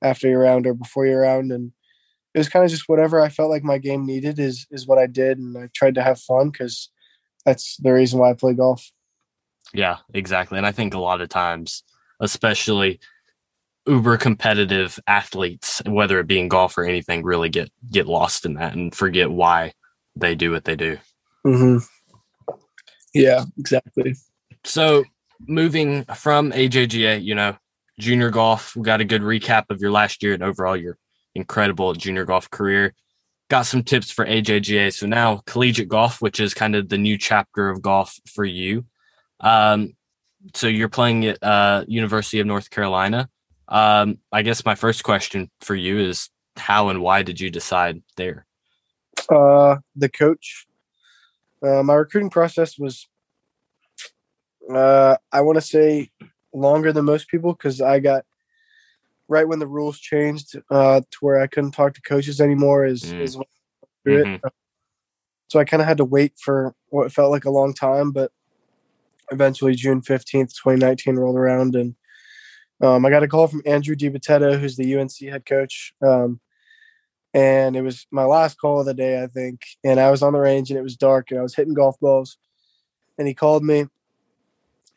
after 0.03 0.29
your 0.29 0.41
round 0.41 0.67
or 0.67 0.75
before 0.75 1.07
your 1.07 1.21
round, 1.21 1.51
and 1.51 1.71
it 2.35 2.37
was 2.37 2.47
kind 2.47 2.63
of 2.63 2.69
just 2.69 2.87
whatever 2.87 3.19
I 3.19 3.29
felt 3.29 3.49
like 3.49 3.63
my 3.63 3.79
game 3.79 4.05
needed 4.05 4.37
is 4.37 4.67
is 4.69 4.85
what 4.85 4.99
I 4.99 5.07
did 5.07 5.39
and 5.39 5.57
I 5.57 5.67
tried 5.73 5.95
to 5.95 6.03
have 6.03 6.19
fun 6.19 6.51
because 6.51 6.91
that's 7.43 7.75
the 7.77 7.91
reason 7.91 8.19
why 8.19 8.29
I 8.29 8.33
play 8.35 8.53
golf. 8.53 8.91
Yeah, 9.73 9.97
exactly. 10.13 10.59
And 10.59 10.67
I 10.67 10.71
think 10.71 10.93
a 10.93 10.99
lot 10.99 11.21
of 11.21 11.29
times, 11.29 11.81
especially 12.19 12.99
uber 13.87 14.17
competitive 14.17 14.99
athletes, 15.07 15.81
whether 15.87 16.19
it 16.19 16.27
be 16.27 16.39
in 16.39 16.49
golf 16.49 16.77
or 16.77 16.83
anything, 16.83 17.23
really 17.23 17.49
get 17.49 17.71
get 17.91 18.05
lost 18.05 18.45
in 18.45 18.53
that 18.53 18.75
and 18.75 18.93
forget 18.93 19.31
why 19.31 19.73
they 20.15 20.35
do 20.35 20.51
what 20.51 20.65
they 20.65 20.75
do. 20.75 20.99
Mm-hmm. 21.47 21.83
Yeah, 23.15 23.45
exactly. 23.57 24.13
So 24.63 25.03
moving 25.47 26.05
from 26.05 26.51
AJGA, 26.51 27.23
you 27.23 27.35
know, 27.35 27.55
junior 27.99 28.29
golf, 28.29 28.75
we 28.75 28.83
got 28.83 29.01
a 29.01 29.05
good 29.05 29.21
recap 29.21 29.65
of 29.69 29.81
your 29.81 29.91
last 29.91 30.23
year 30.23 30.33
and 30.33 30.43
overall 30.43 30.77
your 30.77 30.97
incredible 31.35 31.93
junior 31.93 32.25
golf 32.25 32.49
career. 32.49 32.93
Got 33.49 33.63
some 33.63 33.83
tips 33.83 34.11
for 34.11 34.25
AJGA. 34.25 34.93
So 34.93 35.07
now 35.07 35.41
collegiate 35.45 35.89
golf, 35.89 36.21
which 36.21 36.39
is 36.39 36.53
kind 36.53 36.75
of 36.75 36.89
the 36.89 36.97
new 36.97 37.17
chapter 37.17 37.69
of 37.69 37.81
golf 37.81 38.15
for 38.27 38.45
you. 38.45 38.85
Um, 39.39 39.93
so 40.53 40.67
you're 40.67 40.89
playing 40.89 41.25
at 41.25 41.43
uh, 41.43 41.83
University 41.87 42.39
of 42.39 42.47
North 42.47 42.69
Carolina. 42.69 43.29
Um, 43.67 44.19
I 44.31 44.41
guess 44.41 44.65
my 44.65 44.75
first 44.75 45.03
question 45.03 45.49
for 45.61 45.75
you 45.75 45.99
is 45.99 46.29
how 46.55 46.89
and 46.89 47.01
why 47.01 47.23
did 47.23 47.39
you 47.39 47.49
decide 47.49 48.01
there? 48.17 48.45
Uh, 49.29 49.77
the 49.95 50.09
coach. 50.09 50.65
Uh, 51.61 51.83
my 51.83 51.93
recruiting 51.93 52.29
process 52.29 52.77
was, 52.77 53.07
uh, 54.75 55.17
I 55.31 55.41
want 55.41 55.57
to 55.57 55.61
say, 55.61 56.11
longer 56.53 56.91
than 56.91 57.05
most 57.05 57.27
people 57.27 57.53
because 57.53 57.81
I 57.81 57.99
got 57.99 58.25
right 59.27 59.47
when 59.47 59.59
the 59.59 59.67
rules 59.67 59.99
changed 59.99 60.55
uh, 60.71 61.01
to 61.01 61.17
where 61.21 61.39
I 61.39 61.47
couldn't 61.47 61.71
talk 61.71 61.93
to 61.93 62.01
coaches 62.01 62.41
anymore. 62.41 62.85
Is 62.85 63.03
mm. 63.03 63.21
is 63.21 63.37
mm-hmm. 63.37 64.35
it. 64.35 64.41
So 65.47 65.59
I 65.59 65.65
kind 65.65 65.81
of 65.81 65.87
had 65.87 65.97
to 65.97 66.05
wait 66.05 66.33
for 66.39 66.75
what 66.89 67.11
felt 67.11 67.31
like 67.31 67.45
a 67.45 67.51
long 67.51 67.73
time, 67.73 68.11
but 68.11 68.31
eventually 69.31 69.75
June 69.75 70.01
fifteenth, 70.01 70.55
twenty 70.55 70.79
nineteen, 70.79 71.15
rolled 71.15 71.37
around, 71.37 71.75
and 71.75 71.95
um, 72.81 73.05
I 73.05 73.09
got 73.09 73.23
a 73.23 73.27
call 73.27 73.47
from 73.47 73.61
Andrew 73.65 73.95
DiBattista, 73.95 74.59
who's 74.59 74.77
the 74.77 74.97
UNC 74.97 75.17
head 75.21 75.45
coach. 75.45 75.93
Um, 76.01 76.39
and 77.33 77.75
it 77.75 77.81
was 77.81 78.07
my 78.09 78.23
last 78.23 78.59
call 78.59 78.79
of 78.79 78.85
the 78.85 78.93
day, 78.93 79.21
I 79.21 79.27
think. 79.27 79.61
And 79.83 79.99
I 79.99 80.09
was 80.09 80.23
on 80.23 80.33
the 80.33 80.39
range 80.39 80.69
and 80.69 80.79
it 80.79 80.83
was 80.83 80.95
dark 80.95 81.29
and 81.29 81.39
I 81.39 81.43
was 81.43 81.55
hitting 81.55 81.73
golf 81.73 81.99
balls. 81.99 82.37
And 83.17 83.27
he 83.27 83.33
called 83.33 83.63
me 83.63 83.85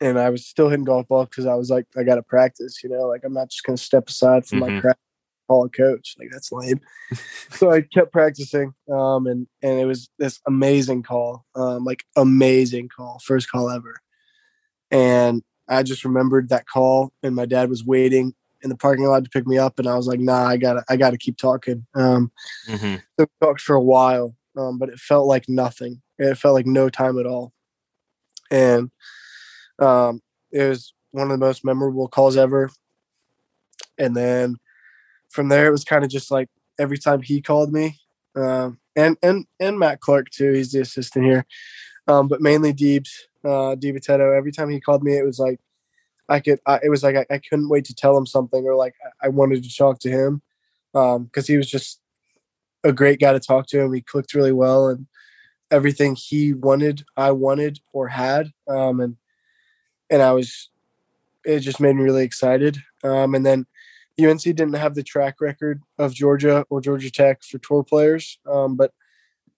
and 0.03 0.19
I 0.19 0.29
was 0.29 0.45
still 0.45 0.69
hitting 0.69 0.83
golf 0.83 1.07
balls 1.07 1.29
because 1.29 1.45
I 1.45 1.55
was 1.55 1.69
like, 1.69 1.85
I 1.97 2.03
got 2.03 2.15
to 2.15 2.23
practice, 2.23 2.83
you 2.83 2.89
know, 2.89 3.07
like 3.07 3.21
I'm 3.23 3.33
not 3.33 3.49
just 3.49 3.63
going 3.63 3.77
to 3.77 3.83
step 3.83 4.09
aside 4.09 4.45
from 4.45 4.59
mm-hmm. 4.59 4.75
my 4.75 4.81
practice 4.81 4.99
call 5.47 5.65
a 5.65 5.69
coach. 5.69 6.15
Like 6.19 6.29
that's 6.31 6.51
lame. 6.51 6.81
so 7.51 7.71
I 7.71 7.81
kept 7.81 8.11
practicing. 8.11 8.73
Um, 8.91 9.27
and, 9.27 9.47
and 9.61 9.79
it 9.79 9.85
was 9.85 10.09
this 10.19 10.41
amazing 10.45 11.03
call, 11.03 11.45
um, 11.55 11.85
like 11.85 12.03
amazing 12.17 12.89
call, 12.89 13.21
first 13.23 13.49
call 13.49 13.69
ever. 13.69 13.95
And 14.91 15.41
I 15.69 15.83
just 15.83 16.03
remembered 16.03 16.49
that 16.49 16.67
call 16.67 17.13
and 17.23 17.33
my 17.33 17.45
dad 17.45 17.69
was 17.69 17.85
waiting 17.85 18.33
in 18.61 18.69
the 18.69 18.77
parking 18.77 19.05
lot 19.05 19.23
to 19.23 19.29
pick 19.29 19.45
me 19.45 19.57
up, 19.57 19.77
and 19.77 19.89
I 19.89 19.95
was 19.95 20.07
like, 20.07 20.21
"Nah, 20.21 20.47
I 20.47 20.55
gotta, 20.55 20.85
I 20.89 20.95
gotta 20.95 21.17
keep 21.17 21.35
talking." 21.35 21.85
Um, 21.95 22.31
mm-hmm. 22.65 22.95
So 22.95 23.01
we 23.19 23.25
talked 23.41 23.59
for 23.59 23.75
a 23.75 23.83
while, 23.83 24.33
um, 24.55 24.79
but 24.79 24.87
it 24.87 24.99
felt 24.99 25.27
like 25.27 25.49
nothing. 25.49 26.01
It 26.17 26.37
felt 26.37 26.53
like 26.53 26.65
no 26.65 26.89
time 26.89 27.19
at 27.19 27.25
all, 27.25 27.51
and 28.49 28.89
um, 29.83 30.21
it 30.51 30.67
was 30.67 30.93
one 31.11 31.29
of 31.29 31.39
the 31.39 31.45
most 31.45 31.65
memorable 31.65 32.07
calls 32.07 32.37
ever. 32.37 32.69
And 33.97 34.15
then 34.15 34.57
from 35.29 35.49
there, 35.49 35.67
it 35.67 35.71
was 35.71 35.83
kind 35.83 36.03
of 36.03 36.09
just 36.09 36.31
like 36.31 36.49
every 36.79 36.97
time 36.97 37.21
he 37.21 37.41
called 37.41 37.71
me, 37.71 37.99
um, 38.35 38.79
and 38.95 39.17
and 39.21 39.45
and 39.59 39.77
Matt 39.77 39.99
Clark 39.99 40.29
too. 40.29 40.53
He's 40.53 40.71
the 40.71 40.81
assistant 40.81 41.25
here, 41.25 41.45
um, 42.07 42.27
but 42.27 42.41
mainly 42.41 42.73
Deebs, 42.73 43.09
uh, 43.43 43.75
Deebatetto. 43.75 44.35
Every 44.35 44.51
time 44.51 44.69
he 44.69 44.79
called 44.79 45.03
me, 45.03 45.17
it 45.17 45.25
was 45.25 45.39
like 45.39 45.59
I 46.29 46.39
could. 46.39 46.59
I, 46.65 46.79
it 46.83 46.89
was 46.89 47.03
like 47.03 47.15
I, 47.15 47.25
I, 47.29 47.37
couldn't 47.37 47.69
wait 47.69 47.85
to 47.85 47.95
tell 47.95 48.17
him 48.17 48.25
something, 48.25 48.63
or 48.65 48.75
like 48.75 48.95
I 49.21 49.27
wanted 49.29 49.63
to 49.63 49.75
talk 49.75 49.99
to 49.99 50.09
him 50.09 50.41
because 50.93 51.17
um, 51.17 51.45
he 51.45 51.57
was 51.57 51.69
just 51.69 51.99
a 52.83 52.93
great 52.93 53.19
guy 53.19 53.33
to 53.33 53.39
talk 53.39 53.67
to, 53.67 53.81
and 53.81 53.91
we 53.91 54.01
clicked 54.01 54.33
really 54.33 54.51
well, 54.51 54.87
and 54.87 55.05
everything 55.71 56.15
he 56.15 56.53
wanted, 56.53 57.03
I 57.17 57.31
wanted 57.31 57.79
or 57.91 58.07
had, 58.07 58.51
um, 58.67 58.99
and 58.99 59.17
and 60.13 60.21
I 60.21 60.31
was. 60.31 60.69
It 61.43 61.59
just 61.59 61.81
made 61.81 61.97
me 61.97 62.03
really 62.03 62.23
excited, 62.23 62.77
um, 63.03 63.35
and 63.35 63.45
then 63.45 63.65
UNC 64.21 64.43
didn't 64.43 64.75
have 64.75 64.95
the 64.95 65.03
track 65.03 65.41
record 65.41 65.81
of 65.97 66.13
Georgia 66.13 66.65
or 66.69 66.79
Georgia 66.79 67.11
Tech 67.11 67.43
for 67.43 67.57
tour 67.57 67.83
players, 67.83 68.39
um, 68.49 68.77
but 68.77 68.93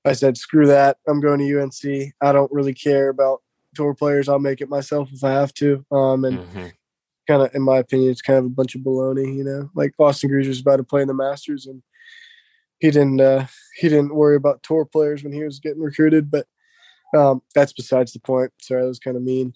I 0.03 0.13
said, 0.13 0.37
"Screw 0.37 0.65
that! 0.67 0.97
I'm 1.07 1.19
going 1.19 1.39
to 1.39 1.61
UNC. 1.61 2.13
I 2.21 2.31
don't 2.31 2.51
really 2.51 2.73
care 2.73 3.09
about 3.09 3.43
tour 3.75 3.93
players. 3.93 4.27
I'll 4.27 4.39
make 4.39 4.61
it 4.61 4.69
myself 4.69 5.09
if 5.13 5.23
I 5.23 5.31
have 5.31 5.53
to. 5.55 5.85
Um, 5.91 6.25
and 6.25 6.39
mm-hmm. 6.39 6.67
kind 7.27 7.43
of, 7.43 7.53
in 7.53 7.61
my 7.61 7.77
opinion, 7.77 8.09
it's 8.09 8.21
kind 8.21 8.39
of 8.39 8.45
a 8.45 8.49
bunch 8.49 8.73
of 8.73 8.81
baloney. 8.81 9.35
You 9.35 9.43
know, 9.43 9.69
like 9.75 9.93
Austin 9.99 10.35
was 10.35 10.61
about 10.61 10.77
to 10.77 10.83
play 10.83 11.01
in 11.01 11.07
the 11.07 11.13
Masters, 11.13 11.67
and 11.67 11.83
he 12.79 12.89
didn't. 12.89 13.21
Uh, 13.21 13.45
he 13.75 13.89
didn't 13.89 14.15
worry 14.15 14.37
about 14.37 14.63
tour 14.63 14.85
players 14.85 15.23
when 15.23 15.33
he 15.33 15.43
was 15.43 15.59
getting 15.59 15.83
recruited, 15.83 16.31
but 16.31 16.47
um, 17.15 17.41
that's 17.53 17.73
besides 17.73 18.13
the 18.13 18.19
point. 18.19 18.51
Sorry, 18.61 18.81
that 18.81 18.87
was 18.87 18.99
kind 18.99 19.17
of 19.17 19.23
mean. 19.23 19.53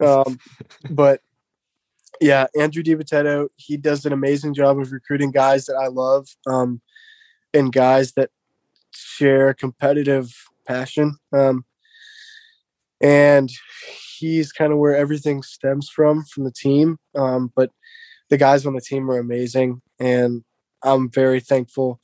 Um, 0.00 0.38
but 0.90 1.20
yeah, 2.20 2.46
Andrew 2.58 2.82
DiBattista, 2.82 3.48
he 3.56 3.76
does 3.76 4.06
an 4.06 4.12
amazing 4.12 4.54
job 4.54 4.78
of 4.78 4.92
recruiting 4.92 5.30
guys 5.30 5.66
that 5.66 5.76
I 5.76 5.88
love 5.88 6.28
um, 6.46 6.80
and 7.52 7.72
guys 7.72 8.12
that 8.12 8.30
share 8.94 9.54
competitive 9.54 10.32
passion. 10.66 11.16
Um, 11.32 11.64
and 13.00 13.50
he's 14.18 14.52
kind 14.52 14.72
of 14.72 14.78
where 14.78 14.96
everything 14.96 15.42
stems 15.42 15.88
from 15.88 16.24
from 16.24 16.44
the 16.44 16.52
team. 16.52 16.98
Um, 17.16 17.50
but 17.56 17.70
the 18.30 18.38
guys 18.38 18.64
on 18.64 18.74
the 18.74 18.80
team 18.80 19.10
are 19.10 19.18
amazing, 19.18 19.82
and 19.98 20.44
I'm 20.84 21.10
very 21.10 21.40
thankful 21.40 22.00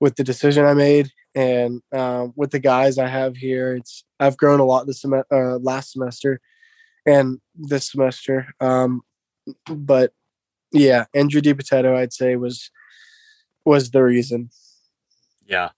with 0.00 0.16
the 0.16 0.24
decision 0.24 0.64
I 0.64 0.74
made 0.74 1.10
and 1.34 1.82
uh, 1.92 2.28
with 2.36 2.50
the 2.50 2.58
guys 2.58 2.98
I 2.98 3.08
have 3.08 3.36
here. 3.36 3.76
It's 3.76 4.04
I've 4.20 4.36
grown 4.36 4.60
a 4.60 4.64
lot 4.64 4.86
this 4.86 5.00
sem- 5.00 5.14
uh, 5.14 5.58
last 5.58 5.92
semester 5.92 6.40
and 7.06 7.40
this 7.54 7.90
semester. 7.90 8.48
Um, 8.60 9.02
but 9.66 10.12
yeah, 10.72 11.06
Andrew 11.14 11.40
DiBattista, 11.40 11.94
I'd 11.96 12.12
say 12.12 12.36
was 12.36 12.70
was 13.64 13.90
the 13.90 14.02
reason. 14.02 14.50
Yeah. 15.46 15.70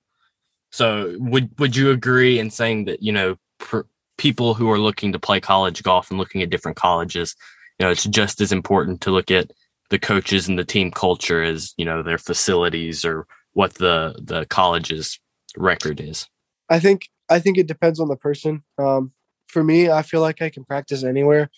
So 0.71 1.17
would 1.19 1.59
would 1.59 1.77
you 1.77 1.91
agree 1.91 2.39
in 2.39 2.51
saying 2.51 2.87
that 2.87 3.03
you 3.03 3.13
know 3.13 3.37
pr- 3.59 3.83
people 4.17 4.55
who 4.55 4.71
are 4.71 4.79
looking 4.79 5.13
to 5.13 5.19
play 5.19 5.41
college 5.41 5.83
golf 5.83 6.11
and 6.11 6.19
looking 6.19 6.43
at 6.43 6.51
different 6.51 6.77
colleges, 6.77 7.35
you 7.79 7.87
know, 7.87 7.91
it's 7.91 8.05
just 8.05 8.41
as 8.41 8.53
important 8.53 9.01
to 9.01 9.11
look 9.11 9.31
at 9.31 9.51
the 9.91 9.99
coaches 9.99 10.49
and 10.49 10.59
the 10.59 10.65
team 10.65 10.91
culture 10.91 11.43
as, 11.43 11.75
you 11.77 11.85
know, 11.85 12.03
their 12.03 12.19
facilities 12.19 13.05
or 13.05 13.27
what 13.53 13.75
the 13.75 14.19
the 14.21 14.45
college's 14.47 15.19
record 15.57 16.01
is. 16.01 16.29
I 16.69 16.79
think 16.79 17.09
I 17.29 17.39
think 17.39 17.59
it 17.59 17.67
depends 17.67 18.01
on 18.01 18.09
the 18.09 18.17
person. 18.17 18.63
Um, 18.79 19.13
for 19.49 19.63
me, 19.63 19.91
I 19.91 20.03
feel 20.03 20.21
like 20.21 20.43
I 20.43 20.51
can 20.51 20.65
practice 20.65 21.05
anywhere. 21.05 21.51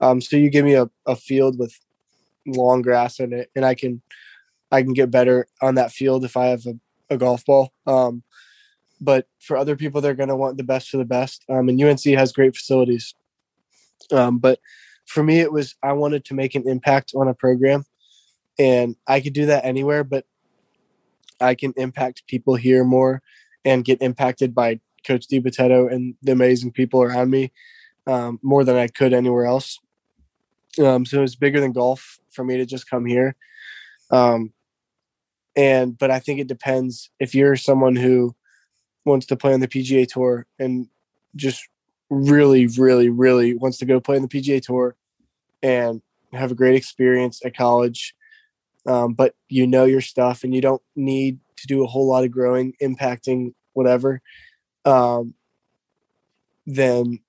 Um, 0.00 0.20
so 0.20 0.36
you 0.36 0.50
give 0.50 0.64
me 0.64 0.74
a, 0.74 0.88
a 1.06 1.16
field 1.16 1.58
with 1.58 1.74
long 2.46 2.82
grass 2.82 3.20
in 3.20 3.32
it, 3.32 3.50
and 3.54 3.64
I 3.64 3.74
can 3.74 4.02
I 4.70 4.82
can 4.82 4.92
get 4.92 5.10
better 5.10 5.46
on 5.60 5.74
that 5.74 5.92
field 5.92 6.24
if 6.24 6.36
I 6.36 6.46
have 6.46 6.64
a, 6.66 6.74
a 7.14 7.18
golf 7.18 7.44
ball. 7.44 7.72
Um, 7.86 8.22
but 9.00 9.26
for 9.40 9.56
other 9.56 9.76
people, 9.76 10.00
they're 10.00 10.14
going 10.14 10.28
to 10.28 10.36
want 10.36 10.56
the 10.56 10.64
best 10.64 10.88
for 10.88 10.96
the 10.96 11.04
best. 11.04 11.44
Um, 11.50 11.68
and 11.68 11.82
UNC 11.82 12.04
has 12.04 12.32
great 12.32 12.56
facilities. 12.56 13.14
Um, 14.12 14.38
but 14.38 14.60
for 15.06 15.22
me, 15.22 15.40
it 15.40 15.52
was 15.52 15.74
I 15.82 15.92
wanted 15.92 16.24
to 16.26 16.34
make 16.34 16.54
an 16.54 16.68
impact 16.68 17.12
on 17.14 17.28
a 17.28 17.34
program, 17.34 17.84
and 18.58 18.96
I 19.06 19.20
could 19.20 19.32
do 19.32 19.46
that 19.46 19.64
anywhere. 19.64 20.04
But 20.04 20.24
I 21.42 21.54
can 21.54 21.72
impact 21.76 22.26
people 22.26 22.54
here 22.54 22.84
more 22.84 23.22
and 23.64 23.84
get 23.84 24.02
impacted 24.02 24.54
by 24.54 24.80
Coach 25.06 25.26
DiBattista 25.28 25.92
and 25.92 26.14
the 26.22 26.32
amazing 26.32 26.72
people 26.72 27.02
around 27.02 27.30
me 27.30 27.52
um, 28.06 28.38
more 28.42 28.64
than 28.64 28.76
I 28.76 28.88
could 28.88 29.12
anywhere 29.12 29.44
else. 29.44 29.78
Um, 30.82 31.04
so 31.04 31.22
it's 31.22 31.34
bigger 31.34 31.60
than 31.60 31.72
golf 31.72 32.18
for 32.30 32.44
me 32.44 32.56
to 32.56 32.66
just 32.66 32.88
come 32.88 33.04
here. 33.04 33.36
Um, 34.10 34.52
and 35.54 35.98
but 35.98 36.10
I 36.10 36.18
think 36.18 36.40
it 36.40 36.48
depends 36.48 37.10
if 37.20 37.34
you're 37.34 37.56
someone 37.56 37.96
who 37.96 38.34
wants 39.04 39.26
to 39.26 39.36
play 39.36 39.52
on 39.52 39.60
the 39.60 39.68
PGA 39.68 40.06
Tour 40.06 40.46
and 40.58 40.88
just 41.36 41.68
really, 42.08 42.66
really, 42.66 43.08
really 43.08 43.54
wants 43.54 43.78
to 43.78 43.86
go 43.86 44.00
play 44.00 44.16
on 44.16 44.22
the 44.22 44.28
PGA 44.28 44.62
Tour 44.62 44.96
and 45.62 46.00
have 46.32 46.52
a 46.52 46.54
great 46.54 46.74
experience 46.74 47.40
at 47.44 47.56
college. 47.56 48.14
Um, 48.86 49.14
but 49.14 49.34
you 49.48 49.66
know 49.66 49.84
your 49.84 50.00
stuff 50.00 50.44
and 50.44 50.54
you 50.54 50.60
don't 50.60 50.82
need 50.96 51.38
to 51.56 51.66
do 51.66 51.84
a 51.84 51.86
whole 51.86 52.06
lot 52.08 52.24
of 52.24 52.30
growing, 52.30 52.74
impacting 52.82 53.54
whatever. 53.72 54.20
Um, 54.84 55.34
then 56.66 57.20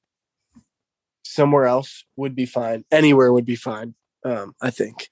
somewhere 1.23 1.65
else 1.65 2.05
would 2.15 2.35
be 2.35 2.45
fine. 2.45 2.85
Anywhere 2.91 3.31
would 3.31 3.45
be 3.45 3.55
fine. 3.55 3.95
Um, 4.25 4.55
I 4.61 4.69
think 4.69 5.09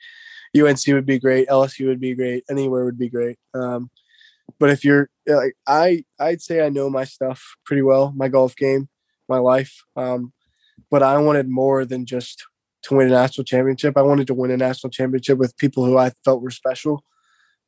UNC 0.58 0.86
would 0.88 1.06
be 1.06 1.20
great. 1.20 1.48
LSU 1.48 1.88
would 1.88 2.00
be 2.00 2.16
great. 2.16 2.44
Anywhere 2.50 2.86
would 2.86 2.98
be 2.98 3.10
great. 3.10 3.38
Um, 3.54 3.90
but 4.60 4.70
if 4.70 4.84
you're 4.84 5.10
like 5.28 5.56
I, 5.68 6.04
I'd 6.20 6.42
say 6.42 6.66
I 6.66 6.70
know 6.70 6.90
my 6.90 7.04
stuff 7.04 7.56
pretty 7.66 7.82
well, 7.82 8.14
my 8.16 8.28
golf 8.28 8.56
game, 8.56 8.90
my 9.28 9.38
life. 9.38 9.84
Um, 9.96 10.34
but 10.90 11.02
I 11.02 11.18
wanted 11.18 11.48
more 11.48 11.86
than 11.86 12.06
just 12.06 12.46
to 12.84 12.96
win 12.96 13.08
a 13.08 13.12
national 13.12 13.46
championship. 13.46 13.98
I 13.98 14.02
wanted 14.02 14.28
to 14.28 14.34
win 14.34 14.52
a 14.52 14.58
national 14.58 14.92
championship 14.92 15.38
with 15.38 15.58
people 15.58 15.86
who 15.86 15.98
I 15.98 16.12
felt 16.26 16.42
were 16.42 16.52
special. 16.52 17.04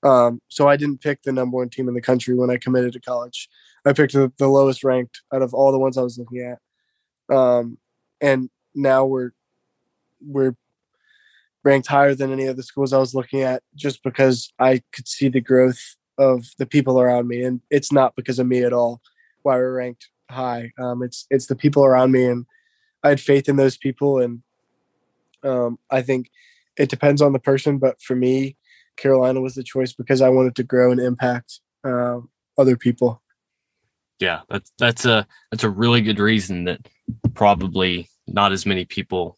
Um, 0.04 0.42
so 0.50 0.68
I 0.68 0.76
didn't 0.76 1.02
pick 1.02 1.24
the 1.24 1.32
number 1.32 1.58
one 1.58 1.70
team 1.70 1.88
in 1.88 1.94
the 1.94 2.02
country 2.02 2.36
when 2.36 2.50
I 2.50 2.58
committed 2.58 2.94
to 2.94 3.00
college. 3.00 3.50
I 3.86 3.94
picked 3.94 4.14
the, 4.14 4.32
the 4.38 4.48
lowest 4.48 4.84
ranked 4.84 5.22
out 5.34 5.42
of 5.42 5.54
all 5.54 5.72
the 5.72 5.80
ones 5.80 5.98
I 5.98 6.02
was 6.02 6.18
looking 6.18 6.42
at. 6.42 7.36
Um, 7.36 7.78
and 8.22 8.50
now 8.76 9.06
we're 9.06 9.32
we're 10.26 10.56
ranked 11.64 11.88
higher 11.88 12.16
than 12.16 12.32
any 12.32 12.46
of 12.46 12.58
the 12.58 12.64
schools 12.64 12.94
I 12.94 12.98
was 12.98 13.14
looking 13.14 13.42
at 13.42 13.64
just 13.76 14.04
because 14.04 14.52
I 14.60 14.82
could 14.94 15.08
see 15.08 15.30
the 15.30 15.42
growth 15.42 15.96
of 16.18 16.46
the 16.58 16.66
people 16.66 17.00
around 17.00 17.28
me, 17.28 17.44
and 17.44 17.62
it's 17.70 17.92
not 17.92 18.16
because 18.16 18.40
of 18.40 18.48
me 18.48 18.64
at 18.64 18.74
all 18.74 19.02
why 19.42 19.56
we're 19.56 19.74
ranked 19.74 20.10
high. 20.30 20.72
Um, 20.78 21.04
it's 21.04 21.26
it's 21.30 21.48
the 21.48 21.56
people 21.56 21.86
around 21.86 22.12
me, 22.12 22.26
and 22.26 22.46
I 23.04 23.10
had 23.10 23.22
faith 23.22 23.50
in 23.50 23.56
those 23.56 23.78
people, 23.78 24.20
and 24.20 24.42
um, 25.44 25.78
I 25.90 26.02
think 26.02 26.30
it 26.78 26.90
depends 26.90 27.22
on 27.22 27.34
the 27.34 27.40
person, 27.40 27.78
but 27.78 28.02
for 28.02 28.16
me, 28.16 28.58
Carolina 28.98 29.42
was 29.42 29.56
the 29.56 29.64
choice 29.64 29.94
because 29.94 30.22
I 30.22 30.30
wanted 30.30 30.56
to 30.56 30.64
grow 30.64 30.92
and 30.92 31.00
impact 31.00 31.60
uh, 31.84 32.20
other 32.58 32.78
people. 32.78 33.22
Yeah, 34.20 34.42
that's 34.50 34.72
that's 34.78 35.06
a 35.06 35.28
that's 35.52 35.64
a 35.64 35.70
really 35.70 36.02
good 36.02 36.20
reason 36.20 36.66
that 36.66 36.88
probably 37.34 38.10
not 38.28 38.52
as 38.52 38.66
many 38.66 38.86
people 38.86 39.38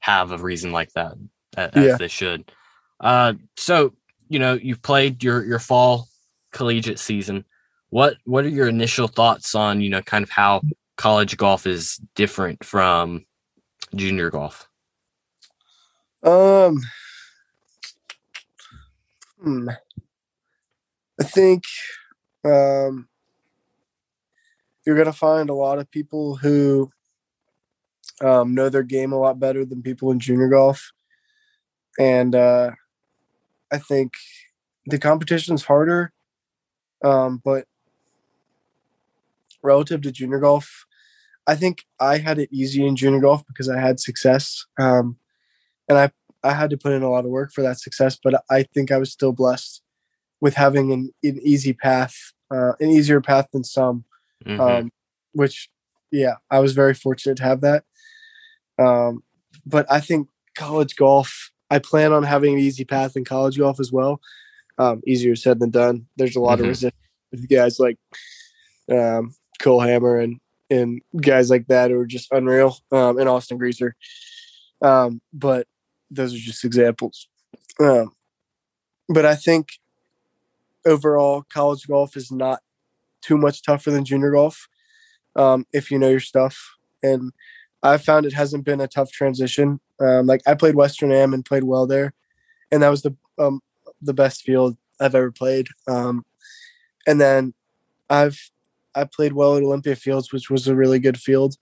have 0.00 0.30
a 0.30 0.38
reason 0.38 0.72
like 0.72 0.92
that 0.92 1.16
as, 1.56 1.70
yeah. 1.74 1.96
they 1.96 2.08
should. 2.08 2.50
Uh, 3.00 3.34
so 3.56 3.92
you 4.28 4.38
know 4.38 4.54
you've 4.54 4.82
played 4.82 5.22
your 5.22 5.44
your 5.44 5.58
fall 5.58 6.08
collegiate 6.52 6.98
season. 6.98 7.44
What 7.90 8.16
what 8.24 8.44
are 8.44 8.48
your 8.50 8.68
initial 8.68 9.08
thoughts 9.08 9.54
on 9.54 9.80
you 9.80 9.90
know 9.90 10.02
kind 10.02 10.22
of 10.22 10.30
how 10.30 10.62
college 10.96 11.36
golf 11.36 11.66
is 11.66 12.00
different 12.14 12.64
from 12.64 13.26
junior 13.94 14.30
golf? 14.30 14.68
Um, 16.22 16.80
hmm. 19.42 19.68
I 21.20 21.24
think 21.24 21.64
um, 22.44 23.08
you're 24.86 24.96
gonna 24.96 25.12
find 25.12 25.50
a 25.50 25.54
lot 25.54 25.78
of 25.78 25.90
people 25.90 26.36
who 26.36 26.90
um, 28.22 28.54
know 28.54 28.68
their 28.68 28.82
game 28.82 29.12
a 29.12 29.18
lot 29.18 29.38
better 29.38 29.64
than 29.64 29.82
people 29.82 30.10
in 30.10 30.18
junior 30.18 30.48
golf, 30.48 30.92
and 31.98 32.34
uh, 32.34 32.70
I 33.70 33.78
think 33.78 34.12
the 34.86 34.98
competition's 34.98 35.64
harder, 35.64 36.12
um, 37.04 37.40
but 37.44 37.66
relative 39.62 40.00
to 40.02 40.12
junior 40.12 40.38
golf, 40.38 40.86
I 41.46 41.56
think 41.56 41.84
I 42.00 42.18
had 42.18 42.38
it 42.38 42.48
easy 42.52 42.86
in 42.86 42.96
junior 42.96 43.20
golf 43.20 43.46
because 43.46 43.68
I 43.68 43.80
had 43.80 44.00
success, 44.00 44.64
um, 44.78 45.16
and 45.88 45.98
I 45.98 46.10
I 46.42 46.52
had 46.52 46.70
to 46.70 46.76
put 46.76 46.92
in 46.92 47.02
a 47.02 47.10
lot 47.10 47.24
of 47.24 47.30
work 47.30 47.52
for 47.52 47.62
that 47.62 47.80
success. 47.80 48.18
But 48.22 48.42
I 48.50 48.62
think 48.62 48.90
I 48.92 48.98
was 48.98 49.12
still 49.12 49.32
blessed 49.32 49.82
with 50.40 50.54
having 50.54 50.92
an, 50.92 51.12
an 51.22 51.40
easy 51.42 51.72
path, 51.72 52.14
uh, 52.50 52.72
an 52.78 52.90
easier 52.90 53.20
path 53.20 53.48
than 53.52 53.64
some, 53.64 54.04
mm-hmm. 54.44 54.60
um, 54.60 54.92
which 55.32 55.68
yeah, 56.12 56.34
I 56.50 56.60
was 56.60 56.72
very 56.72 56.94
fortunate 56.94 57.36
to 57.38 57.42
have 57.44 57.60
that. 57.62 57.84
Um, 58.78 59.22
but 59.64 59.90
I 59.90 60.00
think 60.00 60.28
college 60.56 60.96
golf, 60.96 61.50
I 61.70 61.78
plan 61.78 62.12
on 62.12 62.22
having 62.22 62.54
an 62.54 62.60
easy 62.60 62.84
path 62.84 63.16
in 63.16 63.24
college 63.24 63.58
golf 63.58 63.80
as 63.80 63.90
well. 63.90 64.20
Um, 64.78 65.00
easier 65.06 65.36
said 65.36 65.58
than 65.58 65.70
done. 65.70 66.06
There's 66.16 66.36
a 66.36 66.40
lot 66.40 66.56
mm-hmm. 66.56 66.64
of 66.64 66.68
resistance 66.68 67.02
with 67.32 67.48
guys 67.48 67.80
like 67.80 67.98
um, 68.90 69.34
Cole 69.60 69.80
Hammer 69.80 70.18
and 70.18 70.38
and 70.68 71.00
guys 71.20 71.48
like 71.48 71.68
that 71.68 71.90
who 71.90 71.98
are 71.98 72.06
just 72.06 72.30
unreal, 72.32 72.76
um, 72.92 73.18
and 73.18 73.28
Austin 73.28 73.56
Greaser. 73.56 73.94
Um, 74.82 75.20
but 75.32 75.66
those 76.10 76.34
are 76.34 76.38
just 76.38 76.64
examples. 76.64 77.28
Um, 77.80 78.12
but 79.08 79.24
I 79.24 79.34
think 79.34 79.78
overall, 80.84 81.44
college 81.52 81.86
golf 81.86 82.16
is 82.16 82.30
not 82.30 82.60
too 83.22 83.36
much 83.36 83.62
tougher 83.62 83.90
than 83.90 84.04
junior 84.04 84.30
golf 84.30 84.68
um, 85.34 85.66
if 85.72 85.90
you 85.90 85.98
know 85.98 86.08
your 86.08 86.20
stuff. 86.20 86.76
And 87.02 87.32
I 87.82 87.98
found 87.98 88.26
it 88.26 88.32
hasn't 88.32 88.64
been 88.64 88.80
a 88.80 88.88
tough 88.88 89.12
transition. 89.12 89.80
Um, 90.00 90.26
like 90.26 90.42
I 90.46 90.54
played 90.54 90.74
Western 90.74 91.12
Am 91.12 91.34
and 91.34 91.44
played 91.44 91.64
well 91.64 91.86
there, 91.86 92.14
and 92.70 92.82
that 92.82 92.90
was 92.90 93.02
the 93.02 93.14
um, 93.38 93.60
the 94.02 94.14
best 94.14 94.42
field 94.42 94.76
I've 95.00 95.14
ever 95.14 95.30
played. 95.30 95.68
Um, 95.86 96.24
and 97.06 97.20
then 97.20 97.54
I've 98.10 98.50
I 98.94 99.04
played 99.04 99.32
well 99.32 99.56
at 99.56 99.62
Olympia 99.62 99.96
Fields, 99.96 100.32
which 100.32 100.50
was 100.50 100.66
a 100.66 100.74
really 100.74 100.98
good 100.98 101.18
field. 101.18 101.56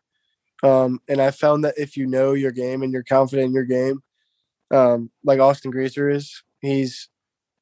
Um, 0.62 1.01
and 1.09 1.20
I 1.20 1.30
found 1.30 1.64
that 1.64 1.74
if 1.76 1.97
you 1.97 2.07
know 2.07 2.32
your 2.32 2.53
game 2.53 2.82
and 2.82 2.92
you're 2.92 3.03
confident 3.03 3.49
in 3.49 3.53
your 3.53 3.64
game, 3.64 4.03
um, 4.75 5.11
like 5.22 5.41
Austin 5.41 5.70
Greaser 5.70 6.11
is, 6.11 6.43
he's 6.61 7.09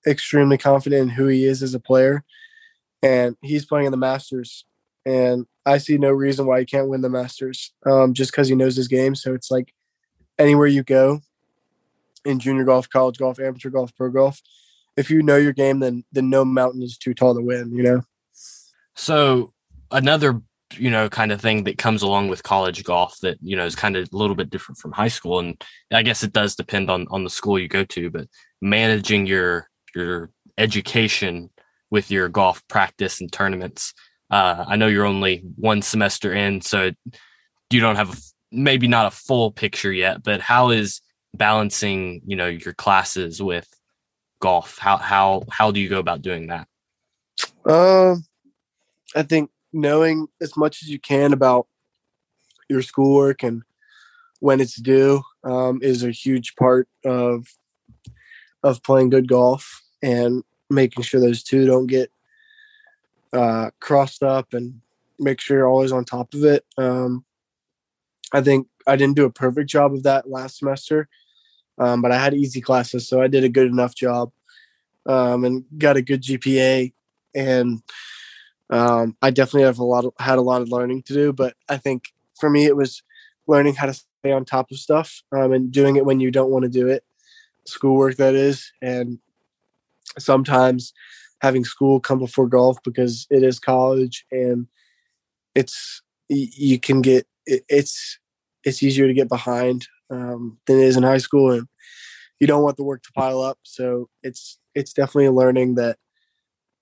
extremely 0.07 0.59
confident 0.59 1.03
in 1.03 1.09
who 1.11 1.27
he 1.27 1.45
is 1.45 1.63
as 1.63 1.75
a 1.75 1.81
player, 1.81 2.25
and 3.03 3.37
he's 3.43 3.67
playing 3.67 3.87
in 3.87 3.93
the 3.93 3.99
Masters 3.99 4.65
and 5.05 5.47
I 5.67 5.79
see 5.79 5.99
no 5.99 6.11
reason 6.11 6.47
why 6.47 6.61
he 6.61 6.67
can't 6.67 6.89
win 6.89 7.01
the 7.03 7.09
Masters 7.09 7.73
um, 7.87 8.15
just 8.15 8.33
because 8.33 8.49
he 8.49 8.55
knows 8.55 8.77
his 8.77 8.89
game. 8.89 9.15
So 9.15 9.35
it's 9.35 9.51
like 9.51 9.73
anywhere 10.39 10.67
you 10.67 10.83
go 10.83 11.21
in 12.25 12.39
junior 12.39 12.65
golf, 12.65 12.89
college 12.89 13.19
golf, 13.19 13.41
amateur 13.41 13.71
golf, 13.71 13.95
pro 13.97 14.11
golf, 14.11 14.41
if 14.97 15.11
you 15.11 15.23
know 15.23 15.37
your 15.37 15.53
game, 15.53 15.81
then 15.81 16.05
then 16.13 16.31
no 16.31 16.45
mountain 16.45 16.83
is 16.83 16.99
too 16.99 17.15
tall 17.15 17.35
to 17.35 17.41
win. 17.41 17.75
You 17.75 17.83
know. 17.83 18.03
So 18.95 19.53
another 19.91 20.41
you 20.79 20.91
know 20.91 21.09
kind 21.09 21.33
of 21.33 21.41
thing 21.41 21.65
that 21.65 21.79
comes 21.79 22.03
along 22.03 22.29
with 22.29 22.43
college 22.43 22.85
golf 22.85 23.19
that 23.21 23.39
you 23.43 23.57
know 23.57 23.65
is 23.65 23.77
kind 23.77 23.97
of 23.97 24.09
a 24.13 24.17
little 24.17 24.37
bit 24.37 24.51
different 24.51 24.79
from 24.79 24.93
high 24.93 25.09
school 25.09 25.39
and 25.39 25.63
i 25.93 26.03
guess 26.03 26.23
it 26.23 26.33
does 26.33 26.55
depend 26.55 26.91
on 26.91 27.07
on 27.11 27.25
the 27.25 27.31
school 27.31 27.59
you 27.59 27.69
go 27.69 27.85
to 27.85 28.11
but 28.11 28.27
managing 28.61 29.27
your 29.27 29.69
your 29.95 30.31
education 30.59 31.51
with 31.91 32.11
your 32.11 32.29
golf 32.29 32.67
practice 32.69 33.21
and 33.21 33.33
tournaments 33.33 33.93
uh, 34.33 34.65
I 34.67 34.77
know 34.77 34.87
you're 34.87 35.05
only 35.05 35.45
one 35.57 35.83
semester 35.83 36.33
in, 36.33 36.63
so 36.63 36.91
you 37.71 37.81
don't 37.81 37.97
have 37.97 38.15
a, 38.15 38.17
maybe 38.51 38.89
not 38.89 39.07
a 39.07 39.11
full 39.11 39.53
picture 39.53 39.93
yet. 39.93 40.23
But 40.23 40.41
how 40.41 40.71
is 40.71 41.03
balancing, 41.35 42.23
you 42.25 42.37
know, 42.37 42.47
your 42.47 42.73
classes 42.73 43.43
with 43.43 43.69
golf? 44.41 44.79
How 44.79 44.97
how 44.97 45.43
how 45.51 45.71
do 45.71 45.81
you 45.81 45.91
go 45.91 45.99
about 45.99 46.23
doing 46.23 46.47
that? 46.47 46.67
Um, 47.67 48.25
I 49.15 49.23
think 49.23 49.51
knowing 49.73 50.29
as 50.41 50.57
much 50.57 50.83
as 50.83 50.89
you 50.89 50.99
can 50.99 51.33
about 51.33 51.67
your 52.69 52.83
schoolwork 52.83 53.43
and 53.43 53.63
when 54.41 54.61
it's 54.61 54.77
due 54.77 55.23
um, 55.45 55.79
is 55.83 56.03
a 56.03 56.11
huge 56.11 56.57
part 56.57 56.89
of 57.05 57.47
of 58.63 58.83
playing 58.83 59.11
good 59.11 59.29
golf 59.29 59.83
and 60.03 60.45
making 60.71 61.03
sure 61.03 61.21
those 61.21 61.43
two 61.43 61.67
don't 61.67 61.87
get 61.87 62.11
uh, 63.33 63.71
crossed 63.81 64.23
up 64.23 64.53
and 64.55 64.81
make 65.19 65.41
sure 65.41 65.59
you're 65.59 65.69
always 65.69 65.93
on 65.93 66.05
top 66.05 66.35
of 66.35 66.45
it. 66.45 66.65
Um, 66.79 67.25
I 68.33 68.41
think 68.41 68.69
I 68.87 68.97
didn't 68.97 69.17
do 69.17 69.25
a 69.25 69.31
perfect 69.31 69.69
job 69.69 69.93
of 69.95 70.03
that 70.05 70.31
last 70.31 70.59
semester, 70.59 71.09
um, 71.79 72.03
but 72.03 72.13
I 72.13 72.19
had 72.19 72.35
easy 72.35 72.61
classes, 72.61 73.09
so 73.09 73.21
I 73.21 73.29
did 73.29 73.45
a 73.45 73.49
good 73.49 73.69
enough 73.69 73.95
job 73.95 74.33
um, 75.07 75.45
and 75.45 75.65
got 75.77 75.97
a 75.97 76.03
good 76.03 76.23
GPA. 76.23 76.93
And 77.35 77.83
um, 78.73 79.17
I 79.21 79.31
definitely 79.31 79.65
have 79.65 79.79
a 79.79 79.85
lot 79.85 80.07
of, 80.07 80.15
had 80.19 80.39
a 80.39 80.43
lot 80.43 80.63
of 80.63 80.71
learning 80.71 81.03
to 81.05 81.13
do, 81.13 81.33
but 81.33 81.55
I 81.69 81.77
think 81.77 82.13
for 82.41 82.49
me 82.49 82.65
it 82.65 82.75
was 82.75 83.03
learning 83.47 83.75
how 83.75 83.87
to 83.87 83.93
stay 83.93 84.33
on 84.33 84.45
top 84.45 84.71
of 84.71 84.79
stuff 84.79 85.23
um, 85.31 85.53
and 85.53 85.71
doing 85.71 85.97
it 85.97 86.07
when 86.07 86.21
you 86.21 86.31
don't 86.31 86.51
want 86.51 86.63
to 86.65 86.71
do 86.71 86.89
it, 86.89 87.05
schoolwork 87.67 88.17
that 88.17 88.35
is, 88.35 88.73
and 88.81 89.19
sometimes 90.19 90.95
having 91.43 91.65
school 91.65 92.01
come 92.01 92.19
before 92.19 92.49
golf 92.49 92.79
because 92.83 93.27
it 93.31 93.43
is 93.43 93.59
college 93.59 94.25
and 94.31 94.67
it's 95.55 96.01
you 96.29 96.79
can 96.79 97.03
get 97.03 97.27
it's 97.47 98.19
it's 98.65 98.83
easier 98.83 99.07
to 99.07 99.15
get 99.15 99.29
behind 99.29 99.87
um, 100.11 100.59
than 100.67 100.79
it 100.79 100.85
is 100.85 100.97
in 100.97 101.03
high 101.03 101.19
school 101.19 101.51
and 101.51 101.67
you 102.41 102.47
don't 102.47 102.63
want 102.63 102.77
the 102.77 102.85
work 102.85 103.03
to 103.03 103.13
pile 103.13 103.41
up 103.41 103.59
so 103.65 104.09
it's 104.23 104.59
it's 104.75 104.93
definitely 104.93 105.29
learning 105.29 105.75
that 105.75 105.99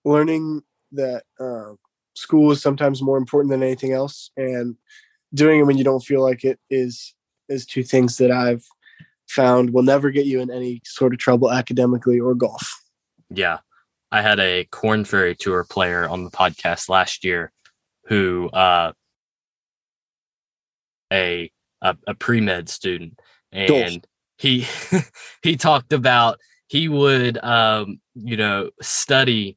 learning 0.04 0.62
that 0.92 1.22
uh, 1.38 1.74
school 2.14 2.50
is 2.50 2.62
sometimes 2.62 3.02
more 3.02 3.18
important 3.18 3.50
than 3.50 3.62
anything 3.62 3.92
else 3.92 4.30
and 4.36 4.76
doing 5.34 5.60
it 5.60 5.64
when 5.64 5.78
you 5.78 5.84
don't 5.84 6.04
feel 6.04 6.22
like 6.22 6.44
it 6.44 6.58
is 6.70 7.14
is 7.48 7.66
two 7.66 7.82
things 7.82 8.16
that 8.16 8.30
i've 8.30 8.64
found 9.28 9.70
will 9.70 9.82
never 9.82 10.10
get 10.10 10.26
you 10.26 10.40
in 10.40 10.50
any 10.50 10.80
sort 10.84 11.12
of 11.12 11.18
trouble 11.20 11.52
academically 11.52 12.18
or 12.18 12.34
golf. 12.34 12.68
Yeah 13.30 13.58
i 14.10 14.22
had 14.22 14.40
a 14.40 14.64
Korn 14.72 15.04
Ferry 15.04 15.36
tour 15.36 15.64
player 15.64 16.08
on 16.08 16.24
the 16.24 16.30
podcast 16.30 16.88
last 16.88 17.24
year 17.24 17.52
who 18.06 18.48
uh 18.50 18.92
a 21.12 21.50
a, 21.82 21.96
a 22.06 22.14
pre-med 22.14 22.68
student 22.68 23.18
and 23.52 24.06
he 24.36 24.66
he 25.42 25.56
talked 25.56 25.92
about 25.92 26.38
he 26.66 26.88
would 26.88 27.42
um 27.44 28.00
you 28.14 28.36
know 28.36 28.70
study 28.80 29.56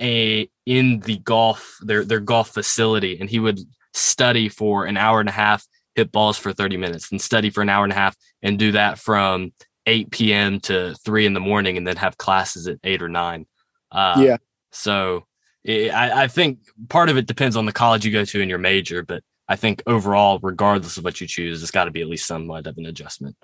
a 0.00 0.48
in 0.66 1.00
the 1.00 1.18
golf 1.18 1.76
their 1.80 2.04
their 2.04 2.20
golf 2.20 2.50
facility 2.50 3.18
and 3.20 3.28
he 3.28 3.38
would 3.38 3.58
study 3.94 4.48
for 4.48 4.86
an 4.86 4.96
hour 4.96 5.20
and 5.20 5.28
a 5.28 5.32
half 5.32 5.66
hit 5.94 6.12
balls 6.12 6.38
for 6.38 6.52
30 6.52 6.76
minutes 6.76 7.10
and 7.10 7.20
study 7.20 7.50
for 7.50 7.62
an 7.62 7.68
hour 7.68 7.84
and 7.84 7.92
a 7.92 7.96
half 7.96 8.16
and 8.42 8.58
do 8.58 8.72
that 8.72 8.98
from 8.98 9.52
8 9.86 10.10
p.m 10.10 10.60
to 10.60 10.94
3 11.04 11.26
in 11.26 11.32
the 11.32 11.40
morning 11.40 11.76
and 11.76 11.86
then 11.86 11.96
have 11.96 12.18
classes 12.18 12.68
at 12.68 12.78
8 12.84 13.02
or 13.02 13.08
9 13.08 13.46
uh, 13.92 14.20
yeah 14.24 14.36
so 14.70 15.24
it, 15.64 15.92
I, 15.92 16.24
I 16.24 16.28
think 16.28 16.60
part 16.88 17.08
of 17.08 17.16
it 17.16 17.26
depends 17.26 17.56
on 17.56 17.66
the 17.66 17.72
college 17.72 18.04
you 18.04 18.12
go 18.12 18.24
to 18.24 18.40
and 18.40 18.50
your 18.50 18.58
major 18.58 19.02
but 19.02 19.22
i 19.48 19.56
think 19.56 19.82
overall 19.86 20.38
regardless 20.42 20.96
of 20.98 21.04
what 21.04 21.20
you 21.20 21.26
choose 21.26 21.62
it's 21.62 21.72
got 21.72 21.84
to 21.84 21.90
be 21.90 22.02
at 22.02 22.08
least 22.08 22.26
somewhat 22.26 22.66
of 22.66 22.78
an 22.78 22.86
adjustment 22.86 23.36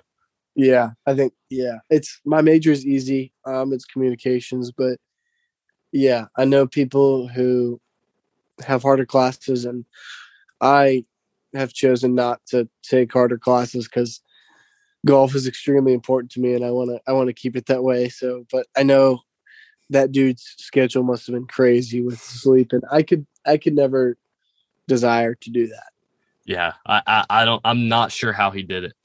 yeah, 0.55 0.91
I 1.05 1.15
think 1.15 1.33
yeah, 1.49 1.79
it's 1.89 2.21
my 2.25 2.41
major 2.41 2.71
is 2.71 2.85
easy. 2.85 3.33
Um, 3.45 3.73
it's 3.73 3.85
communications, 3.85 4.71
but 4.71 4.97
yeah, 5.95 6.25
I 6.35 6.43
know 6.43 6.67
people 6.67 7.29
who 7.29 7.79
have 8.65 8.83
harder 8.83 9.05
classes, 9.05 9.63
and 9.63 9.85
I 10.59 11.05
have 11.53 11.71
chosen 11.71 12.13
not 12.15 12.41
to 12.47 12.67
take 12.83 13.13
harder 13.13 13.37
classes 13.37 13.85
because 13.87 14.21
golf 15.05 15.35
is 15.35 15.47
extremely 15.47 15.93
important 15.93 16.31
to 16.33 16.41
me, 16.41 16.53
and 16.53 16.65
I 16.65 16.71
want 16.71 16.89
to 16.89 16.99
I 17.07 17.13
want 17.13 17.27
to 17.27 17.33
keep 17.33 17.55
it 17.55 17.67
that 17.67 17.83
way. 17.83 18.09
So, 18.09 18.45
but 18.51 18.67
I 18.75 18.83
know 18.83 19.21
that 19.89 20.11
dude's 20.11 20.55
schedule 20.57 21.03
must 21.03 21.27
have 21.27 21.33
been 21.33 21.47
crazy 21.47 22.01
with 22.01 22.19
sleep, 22.19 22.73
and 22.73 22.83
I 22.91 23.01
could 23.01 23.25
I 23.45 23.55
could 23.55 23.73
never 23.73 24.17
desire 24.89 25.33
to 25.35 25.49
do 25.49 25.67
that. 25.67 25.89
Yeah, 26.45 26.73
I 26.85 27.01
I, 27.07 27.25
I 27.29 27.45
don't 27.45 27.61
I'm 27.63 27.87
not 27.87 28.11
sure 28.11 28.33
how 28.33 28.51
he 28.51 28.63
did 28.63 28.83
it. 28.83 28.95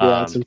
Yeah, 0.00 0.20
um. 0.20 0.44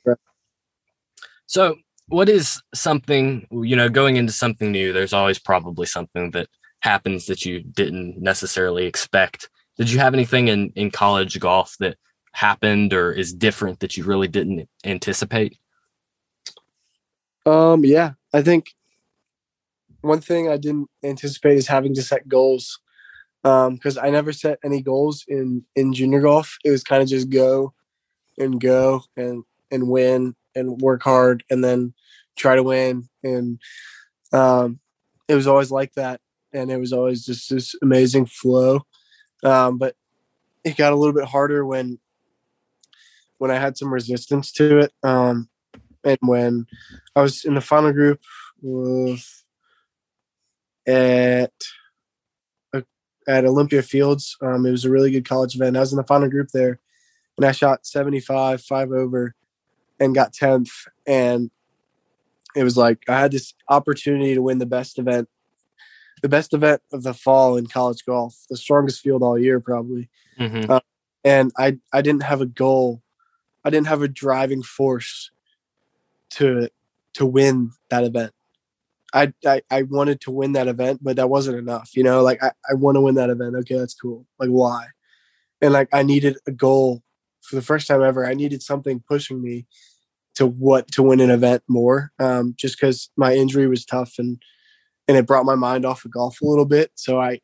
So, 1.48 1.76
what 2.08 2.28
is 2.28 2.62
something, 2.74 3.46
you 3.50 3.76
know, 3.76 3.88
going 3.88 4.16
into 4.16 4.32
something 4.32 4.70
new, 4.70 4.92
there's 4.92 5.12
always 5.12 5.38
probably 5.38 5.86
something 5.86 6.30
that 6.32 6.48
happens 6.80 7.26
that 7.26 7.44
you 7.44 7.60
didn't 7.62 8.20
necessarily 8.20 8.86
expect. 8.86 9.48
Did 9.76 9.90
you 9.90 9.98
have 9.98 10.14
anything 10.14 10.48
in, 10.48 10.72
in 10.76 10.90
college 10.90 11.38
golf 11.40 11.76
that 11.80 11.96
happened 12.32 12.92
or 12.92 13.12
is 13.12 13.34
different 13.34 13.80
that 13.80 13.96
you 13.96 14.04
really 14.04 14.28
didn't 14.28 14.68
anticipate? 14.84 15.58
Um, 17.44 17.84
yeah, 17.84 18.12
I 18.32 18.42
think 18.42 18.74
one 20.00 20.20
thing 20.20 20.48
I 20.48 20.56
didn't 20.56 20.88
anticipate 21.02 21.58
is 21.58 21.66
having 21.66 21.94
to 21.94 22.02
set 22.02 22.28
goals. 22.28 22.80
Um, 23.44 23.74
because 23.74 23.96
I 23.96 24.10
never 24.10 24.32
set 24.32 24.58
any 24.64 24.82
goals 24.82 25.24
in 25.28 25.64
in 25.76 25.92
junior 25.92 26.20
golf. 26.20 26.58
It 26.64 26.70
was 26.72 26.82
kind 26.82 27.00
of 27.00 27.08
just 27.08 27.30
go 27.30 27.74
and 28.38 28.60
go 28.60 29.02
and 29.16 29.44
and 29.70 29.86
win 29.86 30.34
and 30.56 30.80
work 30.80 31.02
hard 31.02 31.44
and 31.50 31.62
then 31.62 31.94
try 32.36 32.56
to 32.56 32.62
win. 32.62 33.08
And 33.22 33.60
um, 34.32 34.80
it 35.28 35.36
was 35.36 35.46
always 35.46 35.70
like 35.70 35.92
that. 35.94 36.20
And 36.52 36.70
it 36.70 36.78
was 36.78 36.92
always 36.92 37.24
just 37.24 37.50
this 37.50 37.76
amazing 37.82 38.26
flow. 38.26 38.80
Um, 39.44 39.78
but 39.78 39.94
it 40.64 40.76
got 40.76 40.92
a 40.92 40.96
little 40.96 41.14
bit 41.14 41.28
harder 41.28 41.64
when 41.64 41.98
when 43.38 43.50
I 43.50 43.56
had 43.56 43.76
some 43.76 43.92
resistance 43.92 44.50
to 44.52 44.78
it. 44.78 44.92
Um, 45.02 45.48
and 46.04 46.18
when 46.22 46.66
I 47.14 47.22
was 47.22 47.44
in 47.44 47.54
the 47.54 47.60
final 47.60 47.92
group 47.92 48.20
with, 48.62 49.44
at 50.86 51.52
at 53.28 53.44
Olympia 53.44 53.82
Fields, 53.82 54.36
um, 54.40 54.64
it 54.66 54.70
was 54.70 54.84
a 54.84 54.90
really 54.90 55.10
good 55.10 55.28
college 55.28 55.56
event. 55.56 55.76
I 55.76 55.80
was 55.80 55.92
in 55.92 55.96
the 55.96 56.04
final 56.04 56.28
group 56.28 56.48
there, 56.52 56.78
and 57.36 57.44
I 57.44 57.52
shot 57.52 57.86
75, 57.86 58.62
five 58.62 58.92
over, 58.92 59.34
and 59.98 60.14
got 60.14 60.32
10th 60.32 60.70
and 61.06 61.50
it 62.54 62.64
was 62.64 62.76
like 62.76 62.98
i 63.08 63.18
had 63.18 63.32
this 63.32 63.54
opportunity 63.68 64.34
to 64.34 64.42
win 64.42 64.58
the 64.58 64.66
best 64.66 64.98
event 64.98 65.28
the 66.22 66.28
best 66.28 66.54
event 66.54 66.80
of 66.92 67.02
the 67.02 67.14
fall 67.14 67.56
in 67.56 67.66
college 67.66 68.04
golf 68.04 68.44
the 68.50 68.56
strongest 68.56 69.02
field 69.02 69.22
all 69.22 69.38
year 69.38 69.60
probably 69.60 70.08
mm-hmm. 70.38 70.70
uh, 70.70 70.80
and 71.24 71.52
i 71.58 71.76
i 71.92 72.00
didn't 72.00 72.22
have 72.22 72.40
a 72.40 72.46
goal 72.46 73.02
i 73.64 73.70
didn't 73.70 73.86
have 73.86 74.02
a 74.02 74.08
driving 74.08 74.62
force 74.62 75.30
to 76.30 76.68
to 77.12 77.24
win 77.24 77.70
that 77.90 78.04
event 78.04 78.32
I, 79.14 79.32
I, 79.46 79.62
I 79.70 79.82
wanted 79.82 80.20
to 80.22 80.30
win 80.30 80.52
that 80.52 80.68
event, 80.68 81.00
but 81.02 81.16
that 81.16 81.30
wasn't 81.30 81.58
enough. 81.58 81.96
You 81.96 82.02
know, 82.02 82.22
like 82.22 82.42
I, 82.42 82.50
I 82.68 82.74
want 82.74 82.96
to 82.96 83.00
win 83.00 83.14
that 83.14 83.30
event. 83.30 83.54
Okay, 83.56 83.78
that's 83.78 83.94
cool. 83.94 84.26
Like 84.38 84.50
why? 84.50 84.88
And 85.62 85.72
like 85.72 85.88
I 85.92 86.02
needed 86.02 86.36
a 86.46 86.52
goal 86.52 87.02
for 87.46 87.56
the 87.56 87.62
first 87.62 87.86
time 87.86 88.02
ever, 88.02 88.26
I 88.26 88.34
needed 88.34 88.62
something 88.62 89.02
pushing 89.08 89.42
me 89.42 89.66
to 90.34 90.46
what 90.46 90.90
to 90.92 91.02
win 91.02 91.20
an 91.20 91.30
event 91.30 91.62
more. 91.68 92.12
Um, 92.18 92.54
just 92.56 92.78
because 92.78 93.10
my 93.16 93.34
injury 93.34 93.68
was 93.68 93.84
tough 93.84 94.14
and 94.18 94.42
and 95.08 95.16
it 95.16 95.26
brought 95.26 95.46
my 95.46 95.54
mind 95.54 95.84
off 95.84 96.04
of 96.04 96.10
golf 96.10 96.40
a 96.40 96.46
little 96.46 96.64
bit. 96.64 96.90
So 96.94 97.20
I 97.20 97.40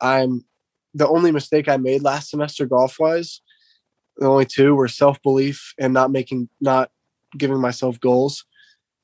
I'm 0.00 0.44
the 0.94 1.08
only 1.08 1.32
mistake 1.32 1.68
I 1.68 1.76
made 1.76 2.02
last 2.02 2.30
semester 2.30 2.66
golf 2.66 2.98
wise. 2.98 3.40
The 4.16 4.26
only 4.26 4.46
two 4.46 4.74
were 4.74 4.88
self 4.88 5.20
belief 5.22 5.74
and 5.78 5.92
not 5.94 6.10
making 6.10 6.48
not 6.60 6.90
giving 7.36 7.60
myself 7.60 8.00
goals. 8.00 8.44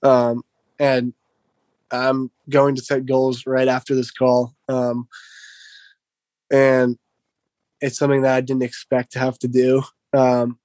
Um, 0.02 0.42
and 0.78 1.14
I'm 1.90 2.30
going 2.48 2.74
to 2.76 2.82
set 2.82 3.06
goals 3.06 3.46
right 3.46 3.68
after 3.68 3.94
this 3.94 4.10
call. 4.10 4.54
Um, 4.68 5.08
and 6.50 6.98
it's 7.80 7.98
something 7.98 8.22
that 8.22 8.34
I 8.34 8.40
didn't 8.40 8.62
expect 8.62 9.12
to 9.12 9.18
have 9.18 9.38
to 9.40 9.48
do. 9.48 9.82
Um, 10.14 10.58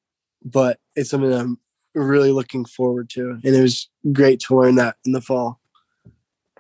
but 0.44 0.80
it's 0.96 1.10
something 1.10 1.34
I'm 1.34 1.58
really 1.96 2.32
looking 2.32 2.66
forward 2.66 3.10
to. 3.12 3.40
And 3.44 3.56
it 3.56 3.62
was 3.62 3.90
great 4.12 4.40
to 4.42 4.56
learn 4.56 4.76
that 4.76 4.96
in 5.06 5.12
the 5.12 5.22
fall. 5.22 5.60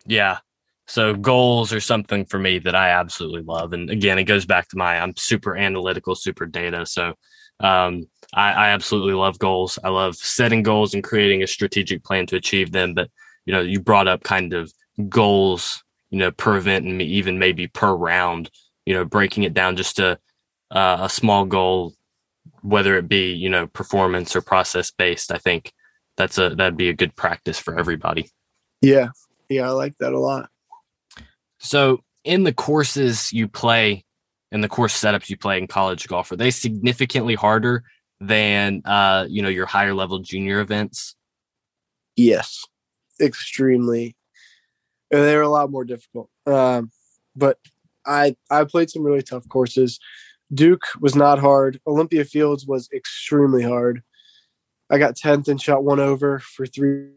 Yeah. 0.05 0.39
So 0.87 1.13
goals 1.13 1.71
are 1.71 1.79
something 1.79 2.25
for 2.25 2.39
me 2.39 2.57
that 2.59 2.75
I 2.75 2.89
absolutely 2.89 3.43
love. 3.43 3.73
And 3.73 3.89
again, 3.91 4.17
it 4.17 4.23
goes 4.23 4.45
back 4.45 4.67
to 4.69 4.77
my 4.77 4.99
I'm 4.99 5.15
super 5.15 5.55
analytical, 5.55 6.15
super 6.15 6.47
data. 6.47 6.85
So 6.85 7.13
um, 7.59 8.07
I, 8.33 8.51
I 8.53 8.69
absolutely 8.69 9.13
love 9.13 9.37
goals. 9.37 9.77
I 9.83 9.89
love 9.89 10.15
setting 10.15 10.63
goals 10.63 10.93
and 10.93 11.03
creating 11.03 11.43
a 11.43 11.47
strategic 11.47 12.03
plan 12.03 12.25
to 12.27 12.37
achieve 12.37 12.71
them. 12.71 12.95
But 12.95 13.11
you 13.45 13.53
know, 13.53 13.61
you 13.61 13.79
brought 13.79 14.07
up 14.07 14.23
kind 14.23 14.53
of 14.53 14.73
goals, 15.09 15.83
you 16.09 16.17
know, 16.17 16.31
per 16.31 16.57
event 16.57 16.85
and 16.85 17.01
even 17.01 17.37
maybe 17.37 17.67
per 17.67 17.93
round. 17.93 18.49
You 18.85 18.95
know, 18.95 19.05
breaking 19.05 19.43
it 19.43 19.53
down 19.53 19.75
just 19.75 19.97
to 19.97 20.17
uh, 20.71 20.97
a 21.01 21.09
small 21.09 21.45
goal 21.45 21.93
whether 22.61 22.97
it 22.97 23.07
be 23.07 23.31
you 23.31 23.49
know 23.49 23.67
performance 23.67 24.35
or 24.35 24.41
process 24.41 24.91
based 24.91 25.31
i 25.31 25.37
think 25.37 25.73
that's 26.19 26.37
a 26.37 26.49
that'd 26.49 26.77
be 26.77 26.89
a 26.89 26.93
good 26.93 27.15
practice 27.15 27.57
for 27.57 27.79
everybody. 27.79 28.29
Yeah. 28.81 29.07
Yeah 29.47 29.67
i 29.67 29.71
like 29.71 29.97
that 29.99 30.13
a 30.13 30.19
lot. 30.19 30.49
So 31.57 32.03
in 32.25 32.43
the 32.43 32.53
courses 32.53 33.31
you 33.31 33.47
play 33.47 34.03
and 34.51 34.61
the 34.63 34.67
course 34.67 35.01
setups 35.01 35.29
you 35.29 35.37
play 35.37 35.57
in 35.57 35.65
college 35.65 36.07
golf 36.07 36.31
are 36.31 36.35
they 36.35 36.51
significantly 36.51 37.35
harder 37.35 37.83
than 38.19 38.81
uh 38.83 39.25
you 39.29 39.41
know 39.41 39.49
your 39.49 39.65
higher 39.65 39.93
level 39.93 40.19
junior 40.19 40.59
events? 40.59 41.15
Yes. 42.17 42.65
Extremely. 43.21 44.17
And 45.11 45.21
they're 45.21 45.41
a 45.41 45.49
lot 45.49 45.71
more 45.71 45.85
difficult. 45.85 46.29
Um 46.45 46.91
but 47.35 47.57
i 48.05 48.35
i 48.51 48.65
played 48.65 48.89
some 48.89 49.03
really 49.03 49.21
tough 49.21 49.47
courses 49.47 49.99
Duke 50.53 50.83
was 50.99 51.15
not 51.15 51.39
hard. 51.39 51.79
Olympia 51.85 52.25
Fields 52.25 52.65
was 52.65 52.89
extremely 52.93 53.63
hard. 53.63 54.01
I 54.89 54.97
got 54.97 55.15
10th 55.15 55.47
and 55.47 55.61
shot 55.61 55.83
one 55.83 55.99
over 55.99 56.39
for 56.39 56.65
three 56.65 57.09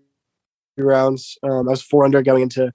rounds. 0.77 1.39
Um, 1.43 1.69
I 1.69 1.71
was 1.71 1.83
four 1.83 2.05
under 2.05 2.23
going 2.23 2.43
into. 2.43 2.73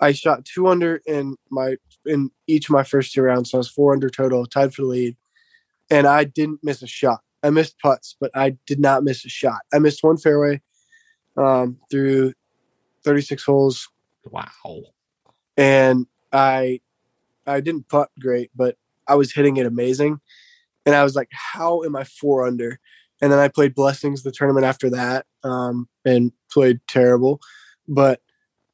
I 0.00 0.12
shot 0.12 0.44
two 0.44 0.66
under 0.66 1.00
in 1.06 1.36
my 1.50 1.76
in 2.06 2.30
each 2.48 2.68
of 2.68 2.72
my 2.72 2.82
first 2.82 3.12
two 3.12 3.22
rounds, 3.22 3.50
so 3.50 3.58
I 3.58 3.60
was 3.60 3.68
four 3.68 3.92
under 3.92 4.10
total, 4.10 4.46
tied 4.46 4.74
for 4.74 4.82
the 4.82 4.88
lead, 4.88 5.16
and 5.90 6.06
I 6.06 6.24
didn't 6.24 6.60
miss 6.62 6.82
a 6.82 6.88
shot. 6.88 7.20
I 7.42 7.50
missed 7.50 7.78
putts, 7.78 8.16
but 8.20 8.30
I 8.34 8.56
did 8.66 8.80
not 8.80 9.04
miss 9.04 9.24
a 9.24 9.28
shot. 9.28 9.60
I 9.72 9.78
missed 9.78 10.02
one 10.02 10.16
fairway 10.16 10.60
um, 11.36 11.78
through 11.90 12.32
36 13.04 13.44
holes. 13.44 13.88
Wow. 14.24 14.82
and 15.56 16.06
I 16.32 16.80
I 17.46 17.60
didn't 17.60 17.88
putt 17.88 18.10
great, 18.20 18.50
but 18.54 18.76
I 19.08 19.14
was 19.14 19.32
hitting 19.32 19.56
it 19.56 19.66
amazing, 19.66 20.20
and 20.86 20.94
I 20.94 21.04
was 21.04 21.14
like, 21.14 21.28
how 21.30 21.82
am 21.82 21.96
I 21.96 22.04
four 22.04 22.46
under? 22.46 22.78
And 23.20 23.30
then 23.30 23.38
I 23.38 23.48
played 23.48 23.74
Blessings 23.74 24.22
the 24.22 24.32
tournament 24.32 24.66
after 24.66 24.90
that, 24.90 25.26
um, 25.44 25.88
and 26.04 26.32
played 26.50 26.80
terrible, 26.88 27.40
but 27.86 28.20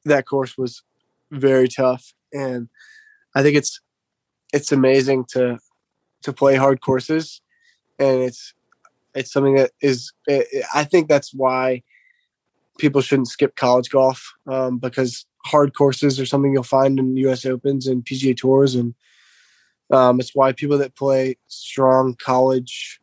that 0.05 0.25
course 0.25 0.57
was 0.57 0.83
very 1.31 1.67
tough, 1.67 2.13
and 2.33 2.69
I 3.35 3.43
think 3.43 3.55
it's 3.55 3.79
it's 4.53 4.71
amazing 4.71 5.25
to 5.29 5.59
to 6.23 6.33
play 6.33 6.55
hard 6.55 6.81
courses, 6.81 7.41
and 7.99 8.21
it's 8.21 8.53
it's 9.15 9.31
something 9.31 9.55
that 9.55 9.71
is 9.81 10.11
I 10.73 10.83
think 10.83 11.07
that's 11.07 11.33
why 11.33 11.83
people 12.77 13.01
shouldn't 13.01 13.27
skip 13.27 13.55
college 13.55 13.89
golf 13.89 14.33
um, 14.47 14.77
because 14.77 15.25
hard 15.45 15.75
courses 15.75 16.19
are 16.19 16.25
something 16.25 16.51
you'll 16.51 16.63
find 16.63 16.99
in 16.99 17.17
U.S. 17.17 17.45
Opens 17.45 17.87
and 17.87 18.03
PGA 18.03 18.35
Tours, 18.35 18.75
and 18.75 18.95
um, 19.91 20.19
it's 20.19 20.35
why 20.35 20.51
people 20.51 20.77
that 20.77 20.95
play 20.95 21.37
strong 21.47 22.15
college 22.15 22.99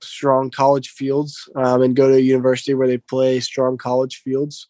strong 0.00 0.50
college 0.50 0.90
fields 0.90 1.48
um, 1.56 1.82
and 1.82 1.96
go 1.96 2.08
to 2.08 2.14
a 2.14 2.20
university 2.20 2.72
where 2.72 2.86
they 2.86 2.98
play 2.98 3.40
strong 3.40 3.76
college 3.76 4.22
fields 4.22 4.66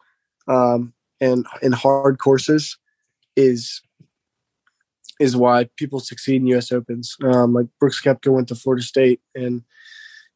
um, 0.48 0.92
and 1.20 1.46
in 1.62 1.72
hard 1.72 2.18
courses 2.18 2.78
is 3.36 3.82
is 5.20 5.36
why 5.36 5.68
people 5.76 6.00
succeed 6.00 6.36
in 6.36 6.46
U.S. 6.48 6.70
Opens. 6.70 7.16
Um, 7.24 7.52
like 7.52 7.66
Brooks 7.80 8.00
Koepka 8.00 8.32
went 8.32 8.48
to 8.48 8.54
Florida 8.54 8.82
State, 8.82 9.20
and 9.34 9.62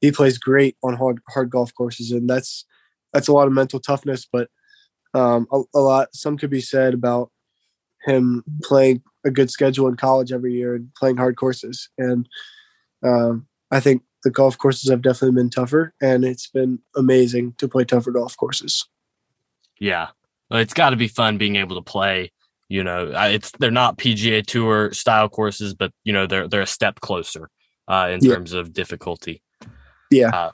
he 0.00 0.10
plays 0.10 0.38
great 0.38 0.76
on 0.82 0.94
hard 0.94 1.20
hard 1.28 1.50
golf 1.50 1.72
courses, 1.74 2.10
and 2.10 2.28
that's 2.28 2.64
that's 3.12 3.28
a 3.28 3.32
lot 3.32 3.46
of 3.46 3.52
mental 3.52 3.80
toughness. 3.80 4.26
But 4.30 4.48
um, 5.14 5.46
a, 5.52 5.62
a, 5.74 5.80
lot, 5.80 6.14
some 6.14 6.36
could 6.36 6.50
be 6.50 6.60
said 6.60 6.94
about 6.94 7.30
him 8.04 8.42
playing 8.62 9.02
a 9.24 9.30
good 9.30 9.50
schedule 9.50 9.88
in 9.88 9.96
college 9.96 10.32
every 10.32 10.54
year 10.54 10.74
and 10.74 10.92
playing 10.94 11.16
hard 11.16 11.36
courses. 11.36 11.88
And 11.98 12.28
um, 13.02 13.46
I 13.70 13.80
think 13.80 14.02
the 14.24 14.30
golf 14.30 14.58
courses 14.58 14.90
have 14.90 15.02
definitely 15.02 15.36
been 15.40 15.50
tougher, 15.50 15.94
and 16.00 16.24
it's 16.24 16.46
been 16.46 16.78
amazing 16.96 17.54
to 17.58 17.68
play 17.68 17.84
tougher 17.84 18.12
golf 18.12 18.36
courses. 18.36 18.86
Yeah, 19.80 20.08
it's 20.50 20.74
got 20.74 20.90
to 20.90 20.96
be 20.96 21.08
fun 21.08 21.38
being 21.38 21.56
able 21.56 21.76
to 21.76 21.82
play 21.82 22.30
you 22.72 22.82
know, 22.82 23.12
it's 23.14 23.50
they're 23.58 23.70
not 23.70 23.98
PGA 23.98 24.46
Tour 24.46 24.94
style 24.94 25.28
courses, 25.28 25.74
but 25.74 25.92
you 26.04 26.12
know 26.14 26.26
they're 26.26 26.48
they're 26.48 26.62
a 26.62 26.66
step 26.66 27.00
closer 27.00 27.50
uh, 27.86 28.08
in 28.10 28.24
yeah. 28.24 28.32
terms 28.32 28.54
of 28.54 28.72
difficulty. 28.72 29.42
Yeah. 30.10 30.28
Uh, 30.28 30.52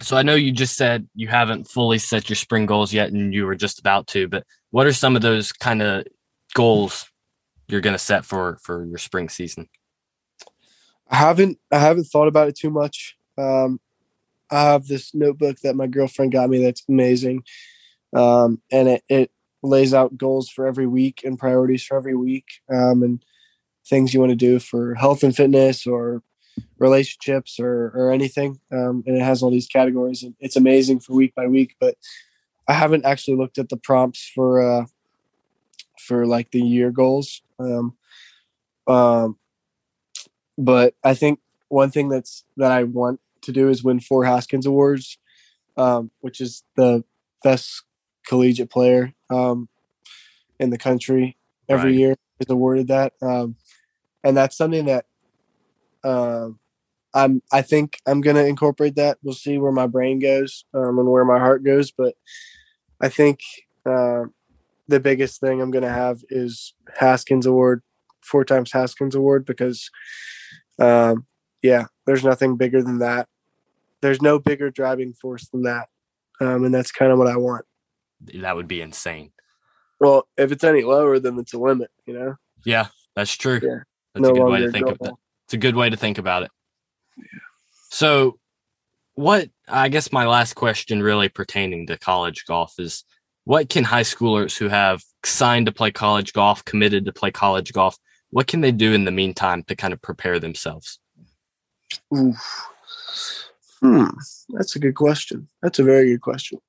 so 0.00 0.16
I 0.16 0.22
know 0.22 0.34
you 0.34 0.50
just 0.50 0.76
said 0.76 1.06
you 1.14 1.28
haven't 1.28 1.68
fully 1.68 1.98
set 1.98 2.28
your 2.28 2.34
spring 2.34 2.66
goals 2.66 2.92
yet, 2.92 3.12
and 3.12 3.32
you 3.32 3.46
were 3.46 3.54
just 3.54 3.78
about 3.78 4.08
to. 4.08 4.26
But 4.26 4.44
what 4.72 4.88
are 4.88 4.92
some 4.92 5.14
of 5.14 5.22
those 5.22 5.52
kind 5.52 5.80
of 5.80 6.06
goals 6.54 7.08
you're 7.72 7.80
going 7.80 7.94
to 7.94 7.98
set 7.98 8.24
for 8.24 8.58
for 8.62 8.84
your 8.84 8.98
spring 8.98 9.28
season? 9.28 9.68
I 11.08 11.16
haven't 11.16 11.58
I 11.72 11.78
haven't 11.78 12.04
thought 12.04 12.28
about 12.28 12.48
it 12.48 12.56
too 12.56 12.70
much. 12.70 13.16
Um, 13.36 13.80
I 14.50 14.62
have 14.62 14.86
this 14.86 15.14
notebook 15.14 15.58
that 15.62 15.76
my 15.76 15.86
girlfriend 15.86 16.32
got 16.32 16.50
me 16.50 16.62
that's 16.62 16.84
amazing, 16.88 17.44
um, 18.14 18.60
and 18.70 18.88
it, 18.88 19.04
it 19.08 19.30
lays 19.62 19.94
out 19.94 20.18
goals 20.18 20.50
for 20.50 20.66
every 20.66 20.86
week 20.86 21.22
and 21.24 21.38
priorities 21.38 21.84
for 21.84 21.96
every 21.96 22.14
week 22.14 22.44
um, 22.70 23.02
and 23.02 23.24
things 23.86 24.12
you 24.12 24.20
want 24.20 24.30
to 24.30 24.36
do 24.36 24.58
for 24.58 24.94
health 24.94 25.22
and 25.22 25.34
fitness 25.34 25.86
or 25.86 26.22
relationships 26.78 27.58
or, 27.58 27.92
or 27.94 28.12
anything. 28.12 28.60
Um, 28.70 29.02
and 29.06 29.16
it 29.16 29.22
has 29.22 29.42
all 29.42 29.50
these 29.50 29.66
categories 29.66 30.22
and 30.22 30.34
it's 30.40 30.56
amazing 30.56 31.00
for 31.00 31.14
week 31.14 31.34
by 31.34 31.46
week, 31.46 31.76
but 31.80 31.96
I 32.68 32.74
haven't 32.74 33.04
actually 33.04 33.36
looked 33.36 33.58
at 33.58 33.68
the 33.68 33.76
prompts 33.76 34.30
for, 34.34 34.60
uh, 34.60 34.86
for 36.06 36.26
like 36.26 36.50
the 36.50 36.62
year 36.62 36.90
goals. 36.90 37.42
Um, 37.58 37.96
um, 38.86 39.38
but 40.58 40.94
I 41.02 41.14
think 41.14 41.40
one 41.68 41.90
thing 41.90 42.08
that's, 42.08 42.44
that 42.56 42.72
I 42.72 42.84
want 42.84 43.20
to 43.42 43.52
do 43.52 43.68
is 43.68 43.84
win 43.84 44.00
four 44.00 44.24
Haskins 44.24 44.66
awards, 44.66 45.18
um, 45.76 46.10
which 46.20 46.40
is 46.40 46.62
the 46.76 47.04
best 47.42 47.84
collegiate 48.26 48.70
player 48.70 49.14
um, 49.30 49.68
in 50.58 50.70
the 50.70 50.78
country 50.78 51.36
every 51.68 51.90
right. 51.90 51.98
year 51.98 52.16
is 52.40 52.50
awarded 52.50 52.88
that, 52.88 53.12
um, 53.22 53.56
and 54.24 54.36
that's 54.36 54.56
something 54.56 54.86
that 54.86 55.06
uh, 56.04 56.48
I'm. 57.14 57.42
I 57.52 57.62
think 57.62 58.00
I'm 58.06 58.20
going 58.20 58.36
to 58.36 58.46
incorporate 58.46 58.96
that. 58.96 59.18
We'll 59.22 59.34
see 59.34 59.58
where 59.58 59.72
my 59.72 59.86
brain 59.86 60.18
goes 60.18 60.64
um, 60.74 60.98
and 60.98 61.08
where 61.08 61.24
my 61.24 61.38
heart 61.38 61.64
goes, 61.64 61.90
but 61.90 62.14
I 63.00 63.08
think 63.08 63.40
uh, 63.86 64.24
the 64.88 65.00
biggest 65.00 65.40
thing 65.40 65.60
I'm 65.60 65.70
going 65.70 65.84
to 65.84 65.90
have 65.90 66.22
is 66.28 66.74
Haskins 66.98 67.46
Award, 67.46 67.82
four 68.20 68.44
times 68.44 68.72
Haskins 68.72 69.14
Award, 69.14 69.44
because 69.44 69.90
um, 70.78 71.26
yeah, 71.62 71.86
there's 72.06 72.24
nothing 72.24 72.56
bigger 72.56 72.82
than 72.82 72.98
that. 72.98 73.28
There's 74.00 74.22
no 74.22 74.38
bigger 74.38 74.70
driving 74.70 75.12
force 75.12 75.48
than 75.48 75.62
that, 75.62 75.88
um, 76.40 76.64
and 76.64 76.74
that's 76.74 76.90
kind 76.90 77.12
of 77.12 77.18
what 77.18 77.28
I 77.28 77.36
want 77.36 77.64
that 78.34 78.56
would 78.56 78.68
be 78.68 78.80
insane. 78.80 79.32
Well, 80.00 80.28
if 80.36 80.52
it's 80.52 80.64
any 80.64 80.82
lower, 80.82 81.18
then 81.18 81.38
it's 81.38 81.52
a 81.52 81.58
limit, 81.58 81.90
you 82.06 82.14
know? 82.14 82.36
Yeah, 82.64 82.86
that's 83.14 83.34
true. 83.36 83.60
Yeah. 83.62 83.80
That's 84.14 84.22
no 84.22 84.30
a 84.30 84.34
good 84.34 84.50
way 84.50 84.60
to 84.60 84.70
think 84.70 84.88
it. 84.88 84.98
It's 85.44 85.54
a 85.54 85.58
good 85.58 85.76
way 85.76 85.90
to 85.90 85.96
think 85.96 86.18
about 86.18 86.44
it. 86.44 86.50
Yeah. 87.16 87.24
So 87.90 88.38
what 89.14 89.48
I 89.68 89.88
guess 89.88 90.12
my 90.12 90.26
last 90.26 90.54
question 90.54 91.02
really 91.02 91.28
pertaining 91.28 91.86
to 91.86 91.98
college 91.98 92.44
golf 92.46 92.74
is 92.78 93.04
what 93.44 93.68
can 93.68 93.84
high 93.84 94.02
schoolers 94.02 94.56
who 94.56 94.68
have 94.68 95.02
signed 95.24 95.66
to 95.66 95.72
play 95.72 95.90
college 95.90 96.32
golf, 96.32 96.64
committed 96.64 97.04
to 97.04 97.12
play 97.12 97.30
college 97.30 97.72
golf, 97.72 97.96
what 98.30 98.46
can 98.46 98.60
they 98.60 98.72
do 98.72 98.92
in 98.92 99.04
the 99.04 99.10
meantime 99.10 99.62
to 99.64 99.76
kind 99.76 99.92
of 99.92 100.00
prepare 100.00 100.38
themselves? 100.38 100.98
Oof. 102.16 102.68
Hmm, 103.80 104.06
that's 104.50 104.76
a 104.76 104.78
good 104.78 104.94
question. 104.94 105.48
That's 105.60 105.78
a 105.78 105.84
very 105.84 106.10
good 106.10 106.20
question. 106.20 106.60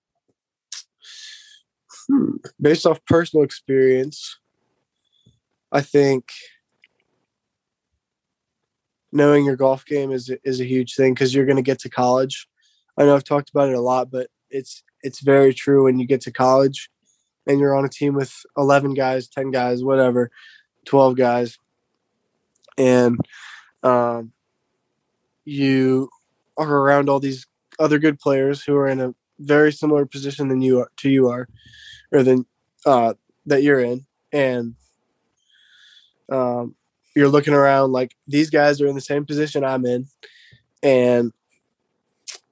Hmm. 2.09 2.37
Based 2.59 2.85
off 2.85 3.05
personal 3.05 3.45
experience, 3.45 4.39
I 5.71 5.81
think 5.81 6.31
knowing 9.11 9.45
your 9.45 9.55
golf 9.55 9.85
game 9.85 10.11
is 10.11 10.31
is 10.43 10.59
a 10.59 10.65
huge 10.65 10.95
thing 10.95 11.13
because 11.13 11.33
you're 11.33 11.45
going 11.45 11.55
to 11.55 11.61
get 11.61 11.79
to 11.79 11.89
college. 11.89 12.47
I 12.97 13.05
know 13.05 13.15
I've 13.15 13.23
talked 13.23 13.51
about 13.51 13.69
it 13.69 13.75
a 13.75 13.81
lot, 13.81 14.11
but 14.11 14.27
it's 14.49 14.83
it's 15.03 15.19
very 15.19 15.53
true 15.53 15.83
when 15.83 15.99
you 15.99 16.07
get 16.07 16.21
to 16.21 16.31
college 16.31 16.89
and 17.45 17.59
you're 17.59 17.75
on 17.75 17.85
a 17.85 17.89
team 17.89 18.13
with 18.13 18.33
11 18.57 18.93
guys, 18.93 19.27
10 19.27 19.51
guys, 19.51 19.83
whatever, 19.83 20.31
12 20.85 21.15
guys, 21.17 21.59
and 22.77 23.19
um, 23.83 24.31
you 25.45 26.09
are 26.57 26.69
around 26.69 27.09
all 27.09 27.19
these 27.19 27.45
other 27.79 27.99
good 27.99 28.19
players 28.19 28.63
who 28.63 28.75
are 28.75 28.87
in 28.87 29.01
a 29.01 29.13
very 29.39 29.71
similar 29.71 30.05
position 30.05 30.47
than 30.47 30.61
you 30.61 30.79
are 30.79 30.91
to 30.97 31.09
you 31.09 31.27
are 31.27 31.47
or 32.11 32.23
than 32.23 32.45
uh, 32.85 33.13
that 33.45 33.63
you're 33.63 33.79
in, 33.79 34.05
and 34.31 34.75
um, 36.31 36.75
you're 37.15 37.29
looking 37.29 37.53
around 37.53 37.91
like 37.91 38.15
these 38.27 38.49
guys 38.49 38.79
are 38.79 38.87
in 38.87 38.95
the 38.95 39.01
same 39.01 39.25
position 39.25 39.63
I'm 39.63 39.85
in, 39.85 40.07
and 40.81 41.33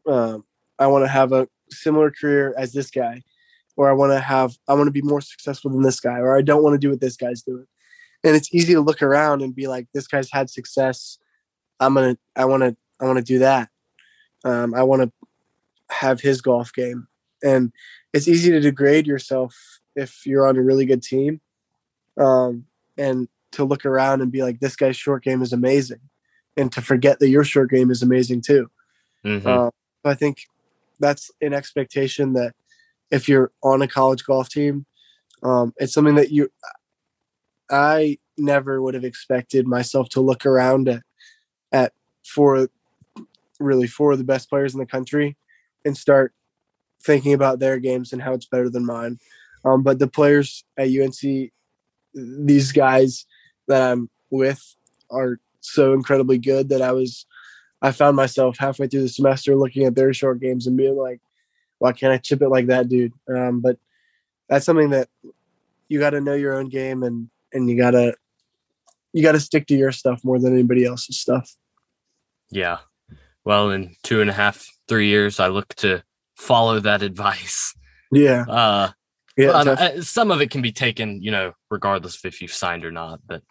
um, 0.07 0.43
I 0.77 0.87
want 0.87 1.05
to 1.05 1.09
have 1.09 1.31
a 1.31 1.47
similar 1.71 2.11
career 2.11 2.53
as 2.57 2.73
this 2.73 2.91
guy, 2.91 3.21
or 3.75 3.89
I 3.89 3.93
want 3.93 4.11
to 4.11 4.19
have 4.19 4.55
I 4.67 4.73
want 4.73 4.87
to 4.87 4.91
be 4.91 5.01
more 5.01 5.21
successful 5.21 5.71
than 5.71 5.81
this 5.81 5.99
guy, 5.99 6.19
or 6.19 6.37
I 6.37 6.41
don't 6.41 6.63
want 6.63 6.73
to 6.73 6.79
do 6.79 6.89
what 6.89 7.01
this 7.01 7.17
guy's 7.17 7.41
doing. 7.41 7.65
And 8.23 8.35
it's 8.35 8.53
easy 8.53 8.73
to 8.73 8.81
look 8.81 9.01
around 9.01 9.41
and 9.41 9.55
be 9.55 9.67
like, 9.67 9.87
this 9.93 10.07
guy's 10.07 10.29
had 10.31 10.49
success. 10.49 11.17
I'm 11.79 11.95
gonna 11.95 12.17
I 12.35 12.45
want 12.45 12.63
to 12.63 12.75
I 12.99 13.05
want 13.05 13.17
to 13.17 13.23
do 13.23 13.39
that. 13.39 13.69
Um, 14.43 14.73
I 14.73 14.83
want 14.83 15.03
to 15.03 15.11
have 15.89 16.21
his 16.21 16.41
golf 16.41 16.73
game, 16.73 17.07
and 17.43 17.71
it's 18.13 18.27
easy 18.27 18.51
to 18.51 18.59
degrade 18.59 19.07
yourself 19.07 19.55
if 19.95 20.25
you're 20.25 20.47
on 20.47 20.57
a 20.57 20.61
really 20.61 20.85
good 20.85 21.03
team 21.03 21.41
um, 22.17 22.65
and 22.97 23.27
to 23.53 23.63
look 23.63 23.85
around 23.85 24.21
and 24.21 24.31
be 24.31 24.43
like 24.43 24.59
this 24.59 24.75
guy's 24.75 24.95
short 24.95 25.23
game 25.23 25.41
is 25.41 25.53
amazing 25.53 25.99
and 26.57 26.71
to 26.71 26.81
forget 26.81 27.19
that 27.19 27.29
your 27.29 27.43
short 27.43 27.69
game 27.69 27.91
is 27.91 28.01
amazing 28.01 28.41
too 28.41 28.69
mm-hmm. 29.25 29.47
uh, 29.47 29.69
i 30.05 30.13
think 30.13 30.45
that's 31.01 31.31
an 31.41 31.53
expectation 31.53 32.33
that 32.33 32.53
if 33.09 33.27
you're 33.27 33.51
on 33.63 33.81
a 33.81 33.87
college 33.87 34.23
golf 34.23 34.49
team 34.49 34.85
um, 35.43 35.73
it's 35.77 35.93
something 35.93 36.15
that 36.15 36.31
you 36.31 36.49
i 37.69 38.17
never 38.37 38.81
would 38.81 38.93
have 38.93 39.03
expected 39.03 39.67
myself 39.67 40.07
to 40.09 40.21
look 40.21 40.45
around 40.45 40.87
at 40.87 41.01
at 41.71 41.93
for 42.25 42.67
really 43.59 43.87
four 43.87 44.11
of 44.11 44.17
the 44.17 44.23
best 44.23 44.49
players 44.49 44.73
in 44.73 44.79
the 44.79 44.85
country 44.85 45.37
and 45.85 45.97
start 45.97 46.33
thinking 47.03 47.33
about 47.33 47.59
their 47.59 47.79
games 47.79 48.13
and 48.13 48.21
how 48.21 48.33
it's 48.33 48.45
better 48.45 48.69
than 48.69 48.85
mine. 48.85 49.19
Um, 49.63 49.83
but 49.83 49.99
the 49.99 50.07
players 50.07 50.63
at 50.77 50.89
UNC, 50.89 51.51
these 52.13 52.71
guys 52.71 53.25
that 53.67 53.91
I'm 53.91 54.09
with 54.29 54.75
are 55.09 55.39
so 55.61 55.93
incredibly 55.93 56.37
good 56.37 56.69
that 56.69 56.81
I 56.81 56.91
was, 56.91 57.25
I 57.81 57.91
found 57.91 58.15
myself 58.15 58.57
halfway 58.57 58.87
through 58.87 59.01
the 59.01 59.09
semester 59.09 59.55
looking 59.55 59.85
at 59.85 59.95
their 59.95 60.13
short 60.13 60.39
games 60.39 60.67
and 60.67 60.77
being 60.77 60.95
like, 60.95 61.19
why 61.79 61.93
can't 61.93 62.13
I 62.13 62.17
chip 62.17 62.41
it 62.41 62.49
like 62.49 62.67
that 62.67 62.89
dude? 62.89 63.13
Um, 63.27 63.59
but 63.59 63.77
that's 64.47 64.65
something 64.65 64.91
that 64.91 65.09
you 65.87 65.99
got 65.99 66.11
to 66.11 66.21
know 66.21 66.35
your 66.35 66.53
own 66.53 66.69
game 66.69 67.03
and 67.03 67.29
and 67.53 67.69
you 67.69 67.77
gotta 67.77 68.15
you 69.13 69.23
gotta 69.23 69.39
stick 69.39 69.67
to 69.67 69.75
your 69.75 69.91
stuff 69.91 70.23
more 70.23 70.39
than 70.39 70.53
anybody 70.53 70.85
else's 70.85 71.19
stuff. 71.19 71.55
Yeah. 72.49 72.79
Well, 73.43 73.71
in 73.71 73.95
two 74.03 74.21
and 74.21 74.29
a 74.29 74.33
half, 74.33 74.67
three 74.87 75.07
years, 75.07 75.39
I 75.39 75.47
look 75.47 75.73
to 75.75 76.03
follow 76.35 76.79
that 76.79 77.01
advice. 77.01 77.73
Yeah, 78.11 78.45
Uh, 78.47 78.89
yeah, 79.37 79.51
uh, 79.51 80.01
some 80.01 80.29
of 80.29 80.41
it 80.41 80.51
can 80.51 80.61
be 80.61 80.73
taken, 80.73 81.21
you 81.21 81.31
know, 81.31 81.53
regardless 81.69 82.17
of 82.17 82.25
if 82.25 82.41
you've 82.41 82.53
signed 82.53 82.83
or 82.83 82.91
not. 82.91 83.21
But 83.25 83.41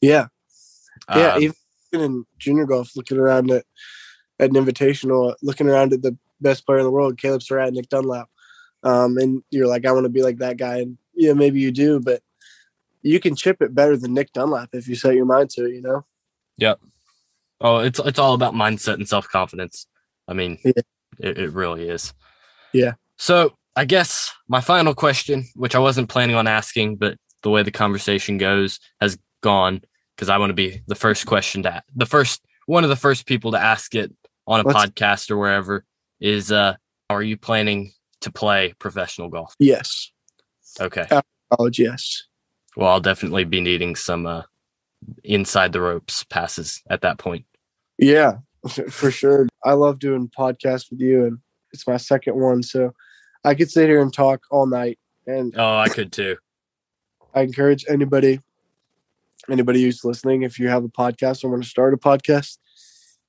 yeah, 0.00 0.26
yeah. 1.14 1.34
um, 1.34 1.42
even 1.42 1.54
in 1.92 2.24
junior 2.38 2.66
golf, 2.66 2.96
looking 2.96 3.18
around 3.18 3.50
at 3.50 3.64
at 4.38 4.50
an 4.50 4.56
invitational, 4.56 5.34
looking 5.42 5.68
around 5.68 5.92
at 5.92 6.02
the 6.02 6.16
best 6.40 6.64
player 6.64 6.78
in 6.78 6.84
the 6.84 6.90
world, 6.90 7.18
Caleb 7.18 7.42
Surratt, 7.42 7.72
Nick 7.72 7.88
Dunlap, 7.88 8.28
um, 8.82 9.18
and 9.18 9.42
you're 9.50 9.66
like, 9.66 9.84
I 9.84 9.92
want 9.92 10.04
to 10.04 10.10
be 10.10 10.22
like 10.22 10.38
that 10.38 10.56
guy, 10.56 10.78
and 10.78 10.96
yeah, 11.14 11.34
maybe 11.34 11.60
you 11.60 11.70
do, 11.70 12.00
but 12.00 12.22
you 13.02 13.20
can 13.20 13.34
chip 13.36 13.60
it 13.60 13.74
better 13.74 13.96
than 13.96 14.14
Nick 14.14 14.32
Dunlap 14.32 14.70
if 14.72 14.88
you 14.88 14.94
set 14.94 15.14
your 15.14 15.26
mind 15.26 15.50
to 15.50 15.66
it. 15.66 15.74
You 15.74 15.82
know. 15.82 16.04
Yep. 16.58 16.80
Oh, 17.60 17.78
it's 17.78 18.00
it's 18.00 18.18
all 18.18 18.34
about 18.34 18.54
mindset 18.54 18.94
and 18.94 19.08
self 19.08 19.28
confidence. 19.28 19.86
I 20.28 20.32
mean, 20.32 20.58
Yeah. 20.64 20.72
it, 21.18 21.38
it 21.38 21.52
really 21.52 21.88
is. 21.88 22.14
Yeah. 22.72 22.92
So 23.16 23.52
I 23.76 23.84
guess 23.84 24.32
my 24.48 24.60
final 24.60 24.94
question, 24.94 25.44
which 25.54 25.74
I 25.74 25.78
wasn't 25.78 26.08
planning 26.08 26.36
on 26.36 26.46
asking, 26.46 26.96
but 26.96 27.18
the 27.42 27.50
way 27.50 27.62
the 27.62 27.70
conversation 27.70 28.38
goes 28.38 28.80
has 29.00 29.18
gone 29.42 29.82
because 30.20 30.28
I 30.28 30.36
want 30.36 30.50
to 30.50 30.54
be 30.54 30.82
the 30.86 30.94
first 30.94 31.24
question 31.24 31.62
to 31.62 31.82
the 31.96 32.04
first 32.04 32.42
one 32.66 32.84
of 32.84 32.90
the 32.90 32.96
first 32.96 33.24
people 33.24 33.52
to 33.52 33.58
ask 33.58 33.94
it 33.94 34.12
on 34.46 34.60
a 34.60 34.68
Let's- 34.68 34.90
podcast 34.90 35.30
or 35.30 35.38
wherever 35.38 35.86
is 36.20 36.52
uh 36.52 36.74
are 37.08 37.22
you 37.22 37.38
planning 37.38 37.92
to 38.20 38.30
play 38.30 38.74
professional 38.78 39.30
golf? 39.30 39.54
Yes. 39.58 40.12
Okay. 40.78 41.06
College. 41.56 41.78
Yes. 41.80 42.24
Well, 42.76 42.90
I'll 42.90 43.00
definitely 43.00 43.44
be 43.44 43.62
needing 43.62 43.96
some 43.96 44.26
uh 44.26 44.42
inside 45.24 45.72
the 45.72 45.80
ropes 45.80 46.22
passes 46.24 46.82
at 46.90 47.00
that 47.00 47.16
point. 47.16 47.46
Yeah, 47.96 48.34
for 48.90 49.10
sure. 49.10 49.48
I 49.64 49.72
love 49.72 49.98
doing 49.98 50.28
podcasts 50.38 50.90
with 50.90 51.00
you, 51.00 51.24
and 51.24 51.38
it's 51.72 51.86
my 51.86 51.96
second 51.96 52.38
one, 52.38 52.62
so 52.62 52.92
I 53.42 53.54
could 53.54 53.70
sit 53.70 53.88
here 53.88 54.02
and 54.02 54.12
talk 54.12 54.42
all 54.50 54.66
night. 54.66 54.98
And 55.26 55.54
Oh, 55.56 55.78
I 55.78 55.88
could 55.88 56.12
too. 56.12 56.36
I 57.34 57.40
encourage 57.40 57.86
anybody, 57.88 58.40
anybody 59.50 59.82
who's 59.82 60.04
listening, 60.04 60.42
if 60.42 60.58
you 60.58 60.68
have 60.68 60.84
a 60.84 60.88
podcast 60.88 61.44
or 61.44 61.50
want 61.50 61.62
to 61.62 61.68
start 61.68 61.94
a 61.94 61.96
podcast, 61.96 62.58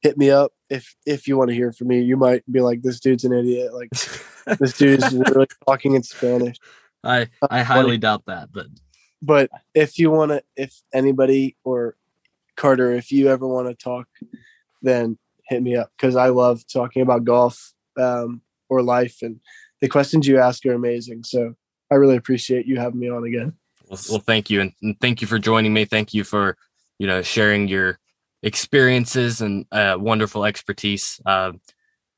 hit 0.02 0.18
me 0.18 0.30
up. 0.30 0.52
If 0.70 0.96
if 1.06 1.28
you 1.28 1.38
want 1.38 1.50
to 1.50 1.56
hear 1.56 1.72
from 1.72 1.88
me, 1.88 2.02
you 2.02 2.18
might 2.18 2.44
be 2.52 2.62
like, 2.62 2.82
"This 2.82 3.00
dude's 3.00 3.24
an 3.24 3.34
idiot." 3.34 3.74
Like 3.74 3.90
this 4.60 4.78
dude's 4.78 5.14
literally 5.14 5.48
talking 5.68 5.96
in 5.96 6.04
Spanish. 6.04 6.58
I 7.04 7.30
I 7.50 7.64
highly 7.64 7.98
doubt 7.98 8.26
that, 8.28 8.50
but 8.52 8.68
But 9.22 9.50
if 9.74 10.00
you 10.00 10.12
want 10.12 10.32
to, 10.32 10.44
if 10.56 10.82
anybody 10.94 11.56
or 11.64 11.96
Carter, 12.58 12.92
if 12.94 13.12
you 13.12 13.30
ever 13.30 13.48
want 13.48 13.68
to 13.68 13.76
talk, 13.76 14.08
then 14.82 15.18
hit 15.48 15.62
me 15.62 15.76
up 15.76 15.92
because 15.98 16.16
I 16.16 16.28
love 16.28 16.64
talking 16.72 17.02
about 17.02 17.24
golf 17.24 17.74
um, 18.00 18.42
or 18.70 18.82
life, 18.82 19.18
and 19.22 19.40
the 19.80 19.88
questions 19.88 20.28
you 20.28 20.40
ask 20.40 20.66
are 20.66 20.74
amazing. 20.74 21.24
So 21.24 21.56
I 21.92 21.96
really 21.96 22.18
appreciate 22.18 22.66
you 22.66 22.80
having 22.80 23.00
me 23.00 23.10
on 23.10 23.26
again. 23.26 23.54
Well, 23.92 24.00
well 24.10 24.20
thank 24.20 24.50
you 24.50 24.62
and, 24.62 24.74
and 24.82 25.00
thank 25.00 25.22
you 25.22 25.28
for 25.28 25.38
joining 25.38 25.74
me. 25.74 25.86
Thank 25.86 26.14
you 26.14 26.24
for 26.24 26.58
you 26.98 27.08
know 27.08 27.22
sharing 27.22 27.68
your 27.68 28.00
experiences 28.42 29.42
and 29.42 29.66
uh, 29.72 29.98
wonderful 30.00 30.46
expertise. 30.46 31.20
Uh, 31.26 31.54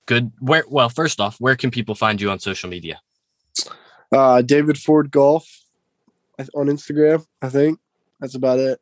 good. 0.05 0.32
Where? 0.39 0.63
Well, 0.69 0.89
first 0.89 1.19
off, 1.19 1.38
where 1.39 1.55
can 1.55 1.71
people 1.71 1.95
find 1.95 2.21
you 2.21 2.30
on 2.30 2.39
social 2.39 2.69
media? 2.69 3.01
Uh, 4.11 4.41
David 4.43 4.78
Ford 4.78 5.09
Golf 5.09 5.49
on 6.53 6.67
Instagram. 6.67 7.26
I 7.41 7.49
think 7.49 7.80
that's 8.19 8.36
about 8.36 8.59
it. 8.59 8.80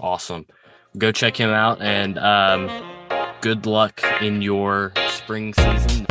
Awesome. 0.00 0.46
Go 0.96 1.12
check 1.12 1.36
him 1.36 1.50
out 1.50 1.82
and 1.82 2.18
um, 2.18 2.70
good 3.40 3.66
luck 3.66 4.02
in 4.20 4.40
your 4.42 4.92
spring 5.08 5.52
season. 5.54 6.06